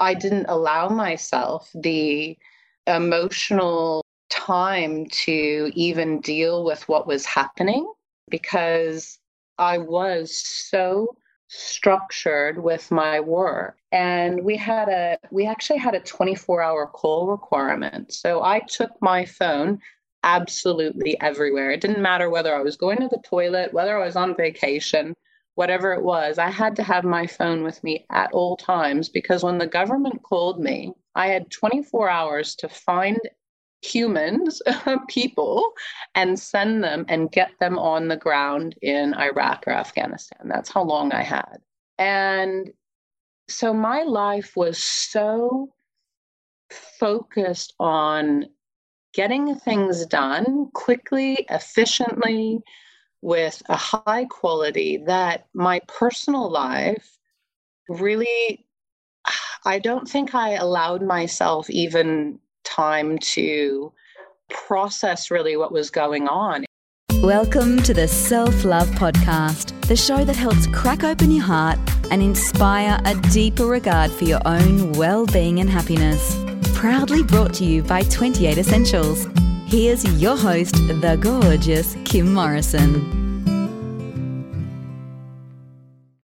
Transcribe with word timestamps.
I 0.00 0.14
didn't 0.14 0.46
allow 0.48 0.88
myself 0.88 1.70
the 1.74 2.36
emotional 2.86 4.02
time 4.30 5.06
to 5.10 5.70
even 5.74 6.20
deal 6.20 6.64
with 6.64 6.88
what 6.88 7.06
was 7.06 7.26
happening 7.26 7.92
because 8.30 9.18
I 9.58 9.78
was 9.78 10.34
so 10.36 11.14
structured 11.48 12.62
with 12.62 12.90
my 12.90 13.20
work. 13.20 13.76
And 13.92 14.44
we 14.44 14.56
had 14.56 14.88
a 14.88 15.18
we 15.30 15.46
actually 15.46 15.80
had 15.80 15.94
a 15.94 16.00
24 16.00 16.62
hour 16.62 16.86
call 16.86 17.26
requirement. 17.26 18.12
So 18.12 18.42
i 18.42 18.60
took 18.60 18.90
my 19.02 19.24
phone 19.24 19.80
absolutely 20.22 21.20
everywhere. 21.20 21.70
It 21.72 21.80
didn't 21.80 22.02
matter 22.02 22.30
whether 22.30 22.54
i 22.54 22.62
was 22.62 22.76
going 22.76 22.98
to 22.98 23.08
the 23.08 23.22
toilet 23.24 23.74
whether 23.74 23.98
i 23.98 24.04
was 24.04 24.16
on 24.16 24.36
vacation 24.36 25.14
whatever 25.60 25.92
it 25.92 26.02
was 26.02 26.38
i 26.38 26.48
had 26.48 26.74
to 26.74 26.82
have 26.82 27.04
my 27.04 27.26
phone 27.26 27.62
with 27.62 27.82
me 27.84 28.06
at 28.10 28.32
all 28.32 28.56
times 28.56 29.10
because 29.10 29.44
when 29.44 29.58
the 29.58 29.66
government 29.66 30.22
called 30.22 30.58
me 30.58 30.90
i 31.14 31.26
had 31.26 31.50
24 31.50 32.08
hours 32.08 32.54
to 32.54 32.68
find 32.68 33.18
humans, 33.82 34.60
people, 35.08 35.72
and 36.14 36.38
send 36.38 36.84
them 36.84 37.04
and 37.08 37.32
get 37.32 37.50
them 37.60 37.78
on 37.78 38.08
the 38.08 38.16
ground 38.16 38.74
in 38.82 39.14
Iraq 39.14 39.64
or 39.66 39.72
Afghanistan. 39.72 40.48
That's 40.48 40.70
how 40.70 40.82
long 40.82 41.12
I 41.12 41.22
had. 41.22 41.58
And 41.98 42.70
so 43.48 43.72
my 43.74 44.02
life 44.02 44.52
was 44.56 44.78
so 44.78 45.72
focused 46.70 47.74
on 47.80 48.46
getting 49.12 49.56
things 49.56 50.06
done 50.06 50.68
quickly, 50.72 51.46
efficiently, 51.50 52.60
with 53.22 53.62
a 53.68 53.76
high 53.76 54.24
quality 54.26 54.98
that 55.06 55.46
my 55.54 55.80
personal 55.86 56.50
life 56.50 57.18
really, 57.88 58.64
I 59.64 59.78
don't 59.78 60.08
think 60.08 60.34
I 60.34 60.54
allowed 60.54 61.02
myself 61.02 61.68
even 61.68 62.38
time 62.64 63.18
to 63.18 63.92
process 64.48 65.30
really 65.30 65.56
what 65.56 65.72
was 65.72 65.90
going 65.90 66.28
on. 66.28 66.64
Welcome 67.22 67.82
to 67.82 67.92
the 67.92 68.08
Self 68.08 68.64
Love 68.64 68.88
Podcast, 68.90 69.78
the 69.82 69.96
show 69.96 70.24
that 70.24 70.36
helps 70.36 70.66
crack 70.68 71.04
open 71.04 71.30
your 71.30 71.44
heart 71.44 71.78
and 72.10 72.22
inspire 72.22 72.98
a 73.04 73.14
deeper 73.30 73.66
regard 73.66 74.10
for 74.10 74.24
your 74.24 74.40
own 74.46 74.92
well 74.92 75.26
being 75.26 75.60
and 75.60 75.68
happiness. 75.68 76.34
Proudly 76.74 77.22
brought 77.22 77.52
to 77.54 77.64
you 77.64 77.82
by 77.82 78.02
28 78.04 78.56
Essentials. 78.56 79.26
Here's 79.70 80.04
your 80.20 80.36
host, 80.36 80.74
the 80.74 81.16
gorgeous 81.20 81.96
Kim 82.04 82.34
Morrison. 82.34 82.92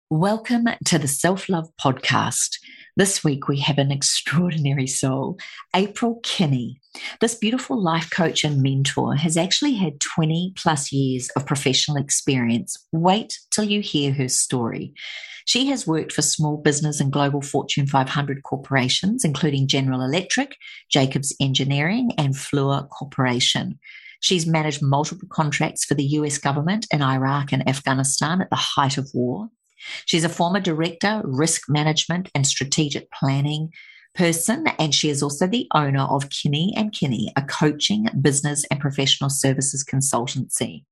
Welcome 0.09 0.69
to 0.85 0.97
the 0.97 1.09
Self 1.09 1.49
Love 1.49 1.67
Podcast. 1.77 2.51
This 2.95 3.21
week, 3.21 3.49
we 3.49 3.59
have 3.59 3.79
an 3.79 3.91
extraordinary 3.91 4.87
soul, 4.87 5.37
April 5.75 6.21
Kinney. 6.23 6.79
This 7.19 7.35
beautiful 7.35 7.83
life 7.83 8.09
coach 8.09 8.45
and 8.45 8.61
mentor 8.61 9.15
has 9.15 9.35
actually 9.35 9.73
had 9.73 9.99
20 9.99 10.53
plus 10.55 10.93
years 10.93 11.29
of 11.35 11.45
professional 11.45 11.97
experience. 11.97 12.77
Wait 12.93 13.39
till 13.51 13.65
you 13.65 13.81
hear 13.81 14.13
her 14.13 14.29
story. 14.29 14.93
She 15.45 15.67
has 15.67 15.87
worked 15.87 16.11
for 16.11 16.21
small 16.21 16.57
business 16.57 16.99
and 16.99 17.11
global 17.11 17.41
Fortune 17.41 17.87
500 17.87 18.43
corporations, 18.43 19.25
including 19.25 19.67
General 19.67 20.01
Electric, 20.01 20.55
Jacobs 20.89 21.35
Engineering, 21.39 22.11
and 22.17 22.33
Fluor 22.33 22.87
Corporation. 22.89 23.79
She's 24.21 24.47
managed 24.47 24.81
multiple 24.81 25.27
contracts 25.29 25.83
for 25.83 25.95
the 25.95 26.05
US 26.05 26.37
government 26.37 26.87
in 26.91 27.01
Iraq 27.01 27.51
and 27.51 27.67
Afghanistan 27.67 28.41
at 28.41 28.49
the 28.49 28.55
height 28.55 28.97
of 28.97 29.09
war. 29.13 29.49
She's 30.05 30.23
a 30.23 30.29
former 30.29 30.61
director, 30.61 31.21
risk 31.25 31.63
management, 31.67 32.29
and 32.33 32.47
strategic 32.47 33.11
planning 33.11 33.73
person, 34.15 34.67
and 34.79 34.95
she 34.95 35.09
is 35.09 35.21
also 35.21 35.47
the 35.47 35.67
owner 35.73 36.03
of 36.03 36.29
Kinney 36.29 36.73
and 36.77 36.93
Kinney, 36.93 37.33
a 37.35 37.41
coaching, 37.41 38.07
business, 38.21 38.63
and 38.71 38.79
professional 38.79 39.29
services 39.29 39.83
consultancy. 39.83 40.85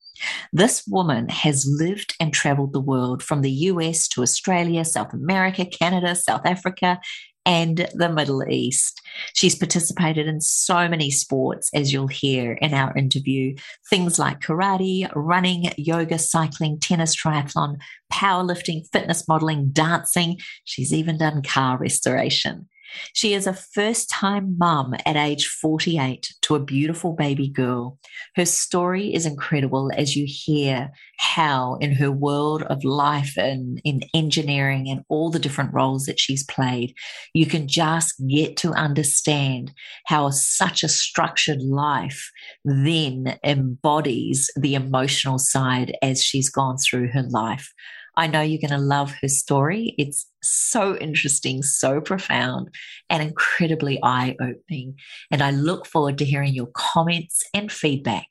This 0.54 0.84
woman 0.88 1.30
has 1.30 1.68
lived 1.68 2.16
and 2.20 2.34
traveled 2.34 2.74
the 2.74 2.80
world 2.80 3.24
from 3.24 3.42
the 3.42 3.52
US 3.52 4.08
to 4.10 4.22
Australia, 4.22 4.86
South 4.86 5.14
America, 5.14 5.66
Canada, 5.66 6.16
South 6.16 6.46
Africa, 6.46 7.00
and 7.46 7.90
the 7.96 8.10
Middle 8.10 8.48
East. 8.48 9.02
She's 9.34 9.56
participated 9.56 10.28
in 10.28 10.42
so 10.42 10.88
many 10.88 11.10
sports, 11.10 11.70
as 11.74 11.92
you'll 11.92 12.08
hear 12.08 12.54
in 12.54 12.74
our 12.74 12.96
interview 12.96 13.56
things 13.90 14.20
like 14.20 14.42
karate, 14.42 15.12
running, 15.16 15.72
yoga, 15.78 16.20
cycling, 16.20 16.80
tennis, 16.80 17.16
triathlon, 17.16 17.78
powerlifting, 18.14 18.84
fitness 18.92 19.28
modeling, 19.28 19.70
dancing. 19.72 20.40
She's 20.66 20.94
even 20.94 21.18
done 21.18 21.42
car 21.42 21.78
restoration. 21.78 22.68
She 23.14 23.34
is 23.34 23.48
a 23.48 23.54
first 23.54 24.10
time 24.10 24.56
mum 24.58 24.96
at 25.06 25.16
age 25.16 25.48
48 25.48 26.34
to 26.44 26.56
a 26.56 26.64
beautiful 26.64 27.14
baby 27.14 27.48
girl. 27.48 27.98
Her 28.36 28.46
story 28.46 29.14
is 29.14 29.26
incredible 29.26 29.92
as 29.96 30.16
you 30.16 30.26
hear 30.28 30.92
how, 31.18 31.76
in 31.82 31.94
her 31.94 32.12
world 32.12 32.64
of 32.64 32.84
life 32.84 33.38
and 33.38 33.80
in 33.84 34.02
engineering 34.14 34.90
and 34.90 35.04
all 35.10 35.30
the 35.30 35.40
different 35.40 35.74
roles 35.74 36.06
that 36.06 36.20
she's 36.20 36.44
played, 36.44 36.96
you 37.34 37.46
can 37.46 37.68
just 37.68 38.16
get 38.28 38.58
to 38.58 38.72
understand 38.72 39.72
how 40.06 40.30
such 40.30 40.84
a 40.84 40.90
structured 40.90 41.62
life 41.62 42.32
then 42.66 43.38
embodies 43.44 44.50
the 44.56 44.76
emotional 44.76 45.38
side 45.38 45.96
as 46.02 46.24
she's 46.24 46.50
gone 46.50 46.78
through 46.78 47.10
her 47.10 47.24
life. 47.24 47.72
I 48.22 48.28
know 48.28 48.42
you're 48.42 48.62
going 48.62 48.70
to 48.70 48.78
love 48.78 49.16
her 49.24 49.28
story. 49.28 49.96
It's 49.98 50.28
so 50.44 50.96
interesting, 50.98 51.64
so 51.64 52.00
profound, 52.00 52.70
and 53.10 53.24
incredibly 53.24 54.00
eye 54.04 54.36
opening. 54.40 54.94
And 55.32 55.42
I 55.42 55.50
look 55.50 55.88
forward 55.88 56.20
to 56.20 56.26
hearing 56.26 56.54
your 56.54 56.70
comments 56.76 57.44
and 57.56 57.72
feedback 57.72 58.28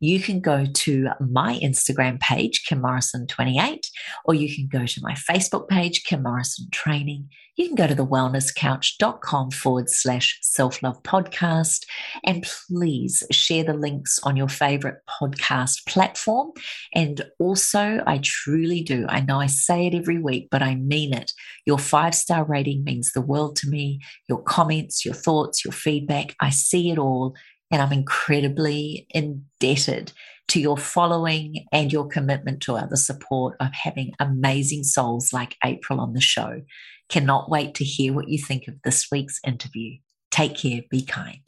you 0.00 0.20
can 0.20 0.40
go 0.40 0.64
to 0.64 1.08
my 1.20 1.58
Instagram 1.62 2.20
page, 2.20 2.64
Kim 2.66 2.82
Morrison28, 2.82 3.86
or 4.24 4.34
you 4.34 4.54
can 4.54 4.68
go 4.68 4.86
to 4.86 5.00
my 5.02 5.14
Facebook 5.14 5.68
page, 5.68 6.04
Kim 6.04 6.22
Morrison 6.22 6.68
Training. 6.72 7.28
You 7.56 7.66
can 7.66 7.74
go 7.74 7.88
to 7.88 7.96
thewellnesscouch.com 7.96 9.50
forward 9.50 9.90
slash 9.90 10.38
self 10.42 10.80
love 10.80 11.02
podcast. 11.02 11.86
And 12.24 12.46
please 12.68 13.24
share 13.32 13.64
the 13.64 13.74
links 13.74 14.20
on 14.22 14.36
your 14.36 14.48
favorite 14.48 14.98
podcast 15.20 15.84
platform. 15.86 16.52
And 16.94 17.20
also, 17.40 18.00
I 18.06 18.20
truly 18.22 18.82
do. 18.82 19.06
I 19.08 19.22
know 19.22 19.40
I 19.40 19.46
say 19.46 19.88
it 19.88 19.94
every 19.94 20.20
week, 20.20 20.48
but 20.52 20.62
I 20.62 20.76
mean 20.76 21.12
it. 21.12 21.32
Your 21.66 21.78
five 21.78 22.14
star 22.14 22.44
rating 22.44 22.84
means 22.84 23.10
the 23.10 23.20
world 23.20 23.56
to 23.56 23.68
me. 23.68 23.98
Your 24.28 24.40
comments, 24.40 25.04
your 25.04 25.14
thoughts, 25.14 25.64
your 25.64 25.72
feedback, 25.72 26.36
I 26.40 26.50
see 26.50 26.92
it 26.92 26.98
all 26.98 27.34
and 27.70 27.82
I'm 27.82 27.92
incredibly 27.92 29.06
indebted 29.10 30.12
to 30.48 30.60
your 30.60 30.78
following 30.78 31.66
and 31.72 31.92
your 31.92 32.08
commitment 32.08 32.62
to 32.62 32.74
other 32.74 32.96
support 32.96 33.56
of 33.60 33.68
having 33.72 34.12
amazing 34.18 34.84
souls 34.84 35.32
like 35.32 35.56
April 35.64 36.00
on 36.00 36.14
the 36.14 36.20
show. 36.20 36.62
Cannot 37.08 37.50
wait 37.50 37.74
to 37.74 37.84
hear 37.84 38.12
what 38.12 38.28
you 38.28 38.38
think 38.38 38.68
of 38.68 38.80
this 38.82 39.08
week's 39.12 39.40
interview. 39.46 39.96
Take 40.30 40.56
care, 40.56 40.82
be 40.90 41.02
kind 41.02 41.40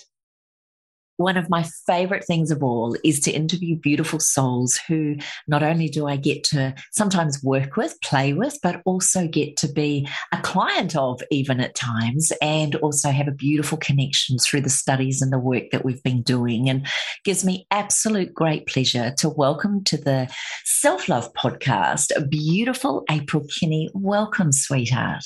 one 1.20 1.36
of 1.36 1.50
my 1.50 1.62
favorite 1.86 2.24
things 2.24 2.50
of 2.50 2.62
all 2.62 2.96
is 3.04 3.20
to 3.20 3.30
interview 3.30 3.76
beautiful 3.76 4.18
souls 4.18 4.80
who 4.88 5.16
not 5.46 5.62
only 5.62 5.86
do 5.86 6.06
I 6.06 6.16
get 6.16 6.44
to 6.44 6.74
sometimes 6.92 7.44
work 7.44 7.76
with, 7.76 8.00
play 8.00 8.32
with, 8.32 8.58
but 8.62 8.80
also 8.86 9.28
get 9.28 9.58
to 9.58 9.68
be 9.68 10.08
a 10.32 10.38
client 10.38 10.96
of 10.96 11.20
even 11.30 11.60
at 11.60 11.74
times 11.74 12.32
and 12.40 12.74
also 12.76 13.10
have 13.10 13.28
a 13.28 13.32
beautiful 13.32 13.76
connection 13.76 14.38
through 14.38 14.62
the 14.62 14.70
studies 14.70 15.20
and 15.20 15.30
the 15.30 15.38
work 15.38 15.64
that 15.72 15.84
we've 15.84 16.02
been 16.02 16.22
doing. 16.22 16.70
And 16.70 16.86
gives 17.22 17.44
me 17.44 17.66
absolute 17.70 18.32
great 18.32 18.66
pleasure 18.66 19.12
to 19.18 19.28
welcome 19.28 19.84
to 19.84 19.98
the 19.98 20.34
Self 20.64 21.06
Love 21.06 21.34
podcast, 21.34 22.16
a 22.16 22.26
beautiful 22.26 23.04
April 23.10 23.44
Kinney. 23.46 23.90
Welcome, 23.92 24.52
sweetheart. 24.52 25.24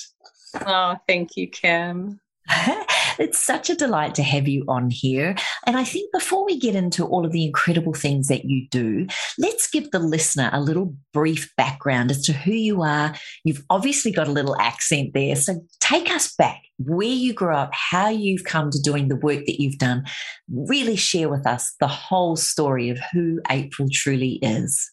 Oh, 0.55 0.97
thank 1.07 1.37
you, 1.37 1.47
Kim. 1.47 2.19
it's 3.19 3.43
such 3.43 3.69
a 3.69 3.75
delight 3.75 4.15
to 4.15 4.23
have 4.23 4.47
you 4.47 4.63
on 4.67 4.89
here. 4.89 5.35
And 5.65 5.77
I 5.77 5.83
think 5.83 6.11
before 6.11 6.45
we 6.45 6.59
get 6.59 6.75
into 6.75 7.05
all 7.05 7.25
of 7.25 7.31
the 7.31 7.45
incredible 7.45 7.93
things 7.93 8.27
that 8.27 8.45
you 8.45 8.67
do, 8.69 9.07
let's 9.37 9.67
give 9.67 9.91
the 9.91 9.99
listener 9.99 10.49
a 10.53 10.61
little 10.61 10.95
brief 11.13 11.53
background 11.55 12.11
as 12.11 12.21
to 12.23 12.33
who 12.33 12.51
you 12.51 12.83
are. 12.83 13.15
You've 13.43 13.63
obviously 13.69 14.11
got 14.11 14.27
a 14.27 14.31
little 14.31 14.59
accent 14.59 15.11
there. 15.13 15.35
So 15.35 15.61
take 15.79 16.11
us 16.11 16.33
back 16.35 16.61
where 16.77 17.07
you 17.07 17.33
grew 17.33 17.55
up, 17.55 17.71
how 17.73 18.09
you've 18.09 18.43
come 18.43 18.69
to 18.69 18.79
doing 18.79 19.07
the 19.07 19.15
work 19.15 19.45
that 19.45 19.61
you've 19.61 19.77
done. 19.77 20.05
Really 20.49 20.95
share 20.95 21.29
with 21.29 21.47
us 21.47 21.73
the 21.79 21.87
whole 21.87 22.35
story 22.35 22.89
of 22.89 22.99
who 23.11 23.41
April 23.49 23.87
truly 23.91 24.33
is. 24.41 24.91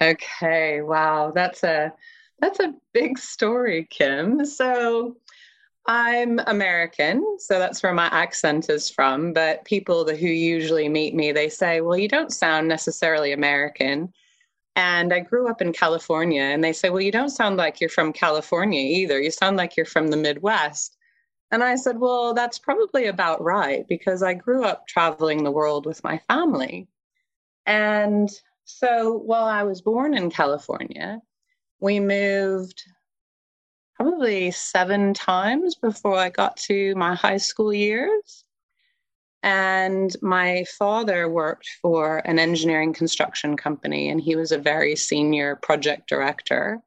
Okay, 0.00 0.80
wow, 0.80 1.32
that's 1.34 1.64
a 1.64 1.92
that's 2.40 2.60
a 2.60 2.72
big 2.94 3.18
story, 3.18 3.88
Kim. 3.90 4.44
So 4.44 5.16
I'm 5.88 6.38
American, 6.40 7.38
so 7.38 7.58
that's 7.58 7.82
where 7.82 7.94
my 7.94 8.08
accent 8.12 8.68
is 8.68 8.90
from. 8.90 9.32
But 9.32 9.64
people 9.64 10.06
who 10.06 10.26
usually 10.26 10.86
meet 10.86 11.14
me, 11.14 11.32
they 11.32 11.48
say, 11.48 11.80
Well, 11.80 11.96
you 11.96 12.08
don't 12.08 12.30
sound 12.32 12.68
necessarily 12.68 13.32
American. 13.32 14.12
And 14.76 15.14
I 15.14 15.20
grew 15.20 15.48
up 15.48 15.62
in 15.62 15.72
California, 15.72 16.42
and 16.42 16.62
they 16.62 16.74
say, 16.74 16.90
Well, 16.90 17.00
you 17.00 17.10
don't 17.10 17.30
sound 17.30 17.56
like 17.56 17.80
you're 17.80 17.88
from 17.88 18.12
California 18.12 18.80
either. 18.80 19.18
You 19.18 19.30
sound 19.30 19.56
like 19.56 19.78
you're 19.78 19.86
from 19.86 20.08
the 20.08 20.18
Midwest. 20.18 20.98
And 21.50 21.64
I 21.64 21.76
said, 21.76 21.98
Well, 21.98 22.34
that's 22.34 22.58
probably 22.58 23.06
about 23.06 23.42
right 23.42 23.88
because 23.88 24.22
I 24.22 24.34
grew 24.34 24.64
up 24.64 24.86
traveling 24.88 25.42
the 25.42 25.50
world 25.50 25.86
with 25.86 26.04
my 26.04 26.18
family. 26.28 26.86
And 27.64 28.28
so 28.64 29.14
while 29.16 29.46
I 29.46 29.62
was 29.62 29.80
born 29.80 30.14
in 30.14 30.30
California, 30.30 31.22
we 31.80 31.98
moved 31.98 32.82
probably 33.98 34.52
seven 34.52 35.12
times 35.12 35.74
before 35.74 36.16
I 36.16 36.30
got 36.30 36.56
to 36.56 36.94
my 36.94 37.14
high 37.16 37.36
school 37.36 37.74
years. 37.74 38.44
And 39.42 40.14
my 40.22 40.64
father 40.78 41.28
worked 41.28 41.68
for 41.82 42.18
an 42.18 42.38
engineering 42.38 42.92
construction 42.92 43.56
company, 43.56 44.08
and 44.08 44.20
he 44.20 44.36
was 44.36 44.52
a 44.52 44.58
very 44.58 44.94
senior 44.94 45.56
project 45.56 46.08
director. 46.08 46.80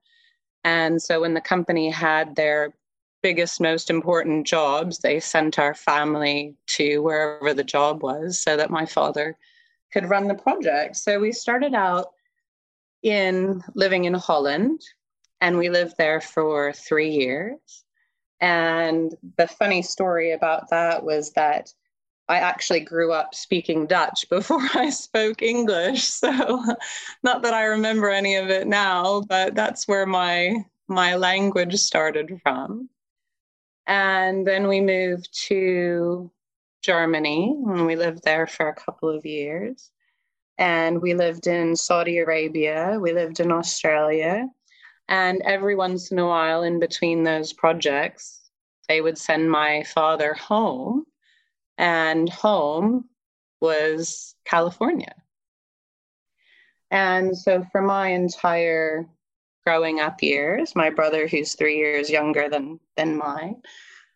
And 0.63 1.01
so 1.01 1.21
when 1.21 1.33
the 1.33 1.41
company 1.41 1.89
had 1.89 2.35
their 2.35 2.73
biggest, 3.21 3.59
most 3.59 3.89
important 3.89 4.47
jobs, 4.47 4.99
they 4.99 5.19
sent 5.19 5.59
our 5.59 5.73
family 5.73 6.55
to 6.67 6.99
wherever 6.99 7.53
the 7.53 7.63
job 7.63 8.03
was 8.03 8.41
so 8.41 8.55
that 8.57 8.69
my 8.69 8.85
father 8.85 9.37
could 9.91 10.09
run 10.09 10.27
the 10.27 10.35
project. 10.35 10.95
So 10.95 11.19
we 11.19 11.31
started 11.31 11.73
out 11.73 12.07
in 13.03 13.63
living 13.75 14.05
in 14.05 14.13
Holland 14.13 14.81
and 15.41 15.57
we 15.57 15.69
lived 15.69 15.95
there 15.97 16.21
for 16.21 16.71
three 16.71 17.09
years. 17.09 17.83
And 18.39 19.13
the 19.37 19.47
funny 19.47 19.81
story 19.81 20.31
about 20.31 20.69
that 20.69 21.03
was 21.03 21.31
that 21.33 21.73
I 22.29 22.37
actually 22.37 22.79
grew 22.79 23.11
up 23.11 23.35
speaking 23.35 23.87
Dutch 23.87 24.25
before 24.29 24.65
I 24.73 24.89
spoke 24.91 25.41
English. 25.41 26.03
So, 26.05 26.63
not 27.23 27.41
that 27.41 27.53
I 27.53 27.65
remember 27.65 28.09
any 28.09 28.35
of 28.35 28.49
it 28.49 28.67
now, 28.67 29.21
but 29.21 29.55
that's 29.55 29.87
where 29.87 30.05
my 30.05 30.63
my 30.87 31.15
language 31.15 31.75
started 31.75 32.39
from. 32.43 32.89
And 33.87 34.45
then 34.45 34.67
we 34.67 34.81
moved 34.81 35.29
to 35.47 36.31
Germany 36.81 37.55
and 37.67 37.85
we 37.85 37.95
lived 37.95 38.23
there 38.23 38.45
for 38.45 38.67
a 38.67 38.75
couple 38.75 39.09
of 39.09 39.25
years. 39.25 39.91
And 40.57 41.01
we 41.01 41.13
lived 41.13 41.47
in 41.47 41.75
Saudi 41.75 42.17
Arabia, 42.19 42.97
we 42.99 43.13
lived 43.13 43.39
in 43.39 43.51
Australia. 43.51 44.47
And 45.07 45.41
every 45.43 45.75
once 45.75 46.11
in 46.11 46.19
a 46.19 46.27
while, 46.27 46.63
in 46.63 46.79
between 46.79 47.23
those 47.23 47.53
projects, 47.53 48.39
they 48.87 49.01
would 49.01 49.17
send 49.17 49.51
my 49.51 49.83
father 49.83 50.33
home. 50.33 51.05
And 51.77 52.29
home 52.29 53.09
was 53.59 54.35
California. 54.45 55.15
And 56.91 57.37
so 57.37 57.65
for 57.71 57.81
my 57.81 58.09
entire 58.09 59.07
growing 59.65 59.99
up 59.99 60.21
years, 60.21 60.75
my 60.75 60.89
brother, 60.89 61.27
who's 61.27 61.55
three 61.55 61.77
years 61.77 62.09
younger 62.09 62.49
than, 62.49 62.79
than 62.97 63.17
mine, 63.17 63.61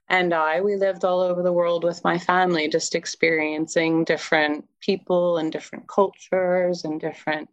and 0.07 0.33
I, 0.33 0.61
we 0.61 0.75
lived 0.75 1.03
all 1.03 1.19
over 1.19 1.41
the 1.41 1.53
world 1.53 1.83
with 1.83 2.03
my 2.03 2.19
family, 2.19 2.67
just 2.67 2.93
experiencing 2.93 4.03
different 4.03 4.65
people 4.79 5.37
and 5.37 5.51
different 5.51 5.87
cultures 5.87 6.83
and 6.83 6.99
different 6.99 7.49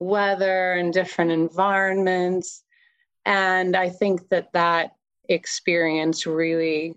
weather 0.00 0.72
and 0.72 0.92
different 0.92 1.30
environments. 1.30 2.64
And 3.24 3.76
I 3.76 3.90
think 3.90 4.28
that 4.30 4.52
that 4.54 4.96
experience 5.28 6.26
really 6.26 6.96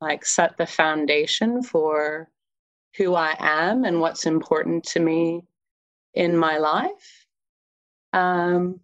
like 0.00 0.24
set 0.24 0.56
the 0.56 0.66
foundation 0.66 1.62
for 1.62 2.28
who 2.96 3.14
I 3.14 3.36
am 3.38 3.84
and 3.84 4.00
what's 4.00 4.26
important 4.26 4.84
to 4.84 5.00
me 5.00 5.42
in 6.14 6.36
my 6.36 6.58
life. 6.58 7.26
Um, 8.12 8.80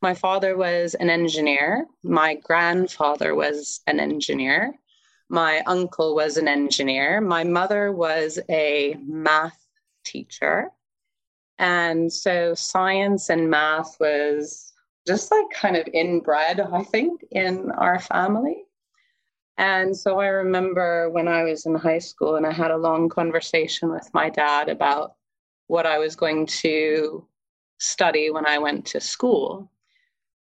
my 0.00 0.14
father 0.14 0.56
was 0.56 0.94
an 0.94 1.10
engineer. 1.10 1.86
My 2.04 2.36
grandfather 2.36 3.34
was 3.34 3.80
an 3.86 3.98
engineer. 3.98 4.74
My 5.28 5.60
uncle 5.66 6.14
was 6.14 6.36
an 6.36 6.46
engineer. 6.46 7.20
My 7.20 7.44
mother 7.44 7.92
was 7.92 8.38
a 8.48 8.96
math 9.04 9.58
teacher. 10.04 10.70
And 11.58 12.12
so 12.12 12.54
science 12.54 13.30
and 13.30 13.50
math 13.50 13.96
was 13.98 14.72
just 15.06 15.30
like 15.30 15.46
kind 15.52 15.76
of 15.76 15.88
inbred, 15.92 16.60
I 16.60 16.82
think, 16.84 17.24
in 17.30 17.70
our 17.72 17.98
family. 17.98 18.64
And 19.56 19.96
so 19.96 20.20
I 20.20 20.28
remember 20.28 21.10
when 21.10 21.26
I 21.26 21.42
was 21.42 21.66
in 21.66 21.74
high 21.74 21.98
school 21.98 22.36
and 22.36 22.46
I 22.46 22.52
had 22.52 22.70
a 22.70 22.76
long 22.76 23.08
conversation 23.08 23.90
with 23.90 24.08
my 24.14 24.30
dad 24.30 24.68
about 24.68 25.16
what 25.66 25.84
I 25.84 25.98
was 25.98 26.14
going 26.14 26.46
to 26.46 27.26
study 27.78 28.30
when 28.30 28.46
I 28.46 28.58
went 28.58 28.86
to 28.86 29.00
school. 29.00 29.70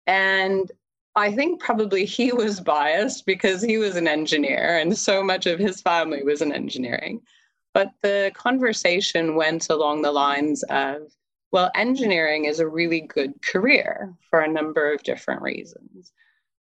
And 0.06 0.70
I 1.16 1.32
think 1.32 1.60
probably 1.60 2.04
he 2.04 2.32
was 2.32 2.60
biased 2.60 3.24
because 3.24 3.62
he 3.62 3.78
was 3.78 3.96
an 3.96 4.06
engineer 4.06 4.78
and 4.78 4.96
so 4.96 5.22
much 5.22 5.46
of 5.46 5.58
his 5.58 5.80
family 5.80 6.22
was 6.22 6.42
in 6.42 6.52
engineering. 6.52 7.22
But 7.76 7.92
the 8.00 8.32
conversation 8.32 9.34
went 9.34 9.68
along 9.68 10.00
the 10.00 10.10
lines 10.10 10.62
of, 10.70 11.12
well, 11.52 11.70
engineering 11.74 12.46
is 12.46 12.58
a 12.58 12.66
really 12.66 13.02
good 13.02 13.34
career 13.42 14.14
for 14.30 14.40
a 14.40 14.50
number 14.50 14.90
of 14.90 15.02
different 15.02 15.42
reasons. 15.42 16.10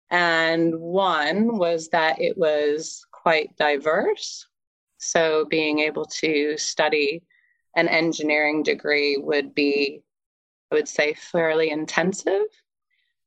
And 0.09 0.75
one 0.81 1.59
was 1.59 1.91
that 1.91 2.19
it 2.19 2.39
was 2.39 3.05
quite 3.13 3.55
diverse. 3.59 4.47
So 4.97 5.45
being 5.51 5.81
able 5.81 6.07
to 6.07 6.57
study 6.57 7.23
an 7.77 7.89
engineering 7.89 8.63
degree 8.63 9.19
would 9.19 9.55
be, 9.55 10.01
I 10.71 10.77
would 10.77 10.89
say, 10.89 11.13
fairly 11.13 11.69
intensive. 11.69 12.47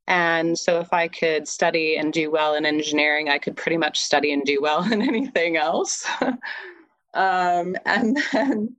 And 0.08 0.58
so, 0.58 0.80
if 0.80 0.92
I 0.92 1.08
could 1.08 1.48
study 1.48 1.98
and 1.98 2.12
do 2.12 2.31
well 2.31 2.56
in 2.56 2.66
engineering, 2.66 3.30
I 3.30 3.38
could 3.38 3.56
pretty 3.56 3.78
much 3.78 4.02
study 4.02 4.34
and 4.34 4.44
do 4.44 4.58
well 4.60 4.84
in 4.92 5.04
anything 5.04 5.56
else. 5.56 6.04
um, 7.16 7.76
and 7.86 8.18
then, 8.32 8.76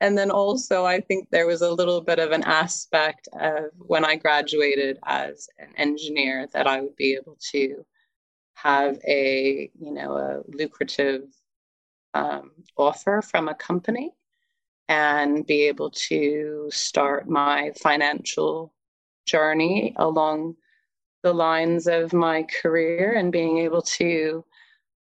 and 0.00 0.18
then 0.18 0.30
also, 0.30 0.84
I 0.84 1.00
think 1.00 1.28
there 1.30 1.46
was 1.46 1.62
a 1.62 1.72
little 1.72 2.00
bit 2.00 2.18
of 2.18 2.32
an 2.32 2.42
aspect 2.44 3.28
of 3.40 3.66
when 3.78 4.04
I 4.04 4.16
graduated 4.16 4.98
as 5.06 5.48
an 5.58 5.68
engineer 5.76 6.48
that 6.52 6.66
I 6.66 6.80
would 6.80 6.96
be 6.96 7.14
able 7.14 7.38
to 7.52 7.84
have 8.54 8.98
a, 9.06 9.70
you 9.78 9.92
know, 9.92 10.16
a 10.16 10.42
lucrative 10.48 11.22
um, 12.14 12.52
offer 12.76 13.22
from 13.22 13.48
a 13.48 13.54
company 13.54 14.12
and 14.88 15.46
be 15.46 15.62
able 15.62 15.90
to 15.90 16.68
start 16.70 17.28
my 17.28 17.72
financial 17.82 18.72
journey 19.26 19.94
along 19.96 20.54
the 21.22 21.32
lines 21.32 21.86
of 21.86 22.12
my 22.12 22.42
career 22.62 23.14
and 23.14 23.32
being 23.32 23.58
able 23.58 23.82
to, 23.82 24.44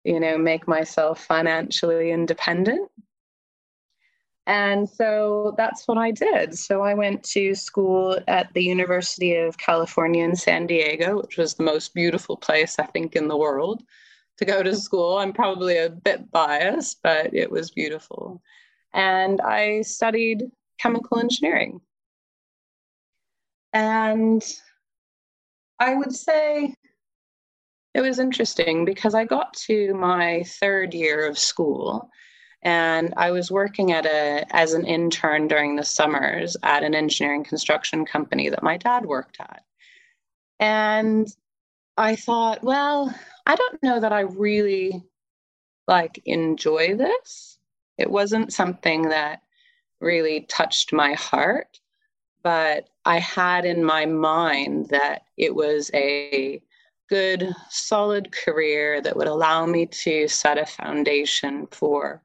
you 0.04 0.20
know, 0.20 0.38
make 0.38 0.66
myself 0.66 1.24
financially 1.24 2.10
independent. 2.10 2.90
And 4.46 4.88
so 4.88 5.54
that's 5.56 5.86
what 5.86 5.98
I 5.98 6.10
did. 6.10 6.58
So 6.58 6.82
I 6.82 6.94
went 6.94 7.22
to 7.24 7.54
school 7.54 8.18
at 8.26 8.52
the 8.52 8.64
University 8.64 9.36
of 9.36 9.58
California 9.58 10.24
in 10.24 10.34
San 10.34 10.66
Diego, 10.66 11.18
which 11.18 11.36
was 11.36 11.54
the 11.54 11.62
most 11.62 11.94
beautiful 11.94 12.36
place, 12.36 12.78
I 12.78 12.86
think, 12.86 13.14
in 13.14 13.28
the 13.28 13.36
world 13.36 13.82
to 14.38 14.44
go 14.44 14.62
to 14.62 14.74
school. 14.74 15.18
I'm 15.18 15.32
probably 15.32 15.78
a 15.78 15.90
bit 15.90 16.30
biased, 16.30 17.02
but 17.02 17.32
it 17.34 17.50
was 17.50 17.70
beautiful. 17.70 18.42
And 18.92 19.40
I 19.40 19.82
studied 19.82 20.50
chemical 20.80 21.20
engineering. 21.20 21.80
And 23.72 24.42
I 25.78 25.94
would 25.94 26.14
say 26.14 26.74
it 27.94 28.00
was 28.00 28.18
interesting 28.18 28.84
because 28.84 29.14
I 29.14 29.24
got 29.24 29.54
to 29.66 29.94
my 29.94 30.44
third 30.44 30.94
year 30.94 31.26
of 31.26 31.38
school 31.38 32.10
and 32.62 33.14
I 33.16 33.30
was 33.30 33.50
working 33.50 33.92
at 33.92 34.06
a 34.06 34.44
as 34.50 34.74
an 34.74 34.86
intern 34.86 35.48
during 35.48 35.76
the 35.76 35.84
summers 35.84 36.56
at 36.62 36.84
an 36.84 36.94
engineering 36.94 37.44
construction 37.44 38.04
company 38.04 38.48
that 38.50 38.62
my 38.62 38.76
dad 38.76 39.06
worked 39.06 39.38
at. 39.40 39.64
And 40.58 41.26
I 41.96 42.16
thought, 42.16 42.62
well, 42.62 43.14
I 43.46 43.54
don't 43.56 43.82
know 43.82 44.00
that 44.00 44.12
I 44.12 44.20
really 44.20 45.02
like 45.88 46.22
enjoy 46.26 46.96
this. 46.96 47.58
It 47.98 48.10
wasn't 48.10 48.52
something 48.52 49.08
that 49.08 49.42
really 50.00 50.42
touched 50.42 50.92
my 50.92 51.14
heart 51.14 51.80
but 52.42 52.88
I 53.04 53.18
had 53.18 53.64
in 53.64 53.84
my 53.84 54.06
mind 54.06 54.88
that 54.90 55.22
it 55.36 55.54
was 55.54 55.90
a 55.94 56.62
good, 57.10 57.52
solid 57.68 58.30
career 58.30 59.00
that 59.02 59.16
would 59.16 59.26
allow 59.26 59.66
me 59.66 59.84
to 59.84 60.28
set 60.28 60.56
a 60.56 60.64
foundation 60.64 61.66
for 61.72 62.22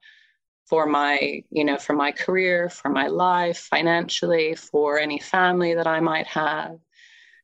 for 0.68 0.86
my 0.88 1.44
you 1.51 1.63
know 1.63 1.77
for 1.77 1.94
my 1.94 2.12
career 2.12 2.70
for 2.70 2.89
my 2.89 3.08
life 3.08 3.58
financially 3.58 4.56
for 4.56 4.98
any 5.00 5.20
family 5.20 5.74
that 5.75 5.88
i 5.88 6.00
might 6.00 6.27
have. 6.27 6.77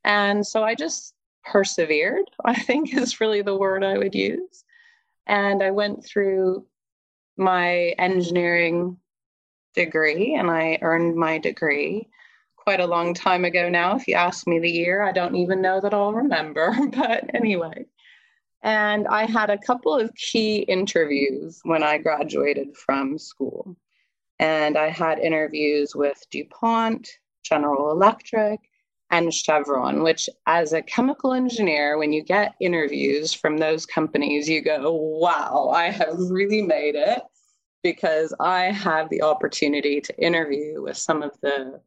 And 0.04 0.46
so 0.46 0.64
i 0.64 0.76
just 0.76 1.14
persevered 1.44 2.26
i 2.46 2.54
think 2.56 2.96
is 2.96 3.20
really 3.20 3.42
the 3.42 3.58
word 3.58 3.84
i 3.84 3.98
would 3.98 4.16
use. 4.16 4.64
And 5.28 5.64
i 5.64 5.72
went 5.72 6.06
through 6.06 6.66
my 7.38 7.96
engineering 7.98 8.98
degree 9.76 10.36
and 10.36 10.50
i 10.50 10.78
earned 10.82 11.16
my 11.16 11.38
degree 11.40 12.08
quite 12.64 12.80
a 12.80 12.88
long 12.88 13.14
time 13.14 13.46
ago 13.46 13.70
now. 13.70 13.96
If 13.96 14.08
you 14.08 14.16
ask 14.16 14.48
me 14.48 14.60
the 14.60 14.70
year, 14.70 15.02
I 15.02 15.12
don't 15.12 15.36
even 15.36 15.62
know 15.62 15.82
that 15.82 15.94
I'll 15.94 16.14
remember. 16.14 16.76
But 16.92 17.30
anyway, 17.34 17.86
And 18.62 19.08
I 19.08 19.26
had 19.26 19.50
a 19.50 19.58
couple 19.58 19.96
of 19.96 20.14
key 20.16 20.58
interviews 20.60 21.60
when 21.64 21.84
I 21.84 21.98
graduated 21.98 22.76
from 22.78 23.18
school. 23.18 23.76
And 24.40 24.78
I 24.78 24.90
had 24.90 25.20
interviews 25.20 25.96
with 25.96 26.18
DuPont, 26.32 27.10
General 27.44 27.92
Electric, 27.92 28.60
and 29.12 29.34
Chevron, 29.34 30.04
which, 30.04 30.30
as 30.48 30.74
a 30.74 30.82
chemical 30.82 31.34
engineer, 31.34 31.98
when 31.98 32.14
you 32.14 32.24
get 32.24 32.56
interviews 32.62 33.34
from 33.34 33.58
those 33.58 33.86
companies, 33.86 34.48
you 34.48 34.62
go, 34.62 34.92
wow, 34.94 35.72
I 35.74 35.90
have 35.92 36.18
really 36.18 36.62
made 36.62 36.96
it 36.96 37.22
because 37.84 38.34
I 38.40 38.66
have 38.66 39.10
the 39.10 39.24
opportunity 39.24 40.00
to 40.02 40.24
interview 40.24 40.82
with 40.82 40.98
some 40.98 41.24
of 41.24 41.32
the 41.42 41.82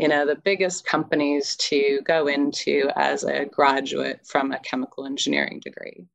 you 0.00 0.08
know 0.08 0.26
the 0.26 0.36
biggest 0.36 0.86
companies 0.86 1.56
to 1.56 2.00
go 2.04 2.26
into 2.26 2.90
as 2.96 3.22
a 3.24 3.44
graduate 3.44 4.20
from 4.26 4.52
a 4.52 4.58
chemical 4.60 5.04
engineering 5.04 5.60
degree 5.62 6.06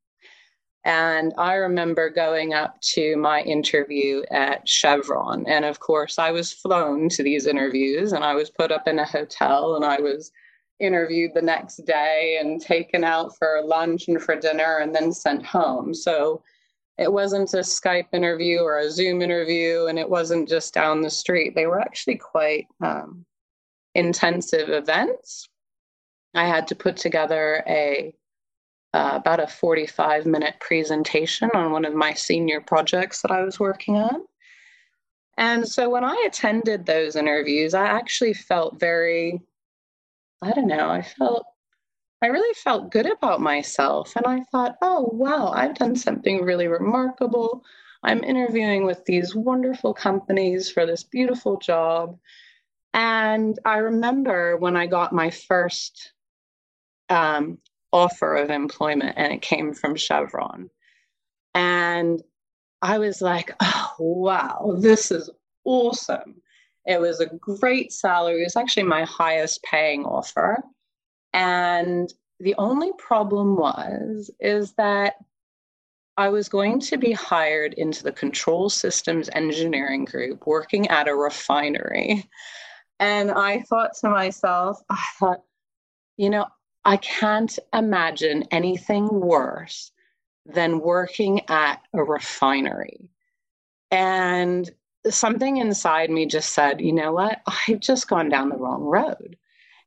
and 0.86 1.34
I 1.40 1.56
remember 1.56 2.12
going 2.12 2.54
up 2.54 2.80
to 2.94 3.16
my 3.16 3.42
interview 3.42 4.22
at 4.30 4.70
Chevron. 4.70 5.44
And 5.48 5.66
of 5.66 5.80
course, 5.80 6.20
I 6.20 6.30
was 6.30 6.54
flown 6.54 7.10
to 7.10 7.24
these 7.24 7.48
interviews 7.48 8.14
and 8.14 8.24
I 8.24 8.36
was 8.36 8.52
put 8.52 8.72
up 8.72 8.88
in 8.88 9.00
a 9.00 9.06
hotel 9.06 9.76
and 9.76 9.84
I 9.84 10.00
was 10.00 10.32
interviewed 10.80 11.32
the 11.34 11.42
next 11.42 11.78
day 11.88 12.38
and 12.40 12.62
taken 12.62 13.04
out 13.04 13.36
for 13.36 13.64
lunch 13.66 14.08
and 14.08 14.22
for 14.22 14.36
dinner 14.36 14.78
and 14.78 14.94
then 14.94 15.12
sent 15.12 15.44
home. 15.44 15.96
So 15.96 16.44
it 17.00 17.12
wasn't 17.12 17.54
a 17.56 17.62
Skype 17.62 18.14
interview 18.14 18.60
or 18.60 18.78
a 18.78 18.92
Zoom 18.92 19.24
interview, 19.24 19.88
and 19.88 20.00
it 20.00 20.10
wasn't 20.10 20.48
just 20.48 20.74
down 20.74 21.02
the 21.02 21.10
street. 21.10 21.56
They 21.56 21.66
were 21.66 21.82
actually 21.82 22.18
quite 22.18 22.68
um, 22.82 23.26
intensive 23.96 24.70
events. 24.70 25.48
I 26.36 26.46
had 26.46 26.68
to 26.68 26.76
put 26.76 26.98
together 26.98 27.64
a 27.66 28.14
uh, 28.94 29.12
about 29.16 29.42
a 29.42 29.48
45 29.48 30.26
minute 30.26 30.56
presentation 30.62 31.50
on 31.54 31.72
one 31.72 31.84
of 31.84 31.94
my 31.94 32.14
senior 32.14 32.62
projects 32.62 33.22
that 33.22 33.32
I 33.32 33.44
was 33.44 33.60
working 33.60 33.98
on. 33.98 34.22
And 35.38 35.68
so 35.68 35.90
when 35.90 36.06
I 36.06 36.24
attended 36.26 36.86
those 36.86 37.18
interviews, 37.18 37.74
I 37.74 37.88
actually 37.88 38.34
felt 38.34 38.80
very, 38.80 39.42
I 40.42 40.52
don't 40.54 40.68
know, 40.68 40.90
I 40.90 41.02
felt 41.02 41.46
I 42.22 42.28
really 42.28 42.54
felt 42.56 42.92
good 42.92 43.12
about 43.12 43.42
myself. 43.42 44.16
And 44.16 44.26
I 44.26 44.44
thought, 44.52 44.78
oh, 44.82 45.10
wow, 45.12 45.52
I've 45.54 45.76
done 45.76 45.96
something 45.96 46.44
really 46.44 46.68
remarkable. 46.68 47.64
I'm 48.04 48.24
interviewing 48.24 48.86
with 48.86 49.04
these 49.06 49.36
wonderful 49.36 49.94
companies 49.94 50.72
for 50.72 50.86
this 50.86 51.04
beautiful 51.04 51.58
job. 51.58 52.18
And 52.96 53.60
I 53.66 53.80
remember 53.80 54.56
when 54.56 54.78
I 54.78 54.88
got 54.88 55.12
my 55.12 55.30
first 55.30 56.14
um, 57.10 57.58
offer 57.92 58.36
of 58.36 58.50
employment, 58.50 59.16
and 59.18 59.34
it 59.34 59.42
came 59.42 59.74
from 59.74 59.98
Chevron. 59.98 60.70
And 61.54 62.24
I 62.82 62.98
was 62.98 63.22
like, 63.22 63.52
oh, 63.62 63.96
wow, 64.00 64.76
this 64.80 65.12
is 65.12 65.30
awesome. 65.66 66.36
It 66.86 67.02
was 67.02 67.20
a 67.20 67.26
great 67.26 67.92
salary. 67.92 68.42
It 68.42 68.46
was 68.46 68.56
actually 68.56 68.84
my 68.84 69.04
highest 69.04 69.62
paying 69.64 70.06
offer. 70.06 70.64
And 71.34 72.14
the 72.40 72.56
only 72.58 72.92
problem 72.98 73.58
was 73.58 74.32
is 74.40 74.74
that 74.76 75.16
I 76.16 76.30
was 76.30 76.48
going 76.48 76.80
to 76.82 76.98
be 76.98 77.12
hired 77.12 77.74
into 77.74 78.04
the 78.04 78.14
control 78.14 78.70
systems 78.70 79.30
engineering 79.34 80.06
group 80.06 80.48
working 80.48 80.88
at 80.88 81.10
a 81.10 81.16
refinery. 81.16 82.30
And 83.00 83.32
I 83.32 83.62
thought 83.62 83.96
to 84.02 84.10
myself, 84.10 84.82
I 84.90 85.04
thought, 85.20 85.44
you 86.18 86.30
know, 86.30 86.48
I 86.86 86.98
can't 86.98 87.58
imagine 87.74 88.46
anything 88.52 89.08
worse 89.10 89.92
than 90.46 90.80
working 90.80 91.42
at 91.50 91.82
a 91.94 92.04
refinery. 92.04 93.10
And 93.92 94.70
something 95.10 95.58
inside 95.58 96.10
me 96.10 96.26
just 96.26 96.54
said, 96.54 96.82
you 96.82 96.94
know 96.94 97.14
what? 97.14 97.42
I've 97.68 97.80
just 97.80 98.08
gone 98.08 98.30
down 98.30 98.50
the 98.50 98.58
wrong 98.58 98.84
road. 98.84 99.38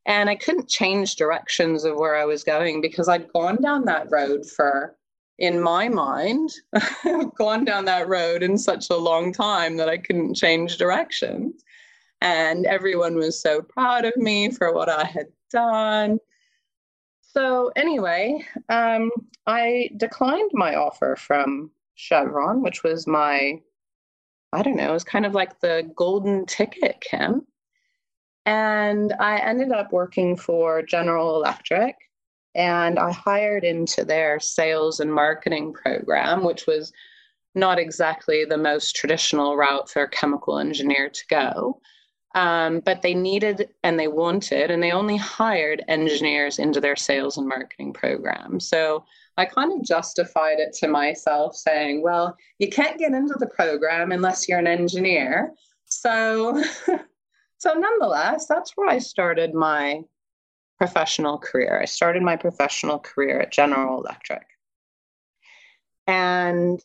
And 0.05 0.29
I 0.29 0.35
couldn't 0.35 0.69
change 0.69 1.15
directions 1.15 1.83
of 1.83 1.95
where 1.95 2.15
I 2.15 2.25
was 2.25 2.43
going 2.43 2.81
because 2.81 3.07
I'd 3.07 3.31
gone 3.31 3.61
down 3.61 3.85
that 3.85 4.11
road 4.11 4.45
for, 4.45 4.95
in 5.37 5.61
my 5.61 5.87
mind, 5.87 6.51
gone 7.37 7.63
down 7.63 7.85
that 7.85 8.07
road 8.07 8.41
in 8.41 8.57
such 8.57 8.89
a 8.89 8.95
long 8.95 9.31
time 9.31 9.77
that 9.77 9.89
I 9.89 9.97
couldn't 9.97 10.35
change 10.35 10.77
directions. 10.77 11.63
And 12.21 12.65
everyone 12.65 13.15
was 13.15 13.41
so 13.41 13.61
proud 13.61 14.05
of 14.05 14.15
me 14.17 14.51
for 14.51 14.73
what 14.73 14.89
I 14.89 15.05
had 15.05 15.27
done. 15.51 16.19
So, 17.21 17.71
anyway, 17.75 18.45
um, 18.69 19.11
I 19.47 19.89
declined 19.97 20.51
my 20.53 20.75
offer 20.75 21.15
from 21.15 21.71
Chevron, 21.95 22.61
which 22.61 22.83
was 22.83 23.07
my, 23.07 23.59
I 24.51 24.61
don't 24.63 24.75
know, 24.75 24.89
it 24.89 24.93
was 24.93 25.03
kind 25.03 25.25
of 25.25 25.33
like 25.33 25.59
the 25.59 25.89
golden 25.95 26.45
ticket, 26.45 27.01
Kim. 27.01 27.45
And 28.45 29.13
I 29.19 29.37
ended 29.39 29.71
up 29.71 29.93
working 29.93 30.35
for 30.35 30.81
General 30.81 31.35
Electric 31.35 31.95
and 32.55 32.97
I 32.97 33.11
hired 33.11 33.63
into 33.63 34.03
their 34.03 34.39
sales 34.39 34.99
and 34.99 35.13
marketing 35.13 35.73
program, 35.73 36.43
which 36.43 36.65
was 36.65 36.91
not 37.55 37.79
exactly 37.79 38.45
the 38.45 38.57
most 38.57 38.95
traditional 38.95 39.55
route 39.55 39.89
for 39.89 40.03
a 40.03 40.09
chemical 40.09 40.57
engineer 40.57 41.09
to 41.09 41.23
go. 41.29 41.81
Um, 42.35 42.81
but 42.81 43.01
they 43.01 43.15
needed 43.15 43.69
and 43.83 43.99
they 43.99 44.07
wanted, 44.07 44.69
and 44.69 44.83
they 44.83 44.91
only 44.91 45.17
hired 45.17 45.83
engineers 45.87 46.59
into 46.59 46.79
their 46.79 46.95
sales 46.95 47.37
and 47.37 47.47
marketing 47.47 47.93
program. 47.93 48.59
So 48.59 49.03
I 49.37 49.45
kind 49.45 49.71
of 49.71 49.83
justified 49.83 50.59
it 50.59 50.73
to 50.79 50.87
myself 50.87 51.55
saying, 51.55 52.03
well, 52.03 52.37
you 52.59 52.69
can't 52.69 52.99
get 52.99 53.13
into 53.13 53.35
the 53.39 53.47
program 53.47 54.11
unless 54.11 54.47
you're 54.47 54.59
an 54.59 54.67
engineer. 54.67 55.53
So 55.85 56.63
So, 57.59 57.73
nonetheless, 57.73 58.47
that's 58.47 58.71
where 58.77 58.87
I 58.87 58.99
started 58.99 59.53
my 59.53 60.03
professional 60.77 61.37
career. 61.37 61.77
I 61.79 61.85
started 61.85 62.23
my 62.23 62.37
professional 62.37 62.99
career 62.99 63.41
at 63.41 63.51
General 63.51 63.99
Electric. 63.99 64.45
And 66.07 66.81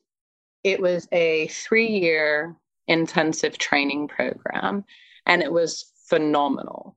it 0.64 0.80
was 0.80 1.06
a 1.12 1.46
three 1.46 1.86
year 1.86 2.56
intensive 2.88 3.56
training 3.56 4.08
program, 4.08 4.84
and 5.26 5.42
it 5.42 5.52
was 5.52 5.92
phenomenal. 6.08 6.96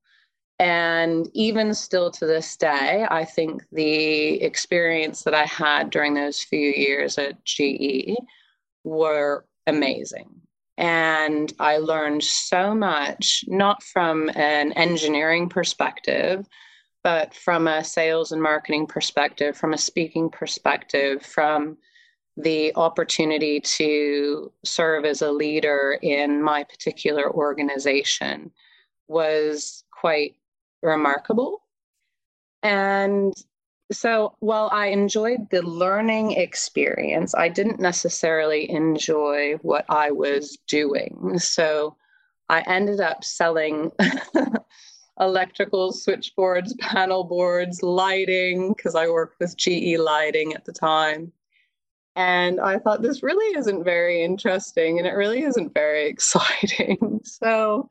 And 0.60 1.30
even 1.34 1.74
still 1.74 2.10
to 2.12 2.26
this 2.26 2.56
day, 2.58 3.06
I 3.10 3.26
think 3.26 3.64
the 3.72 4.42
experience 4.42 5.24
that 5.24 5.36
I 5.36 5.46
had 5.46 5.92
during 5.92 6.16
those 6.16 6.42
few 6.42 6.74
years 6.76 7.18
at 7.18 7.44
GE 7.46 8.18
were 8.84 9.46
amazing. 9.68 10.30
And 10.78 11.52
I 11.60 11.78
learned 11.78 12.24
so 12.24 12.74
much, 12.74 13.44
not 13.48 13.84
from 13.84 14.30
an 14.36 14.72
engineering 14.74 15.50
perspective, 15.50 16.48
but 17.04 17.34
from 17.34 17.68
a 17.68 17.84
sales 17.84 18.32
and 18.32 18.42
marketing 18.42 18.88
perspective, 18.88 19.56
from 19.56 19.74
a 19.74 19.78
speaking 19.78 20.30
perspective, 20.30 21.24
from 21.24 21.78
the 22.38 22.72
opportunity 22.76 23.60
to 23.60 24.52
serve 24.64 25.06
as 25.06 25.22
a 25.22 25.32
leader 25.32 25.98
in 26.02 26.42
my 26.42 26.64
particular 26.64 27.32
organization 27.32 28.52
was 29.08 29.84
quite 29.92 30.36
remarkable. 30.84 31.64
And 32.62 33.34
so 33.92 34.36
while 34.40 34.70
I 34.72 34.88
enjoyed 34.88 35.50
the 35.50 35.64
learning 35.64 36.34
experience, 36.34 37.34
I 37.34 37.50
didn't 37.50 37.80
necessarily 37.80 38.70
enjoy 38.70 39.56
what 39.62 39.86
I 39.90 40.12
was 40.12 40.58
doing. 40.68 41.40
So 41.40 41.96
I 42.50 42.62
ended 42.62 43.00
up 43.00 43.24
selling 43.24 43.92
electrical 45.20 45.92
switchboards, 45.92 46.76
panel 46.76 47.24
boards, 47.24 47.82
lighting, 47.82 48.74
because 48.74 48.94
I 48.94 49.08
worked 49.08 49.40
with 49.40 49.58
GE 49.58 49.98
lighting 49.98 50.54
at 50.54 50.66
the 50.66 50.74
time. 50.74 51.32
And 52.18 52.60
I 52.60 52.80
thought 52.80 53.04
this 53.04 53.22
really 53.22 53.56
isn't 53.58 53.84
very 53.84 54.24
interesting 54.24 54.98
and 54.98 55.08
it 55.08 55.12
really 55.12 55.44
isn't 55.44 55.74
very 55.76 56.08
exciting. 56.10 57.22
so 57.24 57.90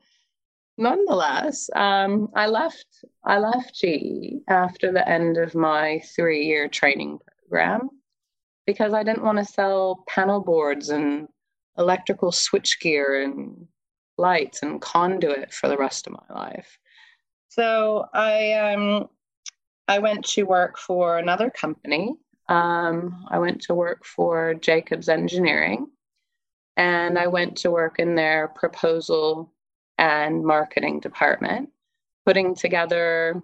nonetheless, 0.77 1.69
um, 1.75 2.29
I 2.35 2.47
left. 2.47 2.85
I 3.23 3.39
left 3.39 3.73
GE 3.75 4.43
after 4.49 4.91
the 4.91 5.07
end 5.07 5.37
of 5.37 5.55
my 5.55 6.01
three-year 6.15 6.67
training 6.67 7.19
program 7.49 7.89
because 8.65 8.93
I 8.93 9.03
didn't 9.03 9.23
want 9.23 9.37
to 9.37 9.45
sell 9.45 10.03
panel 10.09 10.41
boards 10.41 10.89
and 10.89 11.29
electrical 11.77 12.31
switchgear 12.31 13.23
and 13.23 13.65
lights 14.17 14.61
and 14.61 14.81
conduit 14.81 15.53
for 15.53 15.69
the 15.69 15.77
rest 15.77 16.05
of 16.05 16.13
my 16.13 16.35
life. 16.35 16.77
So 17.47 18.07
I 18.13 18.53
um, 18.53 19.07
I 19.87 19.99
went 19.99 20.25
to 20.25 20.43
work 20.43 20.77
for 20.77 21.17
another 21.17 21.49
company. 21.49 22.13
Um, 22.49 23.25
I 23.29 23.39
went 23.39 23.61
to 23.63 23.75
work 23.75 24.05
for 24.05 24.53
Jacobs 24.53 25.09
Engineering, 25.09 25.87
and 26.77 27.17
I 27.17 27.27
went 27.27 27.57
to 27.57 27.71
work 27.71 27.99
in 27.99 28.15
their 28.15 28.47
proposal 28.47 29.51
and 29.97 30.45
marketing 30.45 30.99
department, 30.99 31.69
putting 32.25 32.55
together 32.55 33.41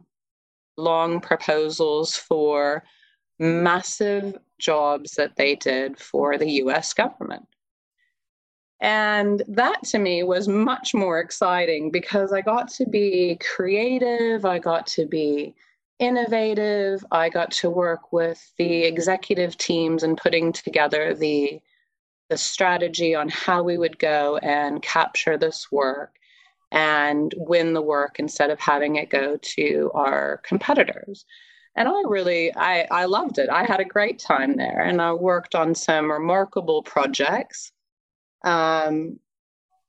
long 0.77 1.19
proposals 1.19 2.15
for 2.15 2.83
massive 3.39 4.37
jobs 4.59 5.15
that 5.15 5.35
they 5.35 5.55
did 5.55 5.97
for 5.99 6.37
the 6.37 6.49
US 6.63 6.93
government. 6.93 7.45
And 8.79 9.41
that 9.47 9.83
to 9.85 9.99
me 9.99 10.23
was 10.23 10.47
much 10.47 10.93
more 10.93 11.19
exciting 11.19 11.89
because 11.89 12.33
I 12.33 12.41
got 12.41 12.67
to 12.71 12.85
be 12.85 13.39
creative, 13.55 14.45
I 14.45 14.59
got 14.59 14.87
to 14.87 15.05
be 15.05 15.55
innovative, 15.99 17.05
I 17.11 17.29
got 17.29 17.51
to 17.51 17.69
work 17.69 18.11
with 18.11 18.41
the 18.57 18.83
executive 18.83 19.57
teams 19.57 20.03
and 20.03 20.17
putting 20.17 20.53
together 20.53 21.13
the 21.13 21.61
the 22.29 22.37
strategy 22.37 23.13
on 23.13 23.29
how 23.29 23.61
we 23.61 23.77
would 23.77 23.99
go 23.99 24.37
and 24.37 24.81
capture 24.81 25.37
this 25.37 25.71
work 25.71 26.15
and 26.71 27.33
win 27.37 27.73
the 27.73 27.81
work 27.81 28.17
instead 28.17 28.49
of 28.49 28.59
having 28.59 28.95
it 28.95 29.09
go 29.09 29.37
to 29.37 29.91
our 29.93 30.41
competitors. 30.43 31.25
And 31.75 31.87
I 31.87 32.01
really 32.05 32.51
I, 32.55 32.87
I 32.89 33.05
loved 33.05 33.37
it. 33.37 33.49
I 33.49 33.63
had 33.65 33.79
a 33.79 33.85
great 33.85 34.19
time 34.19 34.55
there 34.55 34.81
and 34.81 35.01
I 35.01 35.13
worked 35.13 35.53
on 35.53 35.75
some 35.75 36.11
remarkable 36.11 36.81
projects 36.81 37.71
um, 38.43 39.19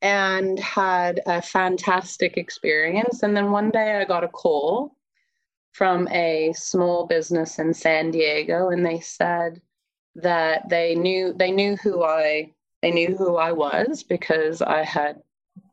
and 0.03 0.59
had 0.59 1.21
a 1.27 1.41
fantastic 1.41 2.37
experience. 2.37 3.23
And 3.23 3.37
then 3.37 3.51
one 3.51 3.71
day 3.71 3.97
I 3.97 4.05
got 4.05 4.25
a 4.25 4.29
call 4.29 4.97
from 5.75 6.07
a 6.09 6.53
small 6.57 7.05
business 7.05 7.59
in 7.59 7.75
San 7.75 8.13
Diego, 8.13 8.71
and 8.71 8.87
they 8.87 9.01
said 9.01 9.61
that 10.15 10.69
they 10.69 10.95
knew 10.95 11.35
they 11.37 11.51
knew 11.51 11.77
who 11.77 12.05
I 12.05 12.53
they 12.81 12.93
knew 12.93 13.17
who 13.17 13.37
I 13.37 13.51
was 13.51 14.05
because 14.05 14.63
I 14.63 14.85
had 14.85 15.21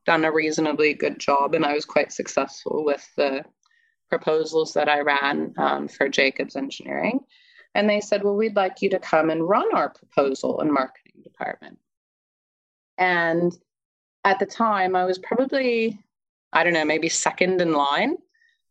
done 0.05 0.25
a 0.25 0.31
reasonably 0.31 0.95
good 0.95 1.19
job 1.19 1.53
and 1.53 1.63
I 1.63 1.73
was 1.73 1.85
quite 1.85 2.11
successful 2.11 2.83
with 2.83 3.07
the 3.15 3.45
proposals 4.09 4.73
that 4.73 4.89
I 4.89 5.01
ran 5.01 5.53
um, 5.57 5.87
for 5.87 6.09
Jacobs 6.09 6.55
Engineering. 6.55 7.19
And 7.75 7.89
they 7.89 8.01
said, 8.01 8.23
Well, 8.23 8.35
we'd 8.35 8.55
like 8.55 8.81
you 8.81 8.89
to 8.89 8.99
come 8.99 9.29
and 9.29 9.47
run 9.47 9.67
our 9.75 9.89
proposal 9.89 10.61
and 10.61 10.73
marketing 10.73 11.21
department. 11.23 11.77
And 12.97 13.55
at 14.23 14.39
the 14.39 14.45
time, 14.45 14.95
I 14.95 15.05
was 15.05 15.19
probably, 15.19 15.99
I 16.53 16.63
don't 16.63 16.73
know, 16.73 16.85
maybe 16.85 17.09
second 17.09 17.61
in 17.61 17.73
line 17.73 18.17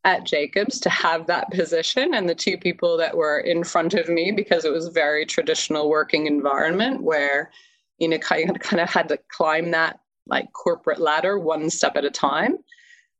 at 0.05 0.25
Jacobs 0.25 0.81
to 0.81 0.91
have 0.91 1.27
that 1.27 1.51
position. 1.51 2.15
And 2.15 2.29
the 2.29 2.35
two 2.35 2.57
people 2.57 2.97
that 2.97 3.17
were 3.17 3.39
in 3.39 3.65
front 3.65 3.95
of 3.95 4.09
me, 4.09 4.33
because 4.33 4.65
it 4.65 4.73
was 4.73 4.87
a 4.87 4.91
very 4.91 5.27
traditional 5.27 5.91
working 5.91 6.27
environment 6.27 7.03
where, 7.03 7.51
you 7.99 8.09
know, 8.09 8.19
kind 8.19 8.51
of, 8.51 8.59
kind 8.61 8.81
of 8.81 8.89
had 8.89 9.09
to 9.09 9.19
climb 9.31 9.71
that 9.73 10.01
like 10.27 10.53
corporate 10.53 11.01
ladder 11.01 11.39
one 11.39 11.69
step 11.69 11.97
at 11.97 12.05
a 12.05 12.11
time. 12.11 12.57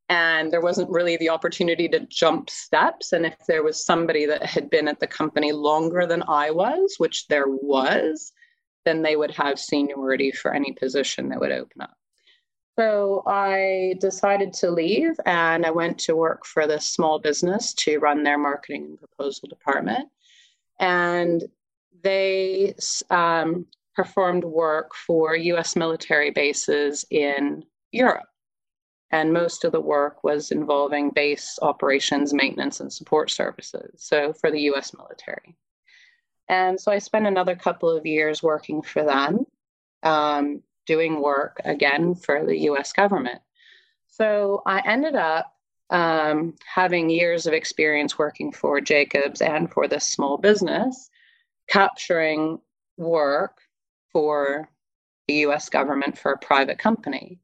And 0.09 0.51
there 0.51 0.61
wasn't 0.61 0.89
really 0.89 1.17
the 1.17 1.29
opportunity 1.29 1.87
to 1.89 2.05
jump 2.07 2.49
steps. 2.49 3.13
And 3.13 3.25
if 3.25 3.35
there 3.47 3.63
was 3.63 3.85
somebody 3.85 4.25
that 4.25 4.43
had 4.43 4.69
been 4.69 4.87
at 4.87 4.99
the 4.99 5.07
company 5.07 5.51
longer 5.51 6.05
than 6.05 6.23
I 6.27 6.51
was, 6.51 6.95
which 6.97 7.27
there 7.27 7.47
was, 7.47 8.33
then 8.85 9.03
they 9.03 9.15
would 9.15 9.31
have 9.31 9.59
seniority 9.59 10.31
for 10.31 10.53
any 10.53 10.73
position 10.73 11.29
that 11.29 11.39
would 11.39 11.51
open 11.51 11.81
up. 11.81 11.95
So 12.81 13.21
I 13.27 13.93
decided 13.99 14.53
to 14.53 14.71
leave 14.71 15.13
and 15.27 15.67
I 15.67 15.69
went 15.69 15.99
to 15.99 16.15
work 16.15 16.47
for 16.47 16.65
this 16.65 16.87
small 16.87 17.19
business 17.19 17.75
to 17.75 17.99
run 17.99 18.23
their 18.23 18.39
marketing 18.39 18.85
and 18.85 18.97
proposal 18.97 19.47
department. 19.47 20.09
And 20.79 21.43
they 22.01 22.73
um, 23.11 23.67
performed 23.95 24.43
work 24.43 24.95
for 24.95 25.35
US 25.35 25.75
military 25.75 26.31
bases 26.31 27.05
in 27.11 27.63
Europe. 27.91 28.25
And 29.11 29.31
most 29.31 29.63
of 29.63 29.73
the 29.73 29.79
work 29.79 30.23
was 30.23 30.49
involving 30.49 31.11
base 31.11 31.59
operations, 31.61 32.33
maintenance, 32.33 32.79
and 32.79 32.91
support 32.91 33.29
services. 33.29 33.91
So 33.97 34.33
for 34.33 34.49
the 34.49 34.61
US 34.71 34.91
military. 34.95 35.55
And 36.49 36.81
so 36.81 36.91
I 36.91 36.97
spent 36.97 37.27
another 37.27 37.55
couple 37.55 37.95
of 37.95 38.07
years 38.07 38.41
working 38.41 38.81
for 38.81 39.03
them, 39.03 39.45
um, 40.01 40.63
doing 40.91 41.21
work 41.21 41.61
again 41.63 42.15
for 42.15 42.45
the 42.45 42.57
US 42.69 42.91
government. 42.91 43.41
So 44.07 44.61
I 44.65 44.81
ended 44.85 45.15
up 45.15 45.55
um, 45.89 46.55
having 46.65 47.09
years 47.09 47.47
of 47.47 47.53
experience 47.53 48.19
working 48.19 48.51
for 48.51 48.81
Jacobs 48.81 49.41
and 49.41 49.71
for 49.71 49.87
this 49.87 50.05
small 50.05 50.37
business, 50.37 51.09
capturing 51.69 52.59
work 52.97 53.61
for 54.11 54.69
the 55.29 55.35
US 55.45 55.69
government 55.69 56.17
for 56.17 56.33
a 56.33 56.37
private 56.37 56.77
company. 56.77 57.39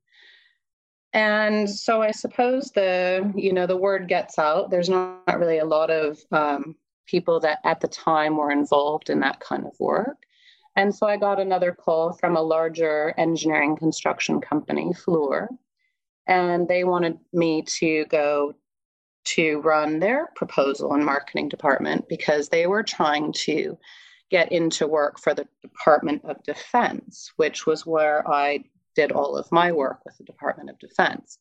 And 1.14 1.70
so 1.70 2.02
I 2.02 2.12
suppose 2.12 2.72
the 2.72 3.32
you 3.34 3.54
know 3.54 3.66
the 3.66 3.78
word 3.78 4.10
gets 4.10 4.38
out. 4.38 4.70
There's 4.70 4.90
not 4.90 5.40
really 5.40 5.60
a 5.60 5.72
lot 5.78 5.90
of 5.90 6.20
um, 6.34 6.76
people 7.06 7.40
that 7.40 7.60
at 7.64 7.80
the 7.80 7.88
time 7.88 8.36
were 8.36 8.52
involved 8.52 9.10
in 9.10 9.22
that 9.22 9.40
kind 9.40 9.66
of 9.66 9.80
work. 9.80 10.27
And 10.78 10.94
so 10.94 11.08
I 11.08 11.18
got 11.18 11.40
another 11.40 11.72
call 11.72 12.14
from 12.14 12.38
a 12.38 12.42
larger 12.42 13.12
engineering 13.18 13.76
construction 13.76 14.40
company, 14.40 14.94
Fluor, 14.94 15.48
and 16.28 16.68
they 16.68 16.84
wanted 16.84 17.18
me 17.34 17.64
to 17.80 18.06
go 18.06 18.54
to 19.26 19.60
run 19.62 19.98
their 20.00 20.28
proposal 20.36 20.94
and 20.94 21.04
marketing 21.04 21.50
department 21.50 22.08
because 22.08 22.50
they 22.50 22.68
were 22.68 22.84
trying 22.84 23.34
to 23.34 23.76
get 24.30 24.52
into 24.52 24.86
work 24.86 25.20
for 25.20 25.34
the 25.34 25.48
Department 25.64 26.24
of 26.26 26.44
Defense, 26.44 27.32
which 27.38 27.66
was 27.66 27.84
where 27.84 28.30
I 28.30 28.64
did 28.96 29.12
all 29.12 29.36
of 29.36 29.52
my 29.52 29.72
work 29.72 30.02
with 30.06 30.16
the 30.18 30.26
Department 30.26 30.70
of 30.70 30.78
Defense. 30.78 31.40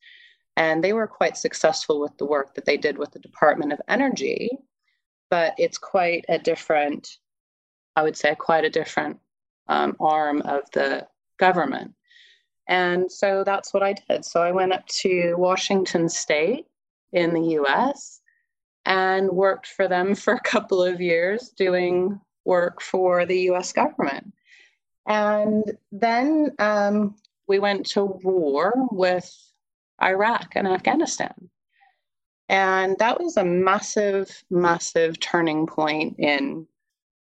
And 0.57 0.83
they 0.83 0.95
were 0.95 1.07
quite 1.07 1.37
successful 1.37 2.01
with 2.01 2.17
the 2.17 2.25
work 2.25 2.55
that 2.55 2.65
they 2.65 2.79
did 2.79 2.97
with 2.97 3.11
the 3.11 3.19
Department 3.19 3.75
of 3.75 3.83
Energy, 3.87 4.49
but 5.29 5.53
it's 5.59 5.77
quite 5.77 6.25
a 6.31 6.39
different, 6.39 7.19
I 7.95 8.03
would 8.03 8.17
say, 8.17 8.35
quite 8.35 8.65
a 8.65 8.71
different 8.71 9.19
um, 9.69 9.97
arm 10.01 10.43
of 10.43 10.71
the 10.73 11.07
government. 11.39 11.95
And 12.69 13.11
so 13.11 13.45
that's 13.45 13.73
what 13.73 13.83
I 13.83 13.95
did. 13.95 14.25
So 14.25 14.43
I 14.43 14.53
went 14.53 14.73
up 14.73 14.87
to 14.87 15.35
Washington 15.37 16.09
State 16.09 16.67
in 17.13 17.33
the 17.33 17.55
US 17.61 18.21
and 18.85 19.31
worked 19.31 19.67
for 19.67 19.89
them 19.89 20.15
for 20.15 20.35
a 20.35 20.41
couple 20.41 20.83
of 20.83 21.01
years 21.01 21.51
doing 21.51 22.21
work 22.45 22.81
for 22.81 23.27
the 23.27 23.51
US 23.51 23.73
government. 23.73 24.33
And 25.07 25.65
then 25.93 26.53
um, 26.59 27.17
we 27.47 27.59
went 27.59 27.87
to 27.91 28.05
war 28.05 28.75
with 28.91 29.33
Iraq 30.03 30.53
and 30.57 30.67
Afghanistan. 30.67 31.51
And 32.49 32.97
that 32.99 33.21
was 33.21 33.37
a 33.37 33.45
massive, 33.45 34.45
massive 34.51 35.19
turning 35.21 35.67
point 35.67 36.17
in 36.19 36.67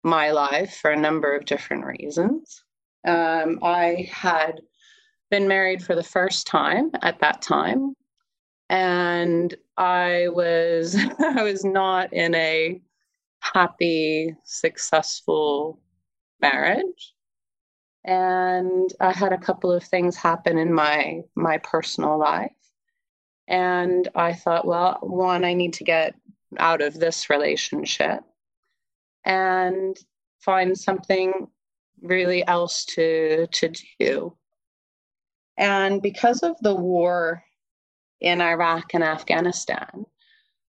my 0.06 0.32
life 0.32 0.78
for 0.78 0.92
a 0.92 1.00
number 1.00 1.36
of 1.36 1.46
different 1.46 1.86
reasons. 1.86 2.64
Um, 3.06 3.60
I 3.62 4.10
had 4.12 4.62
been 5.30 5.48
married 5.48 5.84
for 5.84 5.96
the 5.96 6.04
first 6.04 6.48
time 6.48 6.92
at 7.02 7.20
that 7.20 7.42
time, 7.42 7.96
and 8.70 9.54
I 9.78 10.30
was 10.30 10.96
I 11.20 11.44
was 11.44 11.66
not 11.66 12.14
in 12.14 12.36
a 12.36 12.82
happy, 13.40 14.36
successful 14.44 15.80
marriage. 16.42 17.14
And 18.06 18.92
I 19.00 19.12
had 19.12 19.34
a 19.34 19.38
couple 19.38 19.72
of 19.72 19.84
things 19.84 20.16
happen 20.16 20.58
in 20.58 20.74
my 20.74 21.22
my 21.36 21.58
personal 21.58 22.18
life 22.18 22.52
and 23.48 24.08
I 24.16 24.34
thought, 24.34 24.66
well, 24.66 24.98
one, 25.02 25.44
I 25.44 25.54
need 25.54 25.74
to 25.74 25.84
get 25.84 26.16
out 26.58 26.82
of 26.82 26.96
this 26.96 27.30
relationship 27.30 28.22
and 29.26 29.98
find 30.40 30.78
something 30.78 31.48
really 32.02 32.46
else 32.48 32.86
to 32.86 33.48
to 33.52 33.74
do. 34.00 34.36
And 35.58 36.02
because 36.02 36.44
of 36.44 36.56
the 36.62 36.76
war 36.76 37.44
in 38.22 38.42
Iraq 38.42 38.94
and 38.94 39.04
Afghanistan, 39.04 40.06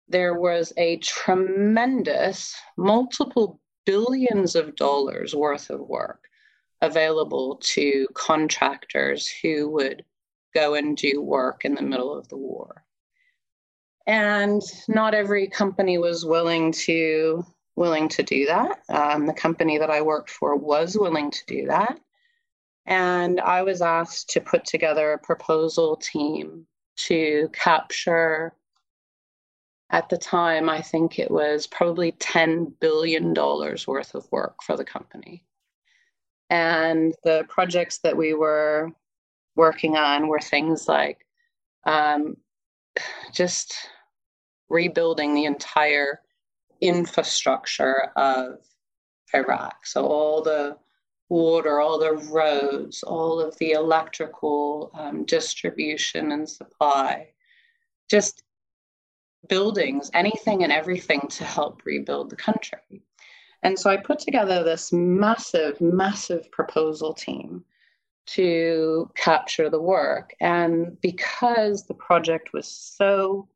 there 0.09 0.35
was 0.35 0.73
a 0.77 0.99
tremendous 0.99 2.55
multiple 2.77 3.61
billions 3.87 4.55
of 4.55 4.77
dollars 4.77 5.35
worth 5.35 5.71
of 5.71 5.81
work 5.81 6.25
available 6.81 7.57
to 7.62 8.07
contractors 8.14 9.31
who 9.43 9.69
would 9.71 10.05
go 10.55 10.75
and 10.75 10.97
do 10.97 11.21
work 11.21 11.64
in 11.64 11.75
the 11.75 11.83
middle 11.83 12.17
of 12.17 12.29
the 12.29 12.37
war. 12.37 12.85
And 14.07 14.62
not 14.87 15.14
every 15.14 15.49
company 15.49 15.97
was 15.97 16.27
willing 16.27 16.73
to 16.73 17.45
willing 17.76 18.08
to 18.08 18.22
do 18.22 18.46
that. 18.46 18.82
Um, 18.88 19.26
the 19.26 19.32
company 19.32 19.78
that 19.78 19.90
I 19.90 20.02
worked 20.02 20.30
for 20.30 20.56
was 20.56 20.96
willing 20.96 21.30
to 21.30 21.46
do 21.46 21.66
that. 21.66 21.98
And 22.87 23.40
I 23.40 23.62
was 23.62 23.80
asked 23.80 24.30
to 24.30 24.40
put 24.40 24.64
together 24.64 25.12
a 25.12 25.18
proposal 25.18 25.96
team 25.96 26.66
to 26.96 27.48
capture, 27.52 28.52
at 29.90 30.08
the 30.08 30.18
time, 30.18 30.68
I 30.68 30.80
think 30.82 31.18
it 31.18 31.30
was 31.30 31.66
probably 31.66 32.12
$10 32.12 32.72
billion 32.80 33.32
worth 33.34 34.14
of 34.14 34.30
work 34.30 34.62
for 34.62 34.76
the 34.76 34.84
company. 34.84 35.44
And 36.50 37.14
the 37.24 37.44
projects 37.48 37.98
that 37.98 38.16
we 38.16 38.34
were 38.34 38.90
working 39.56 39.96
on 39.96 40.28
were 40.28 40.40
things 40.40 40.88
like 40.88 41.24
um, 41.84 42.37
just 43.32 43.74
rebuilding 44.68 45.34
the 45.34 45.44
entire 45.44 46.20
infrastructure 46.87 48.11
of 48.16 48.59
Iraq. 49.35 49.87
So 49.87 50.07
all 50.07 50.42
the 50.42 50.77
water, 51.29 51.81
all 51.81 51.99
the 51.99 52.12
roads, 52.12 53.03
all 53.03 53.40
of 53.40 53.57
the 53.59 53.73
electrical 53.73 54.90
um, 54.94 55.25
distribution 55.25 56.33
and 56.33 56.49
supply, 56.49 57.29
just 58.11 58.42
buildings, 59.49 60.11
anything 60.14 60.62
and 60.62 60.73
everything 60.73 61.23
to 61.29 61.44
help 61.44 61.83
rebuild 61.85 62.31
the 62.31 62.37
country. 62.37 63.03
And 63.62 63.79
so 63.79 63.90
I 63.90 63.97
put 63.97 64.18
together 64.18 64.62
this 64.62 64.92
massive, 64.92 65.81
massive 65.81 66.51
proposal 66.51 67.14
team 67.14 67.64
to 68.27 69.11
capture 69.16 69.70
the 69.70 69.81
work. 69.81 70.35
And 70.40 71.01
because 71.01 71.85
the 71.85 71.94
project 71.94 72.53
was 72.53 72.68
so, 72.68 73.49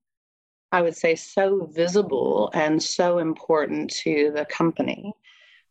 I 0.71 0.83
would 0.83 0.97
say, 0.97 1.15
so 1.15 1.67
visible 1.73 2.51
and 2.53 2.83
so 2.83 3.19
important 3.19 3.91
to 4.03 4.33
the 4.35 4.45
company, 4.45 5.13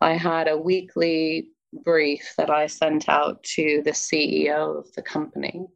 I 0.02 0.14
had 0.14 0.48
a 0.48 0.58
weekly 0.58 1.50
brief 1.84 2.34
that 2.38 2.50
I 2.50 2.68
sent 2.68 3.10
out 3.10 3.44
to 3.56 3.82
the 3.84 3.92
CEO 3.92 4.80
of 4.80 4.92
the 4.94 5.02
company 5.02 5.68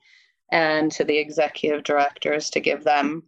and 0.51 0.91
to 0.93 1.03
the 1.03 1.17
executive 1.17 1.83
directors 1.83 2.49
to 2.51 2.59
give 2.59 2.83
them 2.83 3.23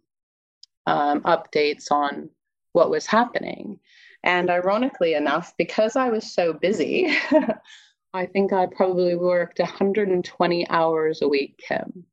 um, 0.86 1.22
updates 1.22 1.90
on 1.90 2.30
what 2.72 2.90
was 2.90 3.06
happening. 3.06 3.78
And 4.22 4.50
ironically 4.50 5.14
enough, 5.14 5.54
because 5.56 5.96
I 5.96 6.08
was 6.08 6.32
so 6.32 6.52
busy, 6.52 7.14
I 8.14 8.26
think 8.26 8.52
I 8.52 8.66
probably 8.66 9.16
worked 9.16 9.58
120 9.58 10.68
hours 10.70 11.22
a 11.22 11.28
week, 11.28 11.62
Kim. 11.66 12.04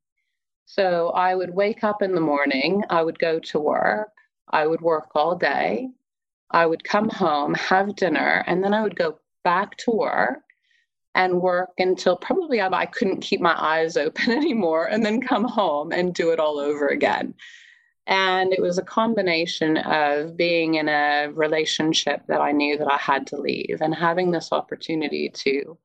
So 0.74 1.10
I 1.10 1.34
would 1.34 1.54
wake 1.54 1.84
up 1.84 2.00
in 2.00 2.14
the 2.14 2.20
morning, 2.22 2.82
I 2.88 3.02
would 3.02 3.18
go 3.18 3.38
to 3.38 3.60
work, 3.60 4.08
I 4.48 4.66
would 4.66 4.80
work 4.80 5.10
all 5.14 5.36
day, 5.36 5.90
I 6.50 6.64
would 6.64 6.82
come 6.82 7.10
home, 7.10 7.52
have 7.52 7.94
dinner, 7.94 8.42
and 8.46 8.64
then 8.64 8.72
I 8.72 8.82
would 8.82 8.96
go 8.96 9.18
back 9.44 9.76
to 9.84 9.90
work 9.90 10.40
and 11.14 11.42
work 11.42 11.72
until 11.76 12.16
probably 12.16 12.62
I, 12.62 12.68
I 12.68 12.86
couldn't 12.86 13.20
keep 13.20 13.38
my 13.38 13.54
eyes 13.54 13.96
open 13.98 14.30
anymore, 14.30 14.86
and 14.86 15.04
then 15.04 15.20
come 15.20 15.44
home 15.44 15.92
and 15.92 16.14
do 16.14 16.30
it 16.30 16.40
all 16.40 16.58
over 16.58 16.88
again. 16.88 17.34
And 18.06 18.54
it 18.54 18.62
was 18.62 18.78
a 18.78 18.82
combination 18.82 19.76
of 19.76 20.38
being 20.38 20.76
in 20.76 20.88
a 20.88 21.28
relationship 21.34 22.22
that 22.28 22.40
I 22.40 22.52
knew 22.52 22.78
that 22.78 22.90
I 22.90 22.96
had 22.96 23.26
to 23.26 23.36
leave 23.36 23.82
and 23.82 23.94
having 23.94 24.30
this 24.30 24.52
opportunity 24.52 25.28
to 25.34 25.76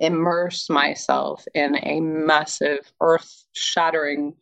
immerse 0.00 0.68
myself 0.68 1.44
in 1.54 1.76
a 1.82 2.00
massive 2.00 2.90
earth 3.00 3.44
shattering 3.52 4.34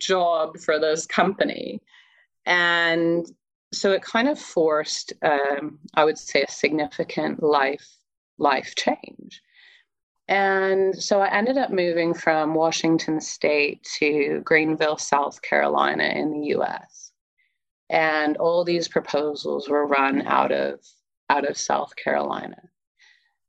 job 0.00 0.58
for 0.58 0.78
this 0.78 1.06
company. 1.06 1.82
And 2.46 3.26
so 3.72 3.92
it 3.92 4.02
kind 4.02 4.28
of 4.28 4.38
forced, 4.38 5.12
um, 5.22 5.78
I 5.94 6.04
would 6.04 6.18
say, 6.18 6.42
a 6.42 6.50
significant 6.50 7.42
life 7.42 7.86
life 8.38 8.74
change. 8.74 9.42
And 10.26 10.96
so 11.00 11.20
I 11.20 11.30
ended 11.30 11.58
up 11.58 11.70
moving 11.70 12.14
from 12.14 12.54
Washington 12.54 13.20
State 13.20 13.86
to 13.98 14.40
Greenville, 14.44 14.96
South 14.96 15.42
Carolina 15.42 16.04
in 16.04 16.32
the 16.32 16.46
US. 16.56 17.12
And 17.90 18.36
all 18.38 18.64
these 18.64 18.88
proposals 18.88 19.68
were 19.68 19.86
run 19.86 20.22
out 20.22 20.52
of 20.52 20.80
out 21.28 21.48
of 21.48 21.56
South 21.56 21.94
Carolina. 21.96 22.56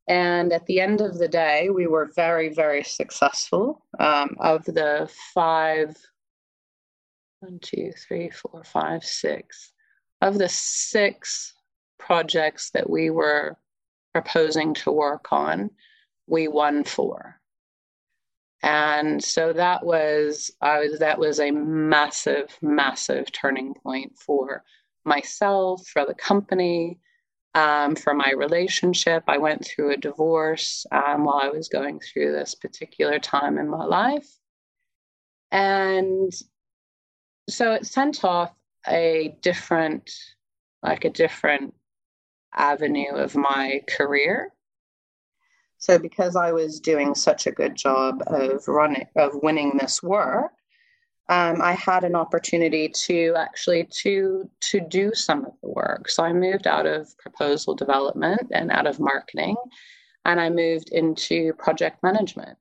And 0.08 0.54
at 0.54 0.66
the 0.68 0.80
end 0.80 1.02
of 1.02 1.18
the 1.18 1.28
day, 1.28 1.70
we 1.70 1.88
were 1.88 2.12
very, 2.16 2.50
very 2.50 2.84
successful. 2.84 3.84
Um, 4.00 4.36
of 4.40 4.64
the 4.66 5.10
five, 5.34 5.98
one, 7.40 7.60
two, 7.60 7.92
three, 7.98 8.30
four, 8.30 8.64
five, 8.64 9.04
six, 9.04 9.72
of 10.22 10.38
the 10.38 10.50
six 10.50 11.54
projects 11.98 12.70
that 12.72 12.90
we 12.90 13.10
were 13.10 13.58
proposing 14.14 14.74
to 14.76 14.92
work 14.92 15.32
on, 15.32 15.72
we 16.28 16.48
won 16.48 16.84
four. 16.84 17.40
And 18.62 19.24
so 19.24 19.54
that 19.54 19.86
was 19.86 20.52
I 20.62 20.80
was 20.80 21.00
that 21.00 21.20
was 21.20 21.40
a 21.40 21.52
massive, 21.52 22.58
massive 22.62 23.32
turning 23.32 23.74
point 23.74 24.18
for 24.18 24.64
myself, 25.04 25.86
for 25.88 26.06
the 26.06 26.16
company, 26.16 27.00
um, 27.56 27.96
for 27.96 28.14
my 28.14 28.32
relationship. 28.38 29.24
I 29.28 29.38
went 29.38 29.66
through 29.66 29.94
a 29.94 29.98
divorce 29.98 30.86
um, 30.92 31.24
while 31.24 31.40
I 31.42 31.50
was 31.50 31.70
going 31.70 32.00
through 32.00 32.34
this 32.34 32.54
particular 32.54 33.18
time 33.18 33.58
in 33.58 33.70
my 33.70 33.86
life. 33.86 34.30
And 35.52 36.34
so 37.50 37.72
it 37.72 37.86
sent 37.86 38.26
off 38.26 38.54
a 38.88 39.38
different, 39.42 40.12
like 40.84 41.06
a 41.06 41.10
different 41.10 41.74
avenue 42.54 43.16
of 43.16 43.36
my 43.36 43.82
career. 43.88 44.52
So 45.78 45.98
because 45.98 46.36
I 46.36 46.52
was 46.52 46.80
doing 46.80 47.16
such 47.16 47.48
a 47.48 47.52
good 47.52 47.76
job 47.76 48.22
of 48.28 48.68
running, 48.68 49.08
of 49.16 49.32
winning 49.42 49.78
this 49.80 50.04
work, 50.04 50.52
um, 51.28 51.60
I 51.62 51.74
had 51.74 52.04
an 52.04 52.16
opportunity 52.16 52.88
to 52.90 53.34
actually 53.36 53.88
to 54.02 54.50
to 54.72 54.80
do 54.80 55.12
some 55.14 55.46
of 55.46 55.54
the 55.62 55.70
work. 55.70 56.08
So 56.08 56.24
I 56.24 56.34
moved 56.34 56.68
out 56.68 56.86
of 56.86 57.18
proposal 57.18 57.74
development 57.74 58.52
and 58.52 58.72
out 58.72 58.86
of 58.86 59.00
marketing, 59.00 59.56
and 60.26 60.40
I 60.40 60.50
moved 60.50 60.90
into 60.92 61.54
project 61.54 62.04
management. 62.04 62.58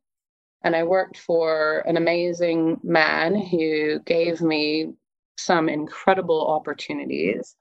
And 0.63 0.75
I 0.75 0.85
worked 0.85 1.19
for 1.19 1.81
an 1.87 1.99
amazing 1.99 2.81
man 2.83 3.35
who 3.35 3.99
gave 4.01 4.41
me 4.41 4.95
some 5.37 5.69
incredible 5.69 6.47
opportunities, 6.47 7.57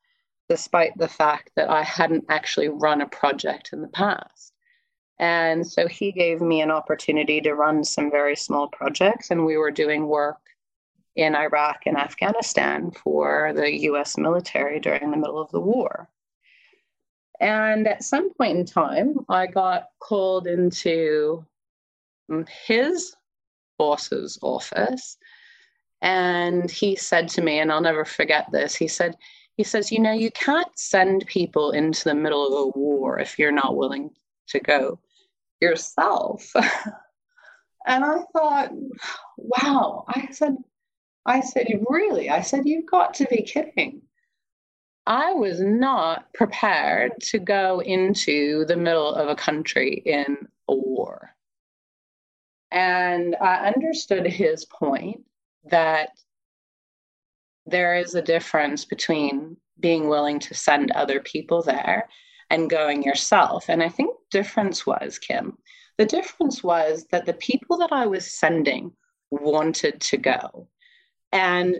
despite 0.47 0.97
the 0.97 1.09
fact 1.09 1.51
that 1.57 1.69
I 1.69 1.83
hadn't 1.83 2.23
actually 2.29 2.69
run 2.69 3.01
a 3.01 3.09
project 3.09 3.71
in 3.73 3.81
the 3.81 3.89
past. 3.89 4.53
And 5.19 5.67
so 5.67 5.85
he 5.85 6.13
gave 6.13 6.39
me 6.39 6.61
an 6.61 6.71
opportunity 6.71 7.41
to 7.41 7.55
run 7.55 7.83
some 7.83 8.09
very 8.09 8.37
small 8.37 8.69
projects, 8.69 9.31
and 9.31 9.45
we 9.45 9.57
were 9.57 9.71
doing 9.71 10.07
work 10.07 10.37
in 11.15 11.35
Iraq 11.35 11.83
and 11.85 11.97
Afghanistan 11.97 12.91
for 12.91 13.53
the 13.53 13.71
US 13.83 14.17
military 14.17 14.79
during 14.79 15.11
the 15.11 15.17
middle 15.17 15.39
of 15.39 15.51
the 15.51 15.59
war. 15.59 16.09
And 17.39 17.87
at 17.87 18.03
some 18.03 18.33
point 18.33 18.57
in 18.57 18.65
time, 18.65 19.25
I 19.29 19.47
got 19.47 19.89
called 19.99 20.47
into 20.47 21.45
his 22.65 23.15
boss's 23.77 24.39
office. 24.41 25.17
And 26.01 26.69
he 26.69 26.95
said 26.95 27.29
to 27.29 27.41
me, 27.41 27.59
and 27.59 27.71
I'll 27.71 27.81
never 27.81 28.05
forget 28.05 28.51
this, 28.51 28.75
he 28.75 28.87
said, 28.87 29.15
he 29.55 29.63
says, 29.63 29.91
you 29.91 29.99
know, 29.99 30.11
you 30.11 30.31
can't 30.31 30.77
send 30.77 31.27
people 31.27 31.71
into 31.71 32.05
the 32.05 32.15
middle 32.15 32.47
of 32.47 32.53
a 32.53 32.79
war 32.79 33.19
if 33.19 33.37
you're 33.37 33.51
not 33.51 33.75
willing 33.75 34.09
to 34.47 34.59
go 34.59 34.99
yourself. 35.61 36.51
and 37.85 38.03
I 38.03 38.19
thought, 38.33 38.71
wow. 39.37 40.05
I 40.07 40.27
said, 40.31 40.57
I 41.25 41.41
said, 41.41 41.67
Really? 41.87 42.29
I 42.29 42.41
said, 42.41 42.65
You've 42.65 42.85
got 42.85 43.13
to 43.15 43.25
be 43.25 43.43
kidding. 43.43 44.01
I 45.05 45.33
was 45.33 45.59
not 45.59 46.33
prepared 46.33 47.19
to 47.21 47.39
go 47.39 47.81
into 47.81 48.65
the 48.65 48.77
middle 48.77 49.13
of 49.13 49.27
a 49.27 49.35
country 49.35 50.01
in 50.05 50.47
a 50.69 50.75
war. 50.75 51.35
And 52.71 53.35
I 53.39 53.67
understood 53.67 54.25
his 54.25 54.65
point 54.65 55.21
that 55.65 56.09
there 57.65 57.95
is 57.97 58.15
a 58.15 58.21
difference 58.21 58.85
between 58.85 59.57
being 59.79 60.07
willing 60.07 60.39
to 60.39 60.53
send 60.53 60.91
other 60.91 61.19
people 61.19 61.61
there 61.61 62.09
and 62.49 62.69
going 62.69 63.03
yourself. 63.03 63.69
And 63.69 63.83
I 63.83 63.89
think 63.89 64.15
the 64.31 64.39
difference 64.39 64.85
was, 64.85 65.19
Kim, 65.19 65.57
the 65.97 66.05
difference 66.05 66.63
was 66.63 67.05
that 67.11 67.25
the 67.25 67.33
people 67.33 67.77
that 67.77 67.91
I 67.91 68.05
was 68.05 68.31
sending 68.31 68.91
wanted 69.31 70.01
to 70.01 70.17
go. 70.17 70.67
And 71.33 71.79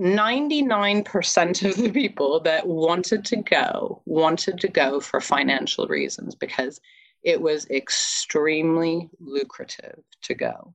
99% 0.00 1.68
of 1.68 1.76
the 1.76 1.90
people 1.90 2.40
that 2.40 2.66
wanted 2.66 3.24
to 3.26 3.36
go 3.36 4.00
wanted 4.06 4.58
to 4.60 4.68
go 4.68 5.00
for 5.00 5.20
financial 5.20 5.86
reasons 5.86 6.34
because 6.34 6.80
it 7.22 7.40
was 7.40 7.68
extremely 7.68 9.10
lucrative 9.20 10.02
to 10.22 10.34
go. 10.34 10.74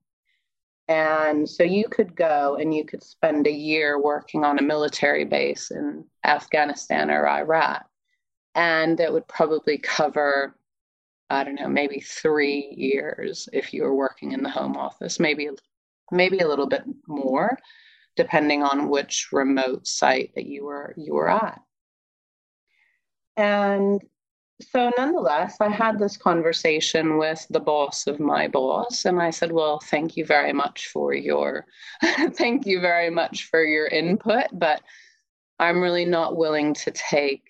And 0.87 1.49
so 1.49 1.63
you 1.63 1.85
could 1.89 2.15
go 2.15 2.57
and 2.59 2.75
you 2.75 2.85
could 2.85 3.01
spend 3.01 3.47
a 3.47 3.51
year 3.51 3.99
working 3.99 4.43
on 4.43 4.59
a 4.59 4.63
military 4.63 5.25
base 5.25 5.71
in 5.71 6.05
Afghanistan 6.23 7.09
or 7.09 7.27
Iraq. 7.27 7.85
And 8.53 8.99
it 8.99 9.11
would 9.11 9.27
probably 9.27 9.79
cover, 9.79 10.55
I 11.29 11.43
don't 11.43 11.55
know, 11.55 11.69
maybe 11.69 12.01
three 12.01 12.75
years 12.77 13.49
if 13.51 13.73
you 13.73 13.83
were 13.83 13.95
working 13.95 14.33
in 14.33 14.43
the 14.43 14.49
home 14.49 14.75
office, 14.77 15.19
maybe 15.19 15.49
maybe 16.13 16.39
a 16.39 16.47
little 16.47 16.67
bit 16.67 16.83
more, 17.07 17.57
depending 18.15 18.63
on 18.63 18.89
which 18.89 19.29
remote 19.31 19.87
site 19.87 20.31
that 20.35 20.45
you 20.45 20.65
were 20.65 20.93
you 20.97 21.13
were 21.13 21.29
at. 21.29 21.59
And 23.35 24.01
so 24.61 24.91
nonetheless, 24.97 25.57
I 25.59 25.69
had 25.69 25.99
this 25.99 26.15
conversation 26.15 27.17
with 27.17 27.45
the 27.49 27.59
boss 27.59 28.07
of 28.07 28.19
my 28.19 28.47
boss, 28.47 29.05
and 29.05 29.21
I 29.21 29.31
said, 29.31 29.51
"Well, 29.51 29.79
thank 29.79 30.15
you 30.15 30.25
very 30.25 30.53
much 30.53 30.87
for 30.87 31.13
your 31.13 31.65
thank 32.33 32.65
you 32.65 32.79
very 32.79 33.09
much 33.09 33.45
for 33.45 33.63
your 33.63 33.87
input, 33.87 34.47
but 34.53 34.81
I'm 35.59 35.81
really 35.81 36.05
not 36.05 36.37
willing 36.37 36.73
to 36.75 36.91
take 36.91 37.43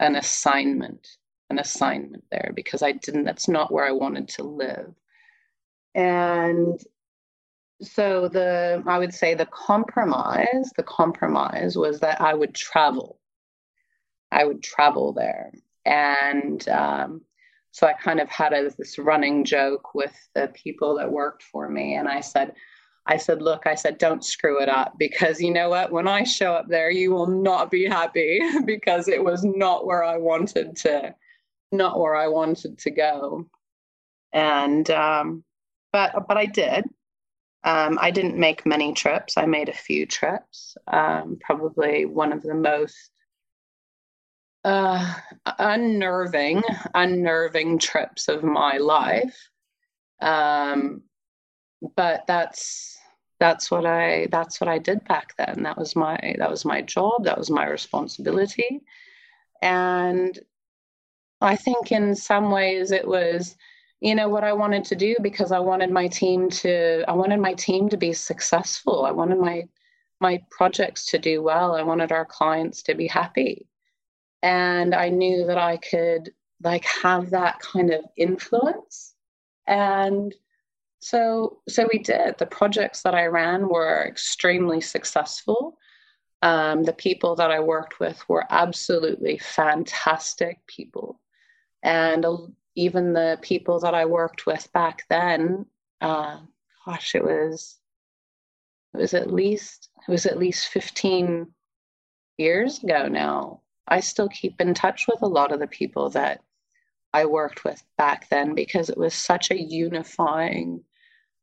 an 0.00 0.16
assignment 0.16 1.06
an 1.50 1.58
assignment 1.58 2.24
there 2.30 2.52
because 2.54 2.82
I 2.82 2.92
didn't, 2.92 3.24
that's 3.24 3.48
not 3.48 3.72
where 3.72 3.86
I 3.86 3.92
wanted 3.92 4.28
to 4.30 4.42
live. 4.42 4.94
And 5.94 6.80
so 7.80 8.28
the, 8.28 8.82
I 8.86 8.98
would 8.98 9.14
say 9.14 9.34
the 9.34 9.46
compromise, 9.46 10.70
the 10.76 10.82
compromise 10.82 11.76
was 11.76 12.00
that 12.00 12.20
I 12.20 12.34
would 12.34 12.54
travel. 12.54 13.18
I 14.32 14.44
would 14.44 14.62
travel 14.62 15.12
there. 15.12 15.52
And 15.84 16.68
um, 16.68 17.22
so 17.70 17.86
I 17.86 17.92
kind 17.92 18.20
of 18.20 18.28
had 18.28 18.52
a, 18.52 18.70
this 18.76 18.98
running 18.98 19.44
joke 19.44 19.94
with 19.94 20.14
the 20.34 20.48
people 20.48 20.96
that 20.96 21.10
worked 21.10 21.42
for 21.44 21.68
me. 21.68 21.94
And 21.94 22.08
I 22.08 22.20
said, 22.20 22.52
I 23.06 23.16
said, 23.16 23.40
look, 23.40 23.66
I 23.66 23.74
said, 23.74 23.98
don't 23.98 24.24
screw 24.24 24.60
it 24.60 24.68
up 24.68 24.94
because 24.98 25.40
you 25.40 25.52
know 25.52 25.70
what? 25.70 25.92
When 25.92 26.08
I 26.08 26.24
show 26.24 26.52
up 26.52 26.68
there, 26.68 26.90
you 26.90 27.12
will 27.12 27.28
not 27.28 27.70
be 27.70 27.86
happy 27.86 28.40
because 28.66 29.08
it 29.08 29.22
was 29.22 29.44
not 29.44 29.86
where 29.86 30.04
I 30.04 30.18
wanted 30.18 30.76
to, 30.78 31.14
not 31.72 31.98
where 31.98 32.16
I 32.16 32.28
wanted 32.28 32.78
to 32.78 32.90
go. 32.90 33.46
And, 34.32 34.90
um, 34.90 35.44
but, 35.92 36.26
but 36.28 36.36
I 36.36 36.44
did. 36.44 36.84
Um, 37.64 37.98
I 38.00 38.10
didn't 38.10 38.38
make 38.38 38.64
many 38.64 38.92
trips. 38.92 39.36
I 39.36 39.46
made 39.46 39.68
a 39.68 39.72
few 39.72 40.06
trips. 40.06 40.76
Um, 40.86 41.38
probably 41.40 42.04
one 42.04 42.32
of 42.32 42.42
the 42.42 42.54
most 42.54 43.10
uh, 44.64 45.14
unnerving, 45.58 46.62
unnerving 46.94 47.78
trips 47.78 48.28
of 48.28 48.44
my 48.44 48.76
life. 48.78 49.50
Um, 50.20 51.02
but 51.96 52.26
that's 52.26 52.98
that's 53.40 53.70
what 53.70 53.86
I 53.86 54.28
that's 54.30 54.60
what 54.60 54.68
I 54.68 54.78
did 54.78 55.04
back 55.06 55.34
then. 55.36 55.62
That 55.62 55.78
was 55.78 55.94
my 55.94 56.36
that 56.38 56.50
was 56.50 56.64
my 56.64 56.82
job. 56.82 57.24
That 57.24 57.38
was 57.38 57.50
my 57.50 57.66
responsibility, 57.68 58.82
and 59.62 60.38
I 61.40 61.56
think 61.56 61.92
in 61.92 62.14
some 62.16 62.50
ways 62.50 62.90
it 62.90 63.06
was 63.06 63.56
you 64.00 64.14
know 64.14 64.28
what 64.28 64.44
I 64.44 64.52
wanted 64.52 64.84
to 64.86 64.96
do 64.96 65.16
because 65.22 65.52
I 65.52 65.58
wanted 65.58 65.90
my 65.90 66.08
team 66.08 66.50
to 66.50 67.04
I 67.08 67.12
wanted 67.12 67.40
my 67.40 67.54
team 67.54 67.88
to 67.88 67.96
be 67.96 68.12
successful. 68.12 69.04
I 69.04 69.10
wanted 69.10 69.38
my 69.38 69.68
my 70.20 70.42
projects 70.50 71.06
to 71.06 71.18
do 71.18 71.42
well. 71.42 71.74
I 71.74 71.82
wanted 71.82 72.12
our 72.12 72.24
clients 72.24 72.82
to 72.84 72.94
be 72.94 73.06
happy. 73.06 73.66
And 74.42 74.94
I 74.94 75.08
knew 75.08 75.46
that 75.46 75.58
I 75.58 75.78
could 75.78 76.32
like 76.62 76.84
have 77.02 77.30
that 77.30 77.60
kind 77.60 77.92
of 77.92 78.04
influence 78.16 79.14
and 79.68 80.34
so, 81.00 81.60
so 81.68 81.88
we 81.92 82.00
did. 82.00 82.38
The 82.38 82.46
projects 82.46 83.02
that 83.02 83.14
I 83.14 83.26
ran 83.26 83.68
were 83.68 84.04
extremely 84.08 84.80
successful. 84.80 85.78
Um, 86.42 86.82
the 86.82 86.92
people 86.92 87.36
that 87.36 87.50
I 87.50 87.60
worked 87.60 88.00
with 88.00 88.26
were 88.28 88.46
absolutely 88.50 89.38
fantastic 89.38 90.66
people, 90.66 91.20
and 91.82 92.24
even 92.78 93.12
the 93.12 93.38
people 93.42 93.80
that 93.80 93.94
I 93.94 94.04
worked 94.04 94.46
with 94.46 94.72
back 94.72 95.02
then, 95.10 95.66
uh, 96.00 96.38
gosh, 96.86 97.14
it 97.14 97.24
was 97.24 97.76
it 98.94 98.98
was 98.98 99.14
at 99.14 99.32
least 99.32 99.90
it 100.06 100.10
was 100.10 100.26
at 100.26 100.38
least 100.38 100.68
fifteen 100.68 101.48
years 102.38 102.82
ago 102.82 103.08
now. 103.08 103.62
I 103.88 104.00
still 104.00 104.28
keep 104.28 104.60
in 104.60 104.74
touch 104.74 105.06
with 105.08 105.22
a 105.22 105.26
lot 105.26 105.52
of 105.52 105.60
the 105.60 105.66
people 105.66 106.10
that 106.10 106.40
I 107.12 107.24
worked 107.26 107.64
with 107.64 107.82
back 107.96 108.28
then 108.28 108.54
because 108.54 108.90
it 108.90 108.98
was 108.98 109.14
such 109.14 109.50
a 109.50 109.60
unifying 109.60 110.84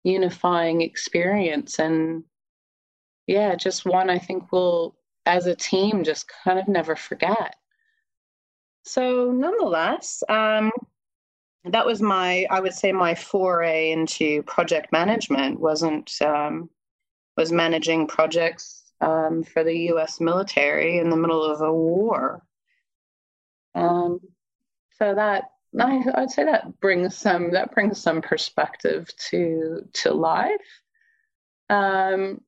unifying 0.06 0.82
experience 0.82 1.80
and 1.80 2.24
yeah 3.26 3.56
just 3.56 3.88
one 3.88 4.08
i 4.08 4.20
think 4.20 4.52
we'll 4.52 4.96
as 5.26 5.48
a 5.48 5.56
team 5.56 6.04
just 6.04 6.32
kind 6.44 6.60
of 6.60 6.68
never 6.68 6.96
forget 6.96 7.56
so 8.84 9.32
nonetheless 9.32 10.22
um, 10.30 10.72
that 11.68 11.86
was 11.86 12.02
my 12.02 12.46
i 12.50 12.60
would 12.60 12.74
say 12.74 12.92
my 12.92 13.16
foray 13.16 13.92
into 13.92 14.44
project 14.44 14.92
management 14.92 15.60
wasn't 15.60 16.22
um, 16.22 16.70
was 17.38 17.52
managing 17.52 18.08
projects 18.08 18.84
um, 19.02 19.44
for 19.44 19.64
the 19.64 19.76
us 19.90 20.22
military 20.22 21.00
in 21.00 21.10
the 21.10 21.18
middle 21.18 21.44
of 21.44 21.62
a 21.62 21.74
war 21.74 22.44
um, 23.76 24.20
so 24.98 25.14
that 25.14 25.50
I, 25.80 26.04
I'd 26.16 26.32
say 26.32 26.46
that 26.46 26.80
brings 26.80 27.18
some 27.18 27.52
that 27.52 27.74
brings 27.74 28.02
some 28.02 28.22
perspective 28.22 29.10
to 29.30 29.88
to 29.94 30.14
life. 30.14 30.82
Um, 31.70 32.42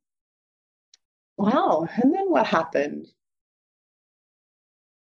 wow, 1.37 1.87
and 2.01 2.13
then 2.13 2.29
what 2.29 2.47
happened? 2.47 3.07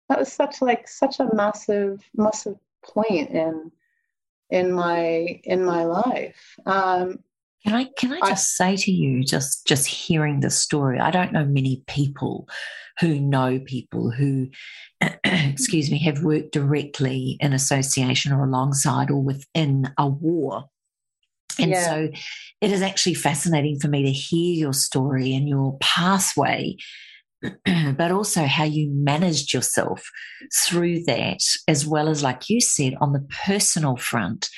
That 0.10 0.20
was 0.20 0.32
such 0.32 0.62
like 0.62 0.88
such 0.88 1.20
a 1.20 1.34
massive 1.34 2.04
massive 2.16 2.58
point 2.84 3.32
in 3.32 3.72
in 4.52 4.72
my 4.72 5.40
in 5.44 5.66
my 5.66 5.86
life. 5.86 6.56
Um, 6.66 7.20
can 7.64 7.76
I 7.76 7.86
can 7.98 8.14
I 8.14 8.20
just 8.20 8.62
I, 8.62 8.74
say 8.74 8.76
to 8.76 8.92
you, 8.92 9.24
just 9.24 9.66
just 9.66 9.88
hearing 9.88 10.40
the 10.40 10.50
story, 10.50 11.00
I 11.00 11.12
don't 11.12 11.32
know 11.32 11.46
many 11.46 11.84
people 11.88 12.48
who 13.00 13.20
know 13.20 13.60
people 13.60 14.12
who, 14.12 14.50
excuse 15.24 15.90
me, 15.90 16.00
have 16.00 16.24
worked 16.24 16.52
directly 16.52 17.38
in 17.40 17.54
association 17.54 18.32
or 18.32 18.44
alongside 18.44 19.10
or 19.10 19.22
within 19.22 19.92
a 19.98 20.08
war. 20.08 20.66
And 21.60 21.72
yeah. 21.72 21.86
so 21.86 22.10
it 22.62 22.72
is 22.72 22.82
actually 22.82 23.16
fascinating 23.16 23.80
for 23.80 23.88
me 23.88 24.04
to 24.04 24.12
hear 24.12 24.56
your 24.56 24.74
story 24.74 25.34
and 25.36 25.48
your 25.48 25.78
pathway, 25.80 26.76
but 27.98 28.12
also 28.12 28.46
how 28.46 28.64
you 28.64 28.90
managed 28.92 29.54
yourself 29.54 30.04
through 30.64 31.04
that, 31.06 31.40
as 31.68 31.88
well 31.88 32.08
as, 32.10 32.24
like 32.24 32.50
you 32.50 32.62
said, 32.62 32.96
on 33.02 33.14
the 33.14 33.28
personal 33.46 33.96
front 33.98 34.50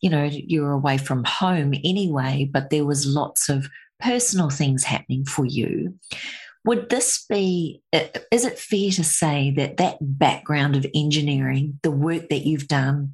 you 0.00 0.08
know, 0.08 0.24
you 0.24 0.62
were 0.62 0.72
away 0.72 0.98
from 0.98 1.24
home 1.24 1.74
anyway, 1.84 2.48
but 2.50 2.70
there 2.70 2.84
was 2.84 3.06
lots 3.06 3.48
of 3.48 3.68
personal 4.00 4.48
things 4.50 4.84
happening 4.84 5.24
for 5.24 5.44
you. 5.44 5.94
Would 6.64 6.90
this 6.90 7.24
be, 7.28 7.82
is 7.92 8.44
it 8.44 8.58
fair 8.58 8.90
to 8.90 9.04
say 9.04 9.52
that 9.56 9.76
that 9.78 9.98
background 10.00 10.76
of 10.76 10.86
engineering, 10.94 11.78
the 11.82 11.90
work 11.90 12.28
that 12.28 12.46
you've 12.46 12.68
done, 12.68 13.12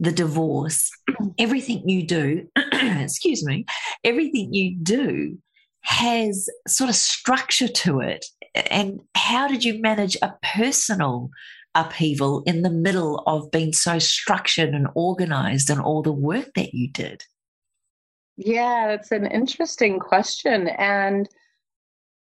the 0.00 0.12
divorce, 0.12 0.90
everything 1.38 1.88
you 1.88 2.06
do, 2.06 2.48
excuse 2.72 3.44
me, 3.44 3.64
everything 4.04 4.52
you 4.54 4.76
do 4.82 5.38
has 5.82 6.48
sort 6.66 6.90
of 6.90 6.96
structure 6.96 7.68
to 7.68 8.00
it? 8.00 8.24
And 8.70 9.00
how 9.14 9.48
did 9.48 9.64
you 9.64 9.80
manage 9.80 10.16
a 10.22 10.34
personal 10.42 11.30
upheaval 11.74 12.42
in 12.46 12.62
the 12.62 12.70
middle 12.70 13.22
of 13.26 13.50
being 13.50 13.72
so 13.72 13.98
structured 13.98 14.70
and 14.70 14.88
organized 14.94 15.70
and 15.70 15.80
all 15.80 16.02
the 16.02 16.12
work 16.12 16.52
that 16.54 16.74
you 16.74 16.90
did? 16.90 17.24
Yeah, 18.36 18.86
that's 18.88 19.10
an 19.10 19.26
interesting 19.26 19.98
question. 19.98 20.68
And 20.68 21.28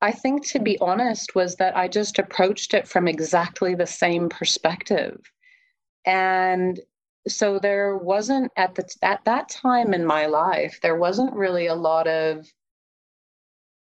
I 0.02 0.12
think, 0.12 0.46
to 0.48 0.60
be 0.60 0.78
honest, 0.80 1.36
was 1.36 1.56
that 1.56 1.76
I 1.76 1.88
just 1.88 2.20
approached 2.20 2.74
it 2.74 2.88
from 2.88 3.08
exactly 3.08 3.76
the 3.76 3.88
same 3.88 4.30
perspective. 4.30 5.20
And 6.06 6.80
so 7.28 7.60
there 7.60 7.98
wasn't 7.98 8.52
at 8.56 8.76
the 8.76 8.86
at 9.02 9.26
that 9.26 9.50
time 9.50 9.94
in 9.94 10.06
my 10.06 10.28
life, 10.28 10.80
there 10.82 10.96
wasn't 10.96 11.34
really 11.34 11.68
a 11.68 11.76
lot 11.76 12.08
of 12.08 12.48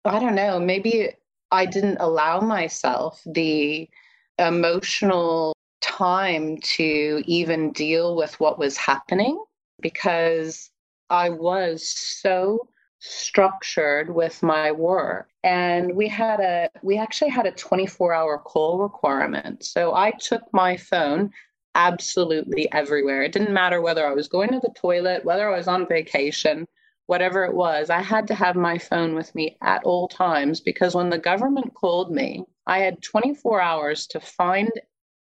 I 0.06 0.20
don't 0.20 0.36
know, 0.36 0.60
maybe 0.60 1.12
I 1.52 1.66
didn't 1.66 1.98
allow 2.00 2.40
myself 2.42 3.22
the 3.26 3.90
emotional 4.38 5.54
time 5.82 6.58
to 6.58 7.24
even 7.26 7.72
deal 7.72 8.16
with 8.16 8.40
what 8.40 8.60
was 8.60 8.78
happening 8.78 9.44
because 9.82 10.70
I 11.10 11.30
was 11.30 11.88
so 11.88 12.68
structured 13.00 14.14
with 14.14 14.44
my 14.44 14.72
work. 14.72 15.30
And 15.44 15.96
we 15.96 16.08
had 16.08 16.40
a 16.40 16.70
we 16.84 16.98
actually 16.98 17.32
had 17.32 17.46
a 17.46 17.52
24 17.52 18.14
hour 18.14 18.38
call 18.38 18.80
requirement. 18.80 19.64
So 19.64 19.96
i 19.96 20.12
took 20.12 20.44
my 20.52 20.76
phone 20.78 21.32
absolutely 21.76 22.72
everywhere. 22.74 23.22
It 23.24 23.32
didn't 23.32 23.54
matter 23.54 23.82
whether 23.82 24.06
i 24.06 24.14
was 24.14 24.28
going 24.28 24.50
to 24.50 24.60
the 24.60 24.74
toilet 24.76 25.24
whether 25.24 25.50
i 25.50 25.58
was 25.58 25.68
on 25.68 25.88
vacation 25.88 26.68
whatever 27.10 27.44
it 27.44 27.54
was 27.54 27.90
i 27.90 28.02
had 28.02 28.28
to 28.28 28.36
have 28.36 28.56
my 28.56 28.78
phone 28.78 29.16
with 29.16 29.34
me 29.36 29.58
at 29.62 29.84
all 29.84 30.08
times 30.08 30.62
because 30.62 30.96
when 30.96 31.10
the 31.10 31.18
government 31.18 31.74
called 31.74 32.12
me 32.12 32.46
I 32.70 32.80
had 32.80 33.02
24 33.02 33.60
hours 33.60 34.06
to 34.08 34.20
find 34.20 34.72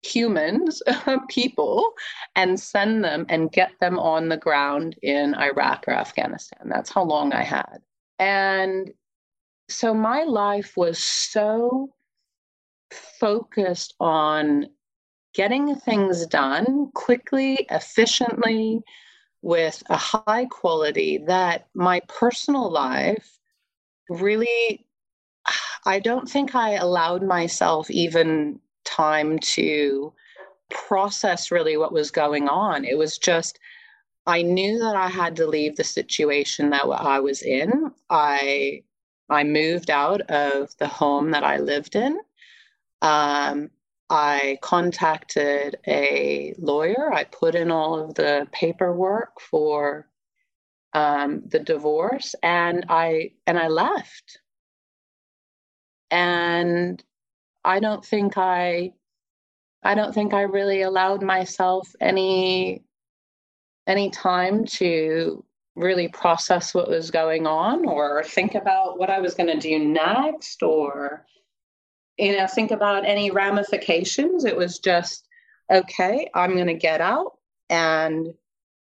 humans, 0.03 0.83
people, 1.29 1.93
and 2.35 2.59
send 2.59 3.05
them 3.05 3.27
and 3.29 3.53
get 3.53 3.71
them 3.81 3.97
on 3.99 4.29
the 4.29 4.37
ground 4.37 4.97
in 5.03 5.37
Iraq 5.37 5.85
or 5.87 5.93
Afghanistan. 5.93 6.69
That's 6.69 6.91
how 6.91 7.05
long 7.05 7.33
I 7.33 7.45
had. 7.45 7.79
And 8.19 8.91
so 9.69 9.95
my 9.95 10.25
life 10.25 10.77
was 10.77 10.99
so 10.99 11.91
focused 12.91 13.95
on 14.01 14.67
getting 15.33 15.77
things 15.77 16.27
done 16.27 16.91
quickly, 16.95 17.67
efficiently, 17.71 18.81
with 19.42 19.83
a 19.88 19.96
high 19.96 20.46
quality 20.46 21.18
that 21.18 21.68
my 21.74 22.01
personal 22.09 22.70
life 22.70 23.38
really 24.09 24.85
I 25.87 26.01
don't 26.01 26.29
think 26.29 26.55
I 26.55 26.74
allowed 26.74 27.22
myself 27.22 27.90
even 27.90 28.61
time 28.85 29.38
to 29.40 30.12
process 30.70 31.51
really 31.51 31.77
what 31.77 31.92
was 31.92 32.11
going 32.11 32.48
on. 32.48 32.85
It 32.85 32.98
was 32.98 33.18
just, 33.18 33.59
I 34.27 34.42
knew 34.42 34.79
that 34.79 34.96
I 34.96 35.09
had 35.09 35.37
to 35.37 35.46
leave 35.46 35.77
the 35.77 35.85
situation 35.85 36.70
that 36.70 36.85
I 36.85 37.20
was 37.20 37.42
in. 37.42 37.92
I 38.11 38.83
I 39.31 39.44
moved 39.44 39.90
out 39.90 40.22
of 40.22 40.74
the 40.79 40.88
home 40.88 41.33
that 41.33 41.44
I 41.44 41.59
lived 41.59 41.96
in. 41.96 42.18
Um, 43.03 43.70
I 44.11 44.59
contacted 44.62 45.77
a 45.87 46.55
lawyer. 46.59 47.12
I 47.12 47.25
put 47.25 47.55
in 47.55 47.71
all 47.71 47.99
of 47.99 48.14
the 48.14 48.47
paperwork 48.53 49.40
for 49.40 50.09
um, 50.94 51.42
the 51.47 51.59
divorce, 51.59 52.35
and 52.42 52.87
I 52.88 53.33
and 53.47 53.59
I 53.59 53.68
left. 53.68 54.40
And 56.11 57.03
I 57.64 57.81
don't 57.81 58.05
think 58.05 58.38
I, 58.38 58.92
I 59.83 59.94
don't 59.94 60.14
think 60.14 60.33
I 60.33 60.42
really 60.42 60.83
allowed 60.83 61.23
myself 61.23 61.94
any 62.01 62.85
any 63.87 64.11
time 64.11 64.64
to 64.66 65.44
really 65.77 66.09
process 66.09 66.75
what 66.75 66.88
was 66.88 67.11
going 67.11 67.47
on 67.47 67.87
or 67.87 68.23
think 68.25 68.55
about 68.55 68.99
what 68.99 69.11
I 69.11 69.21
was 69.21 69.35
going 69.35 69.49
to 69.49 69.59
do 69.59 69.79
next 69.79 70.62
or 70.62 71.25
you 72.18 72.37
know 72.37 72.46
think 72.46 72.70
about 72.70 73.07
any 73.07 73.31
ramifications. 73.31 74.44
It 74.44 74.57
was 74.57 74.78
just 74.78 75.26
okay 75.72 76.31
I'm 76.35 76.54
going 76.54 76.66
to 76.68 76.74
get 76.74 77.00
out 77.00 77.38
and 77.68 78.28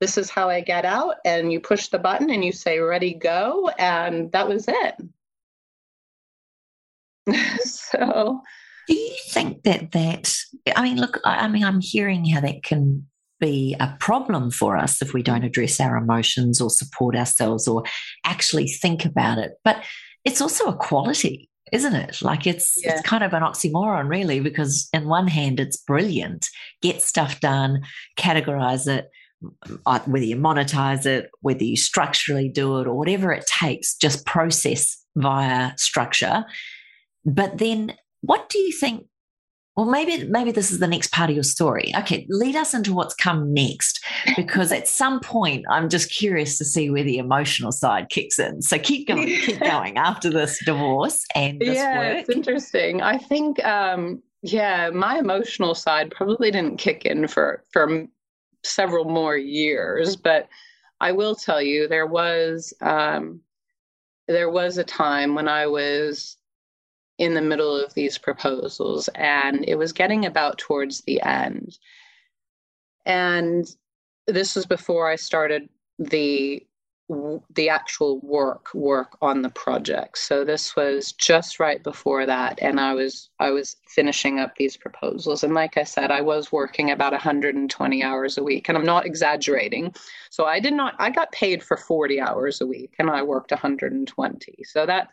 this 0.01 0.17
is 0.17 0.31
how 0.31 0.49
I 0.49 0.63
get 0.63 0.87
out. 0.87 1.17
And 1.27 1.53
you 1.53 1.61
push 1.61 1.89
the 1.89 1.99
button 1.99 2.31
and 2.31 2.43
you 2.43 2.53
say 2.53 2.79
ready 2.79 3.13
go 3.13 3.71
and 3.79 4.33
that 4.33 4.49
was 4.49 4.67
it. 4.69 4.95
So 7.65 8.41
do 8.89 8.95
you 8.95 9.17
think 9.29 9.63
that 9.65 9.93
that 9.93 10.35
i 10.75 10.83
mean 10.83 10.97
look 10.97 11.21
i 11.25 11.47
mean 11.47 11.63
i'm 11.63 11.81
hearing 11.81 12.25
how 12.25 12.41
that 12.41 12.63
can 12.63 13.07
be 13.41 13.75
a 13.81 13.97
problem 13.99 14.51
for 14.51 14.77
us 14.77 15.03
if 15.03 15.13
we 15.13 15.23
don't 15.23 15.45
address 15.45 15.81
our 15.81 15.97
emotions 15.97 16.61
or 16.61 16.71
support 16.71 17.17
ourselves 17.17 17.67
or 17.67 17.83
actually 18.25 18.69
think 18.69 19.05
about 19.05 19.39
it. 19.39 19.53
But 19.65 19.83
it's 20.25 20.41
also 20.41 20.67
a 20.67 20.77
quality, 20.77 21.50
isn't 21.73 21.95
it? 21.95 22.23
Like 22.23 22.47
it's 22.47 22.79
yeah. 22.83 22.93
it's 22.93 23.03
kind 23.03 23.25
of 23.25 23.33
an 23.33 23.43
oxymoron, 23.43 24.09
really, 24.09 24.41
because 24.41 24.89
in 24.93 25.07
one 25.07 25.29
hand 25.29 25.61
it's 25.61 25.77
brilliant, 25.77 26.49
get 26.83 27.03
stuff 27.03 27.41
done, 27.41 27.83
categorize 28.19 28.87
it, 28.87 29.11
uh, 29.87 30.01
whether 30.01 30.25
you 30.25 30.37
monetize 30.37 31.07
it, 31.07 31.31
whether 31.41 31.65
you 31.65 31.77
structurally 31.77 32.49
do 32.49 32.79
it, 32.79 32.87
or 32.87 32.97
whatever 32.97 33.33
it 33.33 33.47
takes, 33.47 33.95
just 33.97 34.27
process 34.27 35.03
via 35.17 35.73
structure. 35.77 36.45
But 37.25 37.59
then, 37.59 37.95
what 38.23 38.49
do 38.49 38.59
you 38.59 38.73
think 38.73 39.07
well 39.81 39.89
maybe 39.91 40.25
maybe 40.29 40.51
this 40.51 40.71
is 40.71 40.79
the 40.79 40.87
next 40.87 41.11
part 41.11 41.31
of 41.31 41.37
your 41.37 41.43
story. 41.43 41.91
Okay 41.97 42.27
lead 42.29 42.55
us 42.55 42.75
into 42.75 42.93
what's 42.93 43.15
come 43.15 43.55
next 43.55 44.05
because 44.37 44.73
at 44.73 44.87
some 44.87 45.21
point 45.21 45.65
i'm 45.71 45.89
just 45.89 46.11
curious 46.11 46.59
to 46.59 46.65
see 46.67 46.91
where 46.91 47.03
the 47.03 47.17
emotional 47.17 47.73
side 47.73 48.11
kicks 48.11 48.39
in. 48.39 48.61
So 48.61 48.79
keep 48.79 49.09
going 49.09 49.27
keep 49.47 49.59
going 49.61 49.97
after 49.97 50.29
this 50.29 50.63
divorce 50.67 51.25
and 51.35 51.61
this 51.61 51.77
yeah 51.77 51.99
work. 51.99 52.19
it's 52.19 52.29
interesting. 52.29 53.01
I 53.01 53.17
think 53.17 53.65
um 53.65 54.23
yeah 54.43 54.91
my 54.91 55.19
emotional 55.19 55.75
side 55.75 56.11
probably 56.11 56.51
didn't 56.51 56.77
kick 56.77 57.07
in 57.07 57.27
for 57.27 57.65
for 57.73 58.07
several 58.63 59.07
more 59.07 59.39
years 59.39 60.17
but 60.17 60.49
i 61.01 61.11
will 61.13 61.35
tell 61.35 61.63
you 61.63 61.89
there 61.89 62.07
was 62.07 62.75
um 62.83 63.41
there 64.29 64.51
was 64.51 64.77
a 64.77 64.85
time 64.85 65.35
when 65.35 65.49
i 65.49 65.67
was 65.67 66.37
in 67.21 67.35
the 67.35 67.43
middle 67.43 67.77
of 67.77 67.93
these 67.93 68.17
proposals, 68.17 69.09
and 69.15 69.63
it 69.69 69.77
was 69.77 69.93
getting 69.93 70.25
about 70.25 70.57
towards 70.57 71.03
the 71.03 71.21
end. 71.21 71.79
And 73.05 73.67
this 74.27 74.57
was 74.57 74.65
before 74.65 75.09
I 75.11 75.17
started 75.17 75.69
the 75.99 76.67
the 77.55 77.69
actual 77.69 78.21
work 78.21 78.69
work 78.73 79.19
on 79.21 79.43
the 79.43 79.51
project. 79.51 80.17
So 80.17 80.45
this 80.45 80.77
was 80.77 81.13
just 81.13 81.59
right 81.59 81.83
before 81.83 82.25
that 82.25 82.57
and 82.63 82.79
i 82.79 82.95
was 82.95 83.31
i 83.41 83.51
was 83.51 83.75
finishing 83.89 84.39
up 84.39 84.55
these 84.55 84.77
proposals. 84.77 85.43
And 85.43 85.53
like 85.53 85.77
i 85.77 85.83
said 85.83 86.13
i 86.13 86.21
was 86.21 86.53
working 86.53 86.93
about 86.93 87.13
120 87.13 88.03
hours 88.05 88.39
a 88.39 88.45
week 88.45 88.69
and 88.69 88.79
i'm 88.79 88.87
not 88.87 89.07
exaggerating. 89.07 89.93
So 90.31 90.45
i 90.47 90.61
did 90.61 90.73
not 90.75 90.95
i 91.01 91.11
got 91.11 91.33
paid 91.33 91.65
for 91.65 91.77
40 91.77 92.21
hours 92.21 92.61
a 92.61 92.67
week 92.67 92.95
and 93.01 93.11
i 93.11 93.23
worked 93.23 93.51
120 93.51 94.65
so 94.65 94.87
that 94.87 95.09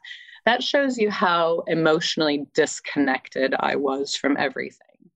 that 0.48 0.64
shows 0.64 0.98
you 0.98 1.12
how 1.12 1.62
emotionally 1.68 2.48
disconnected 2.54 3.54
I 3.60 3.76
was 3.76 4.16
from 4.16 4.38
everything. 4.38 5.10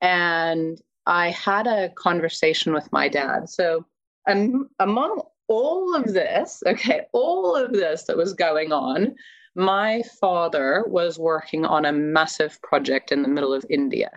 And 0.00 0.76
I 1.06 1.30
had 1.30 1.68
a 1.68 1.90
conversation 1.90 2.72
with 2.72 2.90
my 2.90 3.08
dad. 3.08 3.48
So, 3.48 3.86
um, 4.28 4.68
among 4.80 5.22
all 5.46 5.94
of 5.94 6.12
this, 6.12 6.64
okay, 6.66 7.02
all 7.12 7.54
of 7.54 7.72
this 7.72 8.02
that 8.04 8.16
was 8.16 8.32
going 8.32 8.72
on, 8.72 9.14
my 9.54 10.02
father 10.20 10.82
was 10.88 11.16
working 11.16 11.64
on 11.64 11.84
a 11.84 11.92
massive 11.92 12.60
project 12.60 13.12
in 13.12 13.22
the 13.22 13.28
middle 13.28 13.54
of 13.54 13.64
India. 13.70 14.10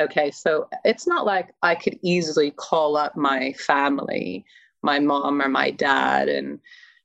Okay, 0.00 0.30
so 0.30 0.66
it's 0.82 1.06
not 1.06 1.26
like 1.26 1.52
I 1.62 1.74
could 1.74 1.98
easily 2.02 2.52
call 2.52 2.96
up 2.96 3.18
my 3.18 3.52
family, 3.52 4.46
my 4.82 4.98
mom 4.98 5.42
or 5.42 5.48
my 5.50 5.72
dad, 5.72 6.30
and 6.30 6.58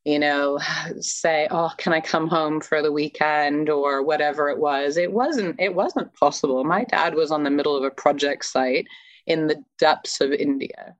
you 0.06 0.20
know, 0.20 0.60
say, 1.00 1.48
"Oh, 1.52 1.72
can 1.78 1.94
I 1.94 2.02
come 2.02 2.28
home 2.28 2.62
for 2.62 2.82
the 2.82 2.92
weekend?" 2.92 3.70
or 3.70 4.04
whatever 4.04 4.50
it 4.50 4.60
was. 4.60 4.98
It 4.98 5.12
wasn't. 5.12 5.60
It 5.60 5.76
wasn't 5.76 6.13
possible. 6.13 6.63
My 6.63 6.84
dad 6.86 7.16
was 7.16 7.32
on 7.32 7.44
the 7.44 7.50
middle 7.50 7.76
of 7.76 7.84
a 7.84 7.92
project 7.92 8.46
site 8.46 8.88
in 9.26 9.48
the 9.48 9.63
depths 9.80 10.22
of 10.22 10.32
India, 10.32 10.96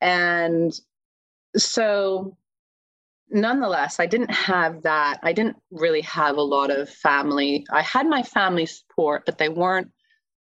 and 0.00 0.72
so 1.56 2.36
nonetheless 3.30 4.00
i 4.00 4.06
didn't 4.06 4.30
have 4.30 4.82
that 4.82 5.18
i 5.22 5.32
didn't 5.32 5.56
really 5.70 6.00
have 6.00 6.36
a 6.36 6.42
lot 6.42 6.70
of 6.70 6.88
family 6.88 7.64
i 7.70 7.80
had 7.80 8.06
my 8.06 8.22
family 8.22 8.66
support 8.66 9.24
but 9.24 9.38
they 9.38 9.48
weren't 9.48 9.90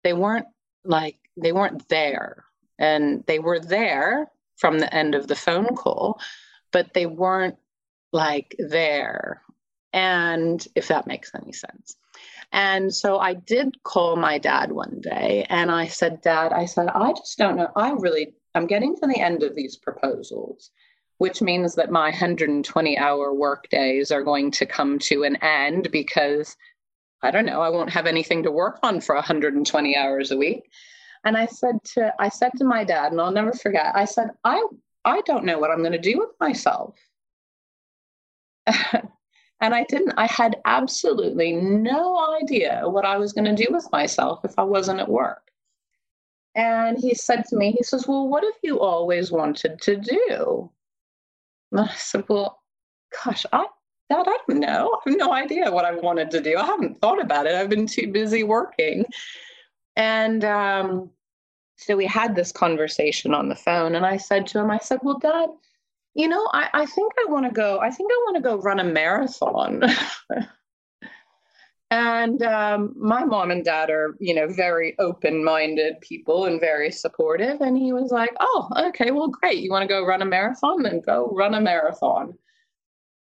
they 0.04 0.12
weren't 0.12 0.46
like 0.84 1.18
they 1.36 1.52
weren't 1.52 1.88
there 1.88 2.44
and 2.78 3.24
they 3.26 3.38
were 3.38 3.58
there 3.58 4.30
from 4.56 4.78
the 4.78 4.92
end 4.94 5.14
of 5.14 5.26
the 5.26 5.36
phone 5.36 5.74
call 5.74 6.20
but 6.72 6.94
they 6.94 7.06
weren't 7.06 7.56
like 8.12 8.54
there. 8.58 9.42
And 9.92 10.66
if 10.74 10.88
that 10.88 11.06
makes 11.06 11.32
any 11.34 11.52
sense. 11.52 11.96
And 12.52 12.94
so 12.94 13.18
I 13.18 13.34
did 13.34 13.82
call 13.82 14.16
my 14.16 14.38
dad 14.38 14.72
one 14.72 15.00
day 15.00 15.46
and 15.50 15.70
I 15.70 15.86
said, 15.86 16.22
Dad, 16.22 16.52
I 16.52 16.64
said, 16.64 16.88
I 16.88 17.12
just 17.12 17.36
don't 17.38 17.56
know. 17.56 17.70
I 17.76 17.92
really, 17.92 18.34
I'm 18.54 18.66
getting 18.66 18.96
to 18.96 19.06
the 19.06 19.20
end 19.20 19.42
of 19.42 19.54
these 19.54 19.76
proposals, 19.76 20.70
which 21.18 21.42
means 21.42 21.74
that 21.74 21.90
my 21.90 22.08
120 22.08 22.98
hour 22.98 23.34
work 23.34 23.68
days 23.68 24.10
are 24.10 24.22
going 24.22 24.50
to 24.52 24.66
come 24.66 24.98
to 25.00 25.24
an 25.24 25.36
end 25.36 25.90
because 25.92 26.56
I 27.22 27.30
don't 27.30 27.46
know, 27.46 27.60
I 27.60 27.68
won't 27.68 27.90
have 27.90 28.06
anything 28.06 28.44
to 28.44 28.50
work 28.50 28.78
on 28.82 29.00
for 29.00 29.14
120 29.14 29.96
hours 29.96 30.30
a 30.30 30.36
week. 30.36 30.70
And 31.24 31.36
I 31.36 31.46
said 31.46 31.82
to 31.94 32.14
I 32.18 32.28
said 32.28 32.52
to 32.58 32.64
my 32.64 32.84
dad, 32.84 33.12
and 33.12 33.20
I'll 33.20 33.32
never 33.32 33.52
forget, 33.52 33.92
I 33.94 34.04
said, 34.04 34.30
I 34.44 34.64
I 35.08 35.22
don't 35.22 35.44
know 35.44 35.58
what 35.58 35.70
I'm 35.70 35.80
going 35.80 35.92
to 35.92 35.98
do 35.98 36.18
with 36.18 36.30
myself. 36.38 36.94
and 38.66 39.74
I 39.74 39.84
didn't, 39.88 40.12
I 40.18 40.26
had 40.26 40.56
absolutely 40.66 41.52
no 41.52 42.36
idea 42.40 42.82
what 42.84 43.06
I 43.06 43.16
was 43.16 43.32
going 43.32 43.46
to 43.46 43.64
do 43.64 43.72
with 43.72 43.90
myself 43.90 44.44
if 44.44 44.52
I 44.58 44.62
wasn't 44.62 45.00
at 45.00 45.08
work. 45.08 45.50
And 46.54 46.98
he 46.98 47.14
said 47.14 47.44
to 47.46 47.56
me, 47.56 47.72
he 47.72 47.82
says, 47.82 48.06
Well, 48.06 48.28
what 48.28 48.44
have 48.44 48.58
you 48.62 48.80
always 48.80 49.30
wanted 49.30 49.80
to 49.82 49.96
do? 49.96 50.70
And 51.72 51.80
I 51.80 51.88
said, 51.94 52.24
Well, 52.28 52.62
gosh, 53.24 53.46
I, 53.52 53.66
Dad, 54.10 54.26
I 54.26 54.38
don't 54.48 54.60
know. 54.60 54.98
I 55.06 55.10
have 55.10 55.18
no 55.18 55.32
idea 55.32 55.70
what 55.70 55.84
I 55.84 55.92
wanted 55.92 56.30
to 56.32 56.40
do. 56.40 56.56
I 56.58 56.66
haven't 56.66 57.00
thought 57.00 57.20
about 57.20 57.46
it. 57.46 57.54
I've 57.54 57.70
been 57.70 57.86
too 57.86 58.10
busy 58.10 58.42
working. 58.42 59.04
And 59.96 60.44
um, 60.44 61.10
so 61.78 61.96
we 61.96 62.06
had 62.06 62.34
this 62.34 62.50
conversation 62.50 63.32
on 63.32 63.48
the 63.48 63.54
phone, 63.54 63.94
and 63.94 64.04
I 64.04 64.16
said 64.16 64.48
to 64.48 64.58
him, 64.58 64.68
I 64.70 64.78
said, 64.78 64.98
Well, 65.02 65.18
Dad, 65.18 65.48
you 66.14 66.26
know, 66.26 66.48
I, 66.52 66.68
I 66.74 66.86
think 66.86 67.12
I 67.20 67.30
want 67.30 67.46
to 67.46 67.52
go, 67.52 67.78
I 67.78 67.90
think 67.90 68.10
I 68.10 68.22
want 68.26 68.36
to 68.36 68.42
go 68.42 68.56
run 68.56 68.80
a 68.80 68.84
marathon. 68.84 69.84
and 71.92 72.42
um, 72.42 72.94
my 72.98 73.24
mom 73.24 73.52
and 73.52 73.64
dad 73.64 73.90
are, 73.90 74.16
you 74.18 74.34
know, 74.34 74.48
very 74.48 74.96
open 74.98 75.44
minded 75.44 76.00
people 76.00 76.46
and 76.46 76.60
very 76.60 76.90
supportive. 76.90 77.60
And 77.60 77.78
he 77.78 77.92
was 77.92 78.10
like, 78.10 78.34
Oh, 78.40 78.68
okay, 78.88 79.12
well, 79.12 79.28
great. 79.28 79.58
You 79.58 79.70
want 79.70 79.82
to 79.82 79.88
go 79.88 80.04
run 80.04 80.20
a 80.20 80.26
marathon? 80.26 80.82
Then 80.82 81.00
go 81.00 81.30
run 81.32 81.54
a 81.54 81.60
marathon. 81.60 82.36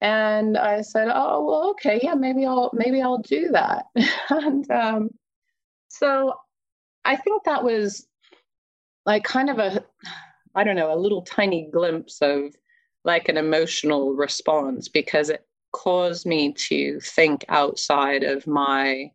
And 0.01 0.58
I 0.58 0.82
said, 0.82 1.10
Oh, 1.14 1.45
well, 1.45 1.70
okay, 1.72 1.99
yeah, 2.01 2.16
maybe 2.16 2.43
I'll 2.43 2.72
maybe 2.74 3.03
I'll 3.03 3.20
do 3.20 3.49
that. 3.49 3.86
and 4.32 4.70
um, 4.72 5.10
so 5.89 6.34
I 7.05 7.16
think 7.16 7.43
that 7.43 7.64
was 7.64 8.08
like 9.08 9.24
kind 9.24 9.49
of 9.49 9.58
a 9.58 9.84
I 10.53 10.64
don't 10.64 10.76
know, 10.76 10.93
a 10.93 10.97
little 10.97 11.22
tiny 11.22 11.70
glimpse 11.72 12.20
of 12.22 12.55
like 13.03 13.30
an 13.30 13.38
emotional 13.38 14.14
response 14.14 14.88
because 14.88 15.30
it 15.30 15.45
caused 15.72 16.26
me 16.26 16.53
to 16.53 16.99
think 16.99 17.45
outside 17.47 18.24
of 18.24 18.47
my 18.47 19.12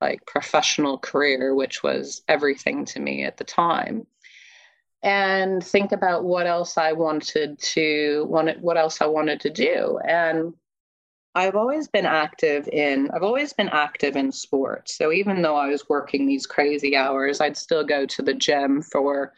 like 0.00 0.26
professional 0.26 0.98
career, 0.98 1.54
which 1.54 1.82
was 1.82 2.22
everything 2.28 2.84
to 2.84 3.00
me 3.00 3.24
at 3.24 3.36
the 3.36 3.44
time. 3.44 4.06
And 5.02 5.64
think 5.64 5.92
about 5.92 6.24
what 6.24 6.46
else 6.46 6.76
I 6.76 6.92
wanted 6.92 7.58
to 7.60 8.26
wanted 8.28 8.60
what 8.60 8.76
else 8.76 9.00
I 9.00 9.06
wanted 9.06 9.40
to 9.40 9.50
do. 9.50 9.98
And 10.06 10.52
I've 11.36 11.54
always 11.54 11.86
been 11.86 12.06
active 12.06 12.66
in 12.72 13.10
I've 13.14 13.22
always 13.22 13.52
been 13.52 13.68
active 13.68 14.16
in 14.16 14.32
sports. 14.32 14.96
So 14.96 15.12
even 15.12 15.42
though 15.42 15.54
I 15.54 15.68
was 15.68 15.86
working 15.86 16.26
these 16.26 16.46
crazy 16.46 16.96
hours, 16.96 17.42
I'd 17.42 17.58
still 17.58 17.84
go 17.84 18.06
to 18.06 18.22
the 18.22 18.32
gym 18.32 18.80
for 18.80 19.34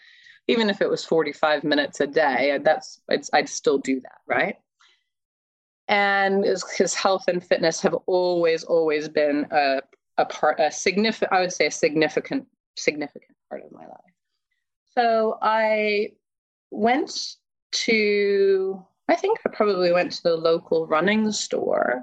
even 0.46 0.70
if 0.70 0.80
it 0.80 0.88
was 0.88 1.04
45 1.04 1.64
minutes 1.64 2.00
a 2.00 2.06
day. 2.06 2.56
That's 2.62 3.00
I'd, 3.10 3.22
I'd 3.32 3.48
still 3.48 3.78
do 3.78 4.00
that, 4.00 4.20
right? 4.28 4.54
And 5.88 6.44
his, 6.44 6.64
his 6.70 6.94
health 6.94 7.24
and 7.26 7.44
fitness 7.44 7.80
have 7.80 7.94
always 8.06 8.62
always 8.62 9.08
been 9.08 9.46
a 9.50 9.80
a 10.18 10.24
part 10.24 10.60
a 10.60 10.70
significant 10.70 11.32
I 11.32 11.40
would 11.40 11.52
say 11.52 11.66
a 11.66 11.70
significant 11.70 12.46
significant 12.76 13.36
part 13.48 13.64
of 13.64 13.72
my 13.72 13.86
life. 13.86 14.14
So 14.94 15.36
I 15.42 16.12
went 16.70 17.34
to 17.72 18.84
I 19.08 19.16
think 19.16 19.38
I 19.44 19.50
probably 19.50 19.92
went 19.92 20.12
to 20.12 20.22
the 20.22 20.36
local 20.36 20.86
running 20.86 21.32
store 21.32 22.02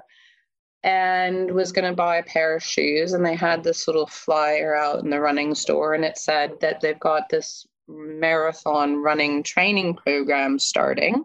and 0.82 1.50
was 1.50 1.72
going 1.72 1.88
to 1.88 1.96
buy 1.96 2.16
a 2.16 2.22
pair 2.22 2.56
of 2.56 2.62
shoes. 2.62 3.12
And 3.12 3.24
they 3.24 3.34
had 3.34 3.62
this 3.62 3.86
little 3.86 4.06
flyer 4.06 4.74
out 4.74 5.02
in 5.02 5.10
the 5.10 5.20
running 5.20 5.54
store, 5.54 5.94
and 5.94 6.04
it 6.04 6.18
said 6.18 6.60
that 6.60 6.80
they've 6.80 6.98
got 7.00 7.28
this 7.28 7.66
marathon 7.88 8.96
running 8.96 9.42
training 9.42 9.94
program 9.94 10.58
starting. 10.58 11.24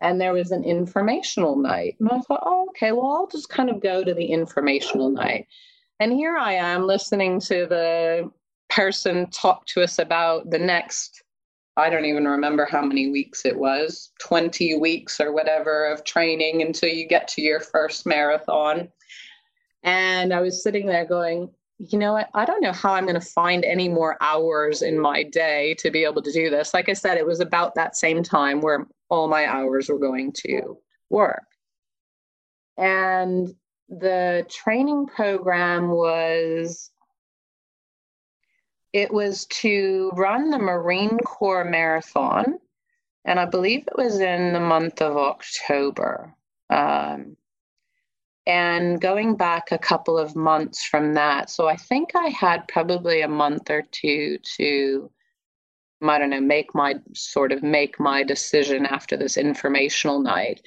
And 0.00 0.20
there 0.20 0.34
was 0.34 0.50
an 0.50 0.64
informational 0.64 1.56
night. 1.56 1.96
And 2.00 2.10
I 2.10 2.20
thought, 2.20 2.42
oh, 2.44 2.66
okay, 2.70 2.92
well, 2.92 3.12
I'll 3.12 3.28
just 3.28 3.48
kind 3.48 3.70
of 3.70 3.80
go 3.80 4.04
to 4.04 4.12
the 4.12 4.26
informational 4.26 5.10
night. 5.10 5.46
And 6.00 6.12
here 6.12 6.36
I 6.36 6.52
am 6.52 6.86
listening 6.86 7.40
to 7.40 7.66
the 7.66 8.30
person 8.68 9.30
talk 9.30 9.64
to 9.66 9.82
us 9.82 9.98
about 9.98 10.50
the 10.50 10.58
next 10.58 11.22
I 11.76 11.90
don't 11.90 12.06
even 12.06 12.26
remember 12.26 12.64
how 12.64 12.82
many 12.82 13.10
weeks 13.10 13.44
it 13.44 13.58
was 13.58 14.10
20 14.20 14.78
weeks 14.78 15.20
or 15.20 15.32
whatever 15.32 15.86
of 15.86 16.04
training 16.04 16.62
until 16.62 16.88
you 16.88 17.06
get 17.06 17.28
to 17.28 17.42
your 17.42 17.60
first 17.60 18.06
marathon. 18.06 18.88
And 19.82 20.32
I 20.32 20.40
was 20.40 20.62
sitting 20.62 20.86
there 20.86 21.04
going, 21.04 21.50
you 21.78 21.98
know 21.98 22.14
what? 22.14 22.30
I 22.34 22.46
don't 22.46 22.62
know 22.62 22.72
how 22.72 22.94
I'm 22.94 23.04
going 23.04 23.20
to 23.20 23.26
find 23.26 23.64
any 23.64 23.88
more 23.88 24.16
hours 24.22 24.80
in 24.80 24.98
my 24.98 25.22
day 25.22 25.74
to 25.74 25.90
be 25.90 26.04
able 26.04 26.22
to 26.22 26.32
do 26.32 26.48
this. 26.48 26.72
Like 26.72 26.88
I 26.88 26.94
said, 26.94 27.18
it 27.18 27.26
was 27.26 27.40
about 27.40 27.74
that 27.74 27.96
same 27.96 28.22
time 28.22 28.62
where 28.62 28.86
all 29.10 29.28
my 29.28 29.46
hours 29.46 29.88
were 29.88 29.98
going 29.98 30.32
to 30.46 30.78
work. 31.10 31.44
And 32.78 33.54
the 33.88 34.46
training 34.50 35.06
program 35.06 35.90
was 35.90 36.90
it 38.96 39.12
was 39.12 39.44
to 39.46 40.10
run 40.14 40.48
the 40.48 40.58
Marine 40.58 41.18
Corps 41.18 41.66
Marathon, 41.66 42.58
and 43.26 43.38
I 43.38 43.44
believe 43.44 43.86
it 43.86 44.02
was 44.02 44.20
in 44.20 44.54
the 44.54 44.60
month 44.60 45.02
of 45.02 45.18
October. 45.18 46.34
Um, 46.70 47.36
and 48.46 48.98
going 48.98 49.36
back 49.36 49.70
a 49.70 49.76
couple 49.76 50.16
of 50.16 50.34
months 50.34 50.82
from 50.82 51.12
that, 51.12 51.50
so 51.50 51.68
I 51.68 51.76
think 51.76 52.16
I 52.16 52.28
had 52.28 52.66
probably 52.68 53.20
a 53.20 53.28
month 53.28 53.68
or 53.68 53.82
two 53.82 54.38
to, 54.56 55.10
I 56.00 56.18
don't 56.18 56.30
know, 56.30 56.40
make 56.40 56.74
my 56.74 56.94
sort 57.12 57.52
of 57.52 57.62
make 57.62 58.00
my 58.00 58.22
decision 58.22 58.86
after 58.86 59.14
this 59.18 59.36
informational 59.36 60.20
night. 60.20 60.62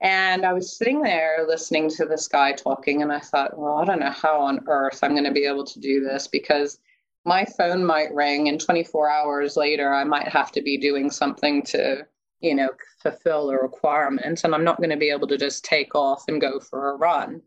And 0.00 0.46
I 0.46 0.52
was 0.52 0.78
sitting 0.78 1.02
there 1.02 1.44
listening 1.48 1.90
to 1.96 2.04
this 2.04 2.28
guy 2.28 2.52
talking, 2.52 3.02
and 3.02 3.10
I 3.10 3.18
thought, 3.18 3.58
well, 3.58 3.78
I 3.78 3.84
don't 3.86 3.98
know 3.98 4.10
how 4.10 4.40
on 4.40 4.60
earth 4.68 5.00
I'm 5.02 5.16
going 5.16 5.24
to 5.24 5.32
be 5.32 5.46
able 5.46 5.64
to 5.64 5.80
do 5.80 6.04
this 6.04 6.28
because 6.28 6.78
my 7.24 7.44
phone 7.56 7.84
might 7.84 8.12
ring 8.12 8.48
and 8.48 8.60
24 8.60 9.08
hours 9.08 9.56
later 9.56 9.92
i 9.92 10.04
might 10.04 10.28
have 10.28 10.50
to 10.52 10.62
be 10.62 10.76
doing 10.76 11.10
something 11.10 11.62
to 11.62 12.06
you 12.40 12.54
know 12.54 12.68
fulfill 13.02 13.50
a 13.50 13.56
requirement 13.56 14.42
and 14.44 14.54
i'm 14.54 14.64
not 14.64 14.78
going 14.78 14.90
to 14.90 14.96
be 14.96 15.10
able 15.10 15.28
to 15.28 15.38
just 15.38 15.64
take 15.64 15.94
off 15.94 16.24
and 16.28 16.40
go 16.40 16.58
for 16.58 16.90
a 16.90 16.96
run. 16.96 17.40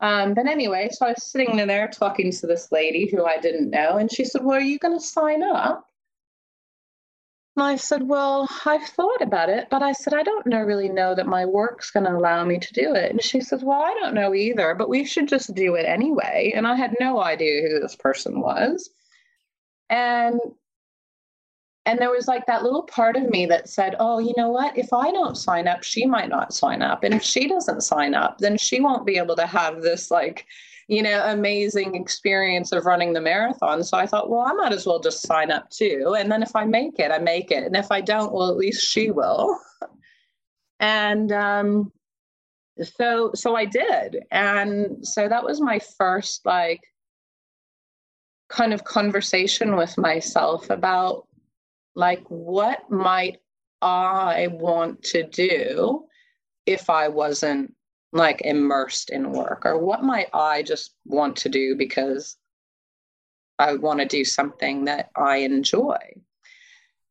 Um, 0.00 0.34
but 0.34 0.46
anyway 0.46 0.88
so 0.90 1.06
i 1.06 1.10
was 1.10 1.30
sitting 1.30 1.56
there 1.56 1.88
talking 1.88 2.30
to 2.30 2.46
this 2.46 2.70
lady 2.70 3.08
who 3.10 3.24
i 3.24 3.38
didn't 3.38 3.70
know 3.70 3.96
and 3.96 4.12
she 4.12 4.24
said 4.24 4.44
well 4.44 4.58
are 4.58 4.60
you 4.60 4.78
going 4.78 4.98
to 4.98 5.04
sign 5.04 5.42
up 5.42 5.86
and 7.56 7.64
I 7.64 7.76
said, 7.76 8.06
Well, 8.06 8.48
I've 8.66 8.86
thought 8.86 9.22
about 9.22 9.48
it, 9.48 9.68
but 9.70 9.82
I 9.82 9.92
said, 9.92 10.12
I 10.12 10.22
don't 10.22 10.46
know, 10.46 10.60
really 10.60 10.90
know 10.90 11.14
that 11.14 11.26
my 11.26 11.46
work's 11.46 11.90
going 11.90 12.04
to 12.04 12.14
allow 12.14 12.44
me 12.44 12.58
to 12.58 12.72
do 12.74 12.94
it. 12.94 13.10
And 13.10 13.22
she 13.22 13.40
said, 13.40 13.62
Well, 13.62 13.80
I 13.80 13.94
don't 13.94 14.14
know 14.14 14.34
either, 14.34 14.74
but 14.74 14.90
we 14.90 15.04
should 15.04 15.26
just 15.28 15.54
do 15.54 15.74
it 15.74 15.86
anyway. 15.86 16.52
And 16.54 16.66
I 16.66 16.76
had 16.76 16.94
no 17.00 17.22
idea 17.22 17.68
who 17.68 17.80
this 17.80 17.96
person 17.96 18.40
was. 18.40 18.90
And 19.88 20.38
and 21.86 22.00
there 22.00 22.10
was 22.10 22.26
like 22.26 22.46
that 22.46 22.64
little 22.64 22.82
part 22.82 23.16
of 23.16 23.30
me 23.30 23.46
that 23.46 23.68
said, 23.68 23.94
Oh, 23.98 24.18
you 24.18 24.34
know 24.36 24.50
what? 24.50 24.76
If 24.76 24.92
I 24.92 25.10
don't 25.10 25.36
sign 25.36 25.66
up, 25.68 25.82
she 25.82 26.04
might 26.04 26.28
not 26.28 26.52
sign 26.52 26.82
up. 26.82 27.04
And 27.04 27.14
if 27.14 27.22
she 27.22 27.48
doesn't 27.48 27.82
sign 27.82 28.14
up, 28.14 28.38
then 28.38 28.58
she 28.58 28.80
won't 28.80 29.06
be 29.06 29.16
able 29.16 29.36
to 29.36 29.46
have 29.46 29.82
this 29.82 30.10
like 30.10 30.46
you 30.88 31.02
know, 31.02 31.24
amazing 31.26 31.94
experience 31.96 32.70
of 32.72 32.86
running 32.86 33.12
the 33.12 33.20
marathon. 33.20 33.82
So 33.82 33.96
I 33.96 34.06
thought, 34.06 34.30
well, 34.30 34.40
I 34.40 34.52
might 34.52 34.72
as 34.72 34.86
well 34.86 35.00
just 35.00 35.26
sign 35.26 35.50
up 35.50 35.68
too. 35.70 36.14
And 36.16 36.30
then 36.30 36.42
if 36.42 36.54
I 36.54 36.64
make 36.64 36.98
it, 36.98 37.10
I 37.10 37.18
make 37.18 37.50
it. 37.50 37.64
And 37.64 37.74
if 37.74 37.90
I 37.90 38.00
don't, 38.00 38.32
well, 38.32 38.50
at 38.50 38.56
least 38.56 38.88
she 38.88 39.10
will. 39.10 39.58
and 40.80 41.32
um, 41.32 41.92
so 42.80 43.32
so 43.34 43.56
I 43.56 43.64
did. 43.64 44.18
And 44.30 45.06
so 45.06 45.28
that 45.28 45.44
was 45.44 45.60
my 45.60 45.80
first 45.98 46.46
like 46.46 46.82
kind 48.48 48.72
of 48.72 48.84
conversation 48.84 49.74
with 49.74 49.98
myself 49.98 50.70
about 50.70 51.26
like 51.96 52.22
what 52.28 52.88
might 52.90 53.38
I 53.82 54.48
want 54.52 55.02
to 55.04 55.24
do 55.24 56.04
if 56.64 56.90
I 56.90 57.08
wasn't 57.08 57.74
like 58.16 58.40
immersed 58.42 59.10
in 59.10 59.30
work 59.32 59.62
or 59.64 59.78
what 59.78 60.02
might 60.02 60.28
i 60.32 60.62
just 60.62 60.94
want 61.04 61.36
to 61.36 61.48
do 61.48 61.76
because 61.76 62.36
i 63.58 63.74
want 63.74 64.00
to 64.00 64.06
do 64.06 64.24
something 64.24 64.84
that 64.86 65.10
i 65.16 65.38
enjoy? 65.38 65.98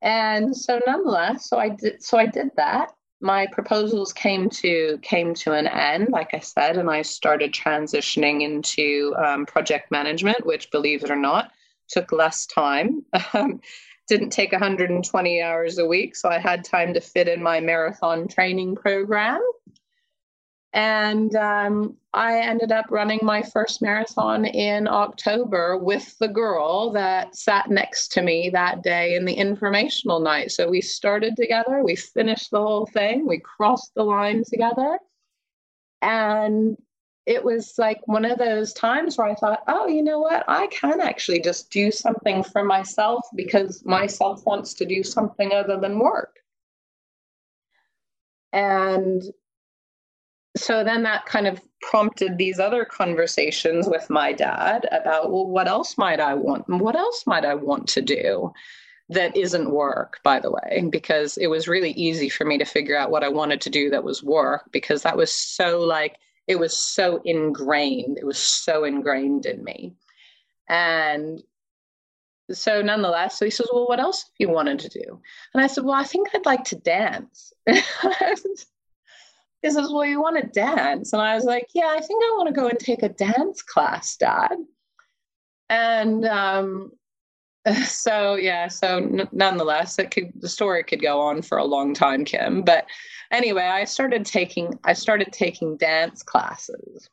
And 0.01 0.55
so 0.55 0.79
nonetheless 0.85 1.49
so 1.49 1.57
i 1.57 1.69
did 1.69 2.03
so 2.03 2.17
i 2.17 2.25
did 2.25 2.49
that. 2.57 2.91
My 3.21 3.47
proposals 3.47 4.13
came 4.13 4.49
to 4.61 4.99
came 5.01 5.33
to 5.35 5.53
an 5.53 5.67
end 5.67 6.09
like 6.09 6.33
i 6.33 6.39
said 6.39 6.77
and 6.77 6.89
i 6.89 7.01
started 7.01 7.53
transitioning 7.53 8.41
into 8.41 9.15
um, 9.17 9.45
project 9.45 9.89
management 9.89 10.45
which 10.45 10.69
believe 10.71 11.03
it 11.03 11.11
or 11.11 11.15
not 11.15 11.51
took 11.87 12.11
less 12.11 12.45
time. 12.45 13.05
Um, 13.33 13.61
didn't 14.07 14.29
take 14.29 14.51
120 14.51 15.41
hours 15.41 15.77
a 15.79 15.85
week 15.85 16.15
so 16.15 16.29
i 16.29 16.37
had 16.37 16.63
time 16.63 16.93
to 16.93 17.01
fit 17.01 17.27
in 17.27 17.41
my 17.41 17.59
marathon 17.59 18.27
training 18.27 18.75
program 18.75 19.41
and 20.75 21.33
um, 21.37 21.95
I 22.13 22.37
ended 22.39 22.73
up 22.73 22.87
running 22.89 23.21
my 23.23 23.41
first 23.41 23.81
marathon 23.81 24.43
in 24.43 24.89
October 24.89 25.77
with 25.77 26.17
the 26.19 26.27
girl 26.27 26.91
that 26.91 27.33
sat 27.33 27.69
next 27.69 28.09
to 28.09 28.21
me 28.21 28.49
that 28.49 28.83
day 28.83 29.15
in 29.15 29.23
the 29.23 29.33
informational 29.33 30.19
night. 30.19 30.51
So 30.51 30.69
we 30.69 30.81
started 30.81 31.37
together, 31.37 31.81
we 31.81 31.95
finished 31.95 32.51
the 32.51 32.59
whole 32.59 32.85
thing, 32.87 33.25
we 33.25 33.39
crossed 33.39 33.93
the 33.95 34.03
line 34.03 34.43
together. 34.45 34.99
And 36.01 36.75
it 37.25 37.41
was 37.41 37.75
like 37.77 38.05
one 38.05 38.25
of 38.25 38.37
those 38.37 38.73
times 38.73 39.17
where 39.17 39.27
I 39.27 39.35
thought, 39.35 39.63
oh, 39.69 39.87
you 39.87 40.03
know 40.03 40.19
what? 40.19 40.43
I 40.49 40.67
can 40.67 40.99
actually 40.99 41.39
just 41.39 41.71
do 41.71 41.89
something 41.89 42.43
for 42.43 42.65
myself 42.65 43.25
because 43.33 43.85
myself 43.85 44.45
wants 44.45 44.73
to 44.73 44.85
do 44.85 45.03
something 45.03 45.53
other 45.53 45.79
than 45.79 45.99
work. 45.99 46.35
And 48.51 49.23
so 50.55 50.83
then 50.83 51.03
that 51.03 51.25
kind 51.25 51.47
of 51.47 51.61
prompted 51.81 52.37
these 52.37 52.59
other 52.59 52.85
conversations 52.85 53.87
with 53.87 54.09
my 54.09 54.31
dad 54.31 54.87
about 54.91 55.31
well 55.31 55.47
what 55.47 55.67
else 55.67 55.97
might 55.97 56.19
i 56.19 56.33
want 56.33 56.67
what 56.67 56.95
else 56.95 57.23
might 57.27 57.45
i 57.45 57.53
want 57.53 57.87
to 57.87 58.01
do 58.01 58.51
that 59.09 59.35
isn't 59.37 59.69
work 59.69 60.19
by 60.23 60.39
the 60.39 60.51
way? 60.51 60.87
Because 60.89 61.37
it 61.37 61.47
was 61.47 61.67
really 61.67 61.91
easy 61.91 62.29
for 62.29 62.45
me 62.45 62.57
to 62.57 62.65
figure 62.65 62.97
out 62.97 63.11
what 63.11 63.23
i 63.23 63.29
wanted 63.29 63.61
to 63.61 63.69
do 63.69 63.89
that 63.89 64.03
was 64.03 64.23
work 64.23 64.71
because 64.71 65.03
that 65.03 65.17
was 65.17 65.31
so 65.31 65.79
like 65.81 66.17
it 66.47 66.59
was 66.59 66.75
so 66.75 67.21
ingrained 67.23 68.17
it 68.17 68.25
was 68.25 68.37
so 68.37 68.83
ingrained 68.83 69.45
in 69.45 69.63
me. 69.63 69.93
And 70.67 71.41
so 72.51 72.81
nonetheless 72.81 73.37
so 73.37 73.45
he 73.45 73.51
says 73.51 73.67
well 73.71 73.87
what 73.87 73.99
else 73.99 74.29
you 74.37 74.49
wanted 74.49 74.79
to 74.79 74.89
do? 74.89 75.21
And 75.53 75.63
i 75.63 75.67
said 75.67 75.83
well 75.83 75.95
i 75.95 76.03
think 76.03 76.29
i'd 76.33 76.45
like 76.45 76.63
to 76.65 76.75
dance 76.75 77.53
he 79.65 79.71
says, 79.71 79.91
Well, 79.91 80.05
you 80.05 80.21
want 80.21 80.37
to 80.41 80.47
dance? 80.47 81.13
And 81.13 81.21
I 81.21 81.35
was 81.35 81.45
like, 81.45 81.67
Yeah, 81.73 81.87
I 81.89 81.99
think 82.01 82.23
I 82.23 82.35
want 82.37 82.47
to 82.49 82.53
go 82.61 82.67
and 82.69 82.79
take 82.79 83.03
a 83.03 83.09
dance 83.09 83.63
class, 83.63 84.15
Dad. 84.17 84.55
And 85.69 86.25
um, 86.25 86.91
so, 87.85 88.35
yeah, 88.35 88.67
so 88.67 88.97
n- 88.97 89.29
nonetheless, 89.31 89.99
it 89.99 90.11
could, 90.11 90.31
the 90.39 90.49
story 90.49 90.83
could 90.83 91.01
go 91.01 91.19
on 91.21 91.41
for 91.41 91.57
a 91.57 91.65
long 91.65 91.93
time, 91.95 92.25
Kim. 92.25 92.63
But 92.63 92.85
anyway, 93.31 93.63
I 93.63 93.85
started 93.85 94.25
taking, 94.25 94.79
I 94.83 94.93
started 94.93 95.33
taking 95.33 95.77
dance 95.77 96.23
classes. 96.23 97.09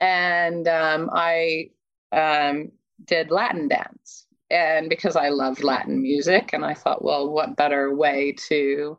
and 0.00 0.68
um, 0.68 1.10
I 1.12 1.70
um, 2.12 2.72
did 3.04 3.30
Latin 3.30 3.68
dance. 3.68 4.26
And 4.50 4.88
because 4.88 5.16
I 5.16 5.28
loved 5.28 5.62
Latin 5.62 6.00
music, 6.00 6.50
and 6.54 6.64
I 6.64 6.74
thought, 6.74 7.04
well, 7.04 7.28
what 7.28 7.56
better 7.56 7.94
way 7.94 8.34
to, 8.48 8.98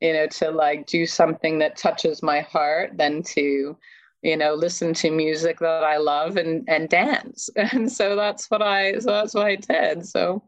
you 0.00 0.12
know, 0.12 0.26
to 0.26 0.50
like 0.50 0.86
do 0.86 1.06
something 1.06 1.58
that 1.58 1.76
touches 1.76 2.22
my 2.22 2.40
heart 2.40 2.96
than 2.96 3.22
to, 3.22 3.76
you 4.22 4.36
know, 4.36 4.54
listen 4.54 4.92
to 4.94 5.10
music 5.10 5.58
that 5.60 5.84
I 5.84 5.96
love 5.96 6.36
and 6.36 6.68
and 6.68 6.88
dance. 6.88 7.50
And 7.56 7.90
so 7.90 8.16
that's 8.16 8.50
what 8.50 8.62
I 8.62 8.98
so 8.98 9.10
that's 9.10 9.34
what 9.34 9.46
I 9.46 9.56
did. 9.56 10.06
So 10.06 10.42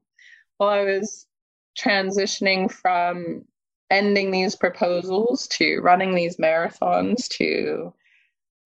while 0.58 0.70
I 0.70 0.84
was 0.84 1.26
transitioning 1.78 2.70
from 2.70 3.44
ending 3.90 4.30
these 4.30 4.54
proposals 4.54 5.48
to 5.48 5.80
running 5.80 6.14
these 6.14 6.36
marathons 6.36 7.28
to 7.28 7.92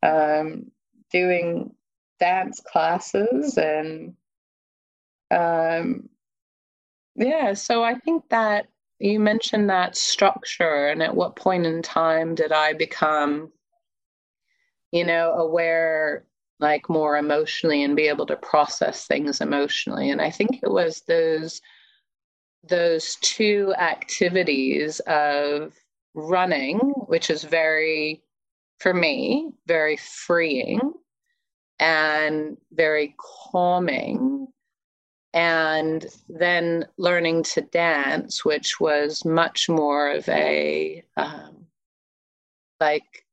um, 0.03 0.71
doing 1.11 1.75
dance 2.19 2.61
classes 2.61 3.57
and 3.59 4.15
um, 5.31 6.09
yeah 7.15 7.53
so 7.53 7.83
i 7.83 7.95
think 7.95 8.23
that 8.31 8.67
you 9.03 9.19
mentioned 9.21 9.69
that 9.69 9.97
structure 9.97 10.89
and 10.89 11.03
at 11.03 11.15
what 11.15 11.37
point 11.37 11.67
in 11.67 11.83
time 11.83 12.35
did 12.35 12.53
i 12.53 12.73
become 12.73 13.51
you 14.91 15.05
know 15.05 15.33
aware 15.33 16.25
like 16.61 16.89
more 16.89 17.17
emotionally 17.17 17.83
and 17.83 17.97
be 17.97 18.07
able 18.09 18.27
to 18.27 18.37
process 18.37 19.07
things 19.07 19.41
emotionally 19.41 20.11
and 20.11 20.21
i 20.21 20.31
think 20.31 20.61
it 20.63 20.71
was 20.71 21.03
those 21.09 21.61
those 22.69 23.17
two 23.23 23.75
activities 23.79 25.01
of 25.01 25.75
running 26.15 26.79
which 27.07 27.31
is 27.31 27.43
very 27.43 28.23
for 28.79 28.95
me 28.95 29.51
very 29.67 29.97
freeing 29.97 30.93
and 31.83 32.57
very 32.73 33.15
calming. 33.19 34.42
And 35.35 36.07
then 36.29 36.87
learning 36.99 37.45
to 37.45 37.63
dance, 37.63 38.45
which 38.45 38.79
was 38.79 39.25
much 39.25 39.69
more 39.69 40.11
of 40.11 40.29
a 40.29 41.03
um, 41.17 41.67
like, 42.81 43.25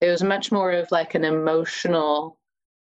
it 0.00 0.08
was 0.08 0.22
much 0.22 0.52
more 0.52 0.70
of 0.72 0.90
like 0.92 1.14
an 1.14 1.24
emotional 1.24 2.38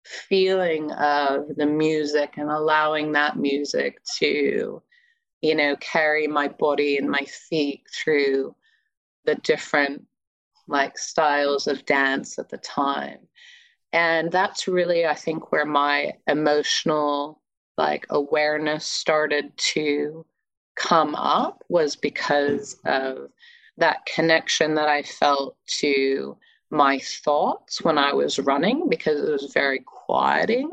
feeling 0.04 0.90
of 0.92 1.54
the 1.56 1.66
music 1.66 2.34
and 2.38 2.50
allowing 2.50 3.12
that 3.12 3.36
music 3.36 4.02
to, 4.18 4.82
you 5.42 5.54
know, 5.54 5.76
carry 5.76 6.26
my 6.26 6.48
body 6.48 6.96
and 6.96 7.08
my 7.08 7.24
feet 7.48 7.82
through 7.94 8.54
the 9.26 9.34
different 9.36 10.06
like 10.66 10.96
styles 10.96 11.66
of 11.66 11.84
dance 11.84 12.38
at 12.38 12.48
the 12.48 12.58
time. 12.58 13.18
And 13.92 14.30
that's 14.30 14.68
really 14.68 15.04
i 15.04 15.14
think 15.14 15.50
where 15.50 15.66
my 15.66 16.12
emotional 16.28 17.39
like 17.80 18.04
awareness 18.10 18.84
started 18.84 19.56
to 19.56 20.26
come 20.76 21.14
up 21.14 21.64
was 21.70 21.96
because 21.96 22.76
of 22.84 23.30
that 23.78 24.04
connection 24.04 24.74
that 24.74 24.86
i 24.86 25.02
felt 25.02 25.56
to 25.66 26.36
my 26.70 26.98
thoughts 26.98 27.80
when 27.80 27.96
i 27.96 28.12
was 28.12 28.38
running 28.38 28.86
because 28.90 29.18
it 29.18 29.32
was 29.32 29.50
very 29.54 29.80
quieting. 29.80 30.70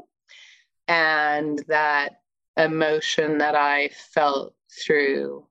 And 0.90 1.64
that 1.70 2.20
emotion 2.58 3.38
that 3.38 3.56
i 3.56 3.90
felt 4.14 4.54
through 4.86 5.46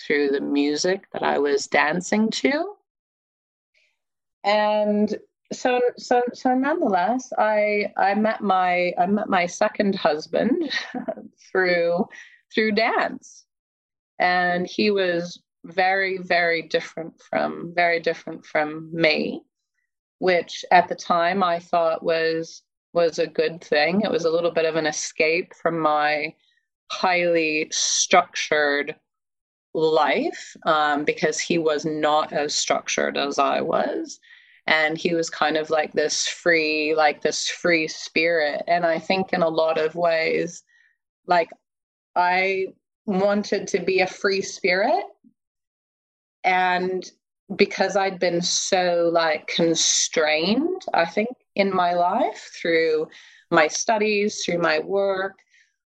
through 0.00 0.28
the 0.28 0.40
music 0.40 1.06
that 1.12 1.22
i 1.22 1.38
was 1.38 1.66
dancing 1.66 2.30
to. 2.30 2.72
And 4.44 5.14
so 5.52 5.80
so 5.96 6.22
so 6.32 6.54
nonetheless 6.54 7.32
i 7.38 7.86
i 7.96 8.14
met 8.14 8.42
my 8.42 8.92
i 8.98 9.06
met 9.06 9.28
my 9.28 9.46
second 9.46 9.94
husband 9.94 10.70
through 11.50 12.04
through 12.54 12.72
dance. 12.72 13.44
And 14.18 14.66
he 14.66 14.90
was 14.90 15.42
very 15.64 16.18
very 16.18 16.62
different 16.62 17.20
from 17.20 17.72
very 17.74 18.00
different 18.00 18.46
from 18.46 18.88
me 18.92 19.42
which 20.18 20.64
at 20.70 20.88
the 20.88 20.94
time 20.94 21.42
i 21.42 21.58
thought 21.58 22.02
was 22.02 22.62
was 22.96 23.18
a 23.18 23.26
good 23.26 23.62
thing. 23.62 24.00
It 24.00 24.10
was 24.10 24.24
a 24.24 24.30
little 24.30 24.50
bit 24.50 24.64
of 24.64 24.74
an 24.74 24.86
escape 24.86 25.52
from 25.54 25.78
my 25.78 26.34
highly 26.90 27.68
structured 27.70 28.96
life 29.74 30.56
um, 30.64 31.04
because 31.04 31.38
he 31.38 31.58
was 31.58 31.84
not 31.84 32.32
as 32.32 32.54
structured 32.54 33.18
as 33.18 33.38
i 33.38 33.60
was 33.60 34.18
and 34.66 34.98
he 34.98 35.14
was 35.14 35.30
kind 35.30 35.56
of 35.56 35.70
like 35.70 35.92
this 35.92 36.26
free 36.26 36.94
like 36.94 37.22
this 37.22 37.48
free 37.48 37.88
spirit. 37.88 38.62
And 38.66 38.84
i 38.84 38.98
think 38.98 39.32
in 39.32 39.42
a 39.42 39.48
lot 39.48 39.78
of 39.78 39.94
ways 39.94 40.62
like 41.26 41.48
i 42.14 42.66
wanted 43.06 43.68
to 43.68 43.80
be 43.80 44.00
a 44.00 44.06
free 44.06 44.42
spirit. 44.42 45.04
And 46.44 47.08
because 47.54 47.96
i'd 47.96 48.18
been 48.18 48.42
so 48.42 49.08
like 49.12 49.46
constrained 49.46 50.82
i 50.94 51.04
think 51.04 51.28
in 51.54 51.72
my 51.72 51.94
life 51.94 52.50
through 52.60 53.06
my 53.52 53.68
studies 53.68 54.42
through 54.44 54.58
my 54.58 54.80
work 54.80 55.34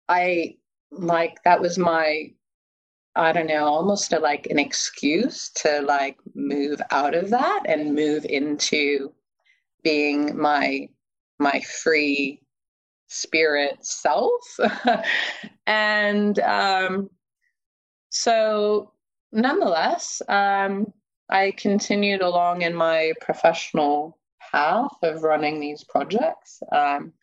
i 0.07 0.55
like 0.91 1.38
that 1.43 1.59
was 1.59 1.78
my 1.78 2.32
I 3.16 3.34
don't 3.34 3.47
know, 3.47 3.66
almost 3.66 4.14
a, 4.14 4.20
like 4.20 4.47
an 4.47 4.59
excuse 4.59 5.49
to 5.55 5.82
like 5.82 6.18
move 6.34 6.82
out 6.91 7.14
of 7.14 7.30
that 7.32 7.64
and 7.68 7.93
move 7.93 8.26
into 8.26 9.14
being 9.84 10.38
my 10.38 10.88
my 11.39 11.59
free 11.62 12.41
spirit 13.07 13.86
self. 13.86 14.57
and 15.68 16.39
um, 16.39 17.09
so, 18.09 18.91
nonetheless, 19.32 20.22
um, 20.30 20.93
I 21.30 21.51
continued 21.57 22.22
along 22.22 22.62
in 22.62 22.74
my 22.76 23.14
professional 23.20 24.20
path 24.51 24.95
of 25.01 25.24
running 25.24 25.59
these 25.59 25.84
projects. 25.84 26.62
Um, 26.72 27.14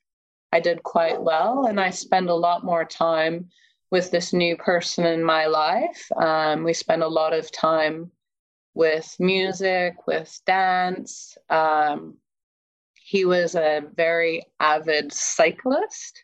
I 0.53 0.61
did 0.61 0.83
quite 0.83 1.21
well, 1.21 1.67
and 1.67 1.81
I 1.81 1.91
spend 1.91 2.29
a 2.29 2.35
lot 2.35 2.65
more 2.65 2.85
time 2.85 3.49
with 3.91 4.11
this 4.11 4.33
new 4.33 4.57
person 4.57 5.07
in 5.07 5.25
my 5.25 5.47
life. 5.47 6.11
Um, 6.17 6.65
we 6.65 6.73
spent 6.73 7.03
a 7.03 7.09
lot 7.09 7.33
of 7.33 7.51
time 7.51 8.11
with 8.75 9.17
music, 9.19 10.07
with 10.07 10.41
dance. 10.47 11.37
Um, 11.49 12.17
he 12.95 13.25
was 13.25 13.55
a 13.55 13.83
very 13.95 14.43
avid 14.61 15.13
cyclist. 15.13 16.23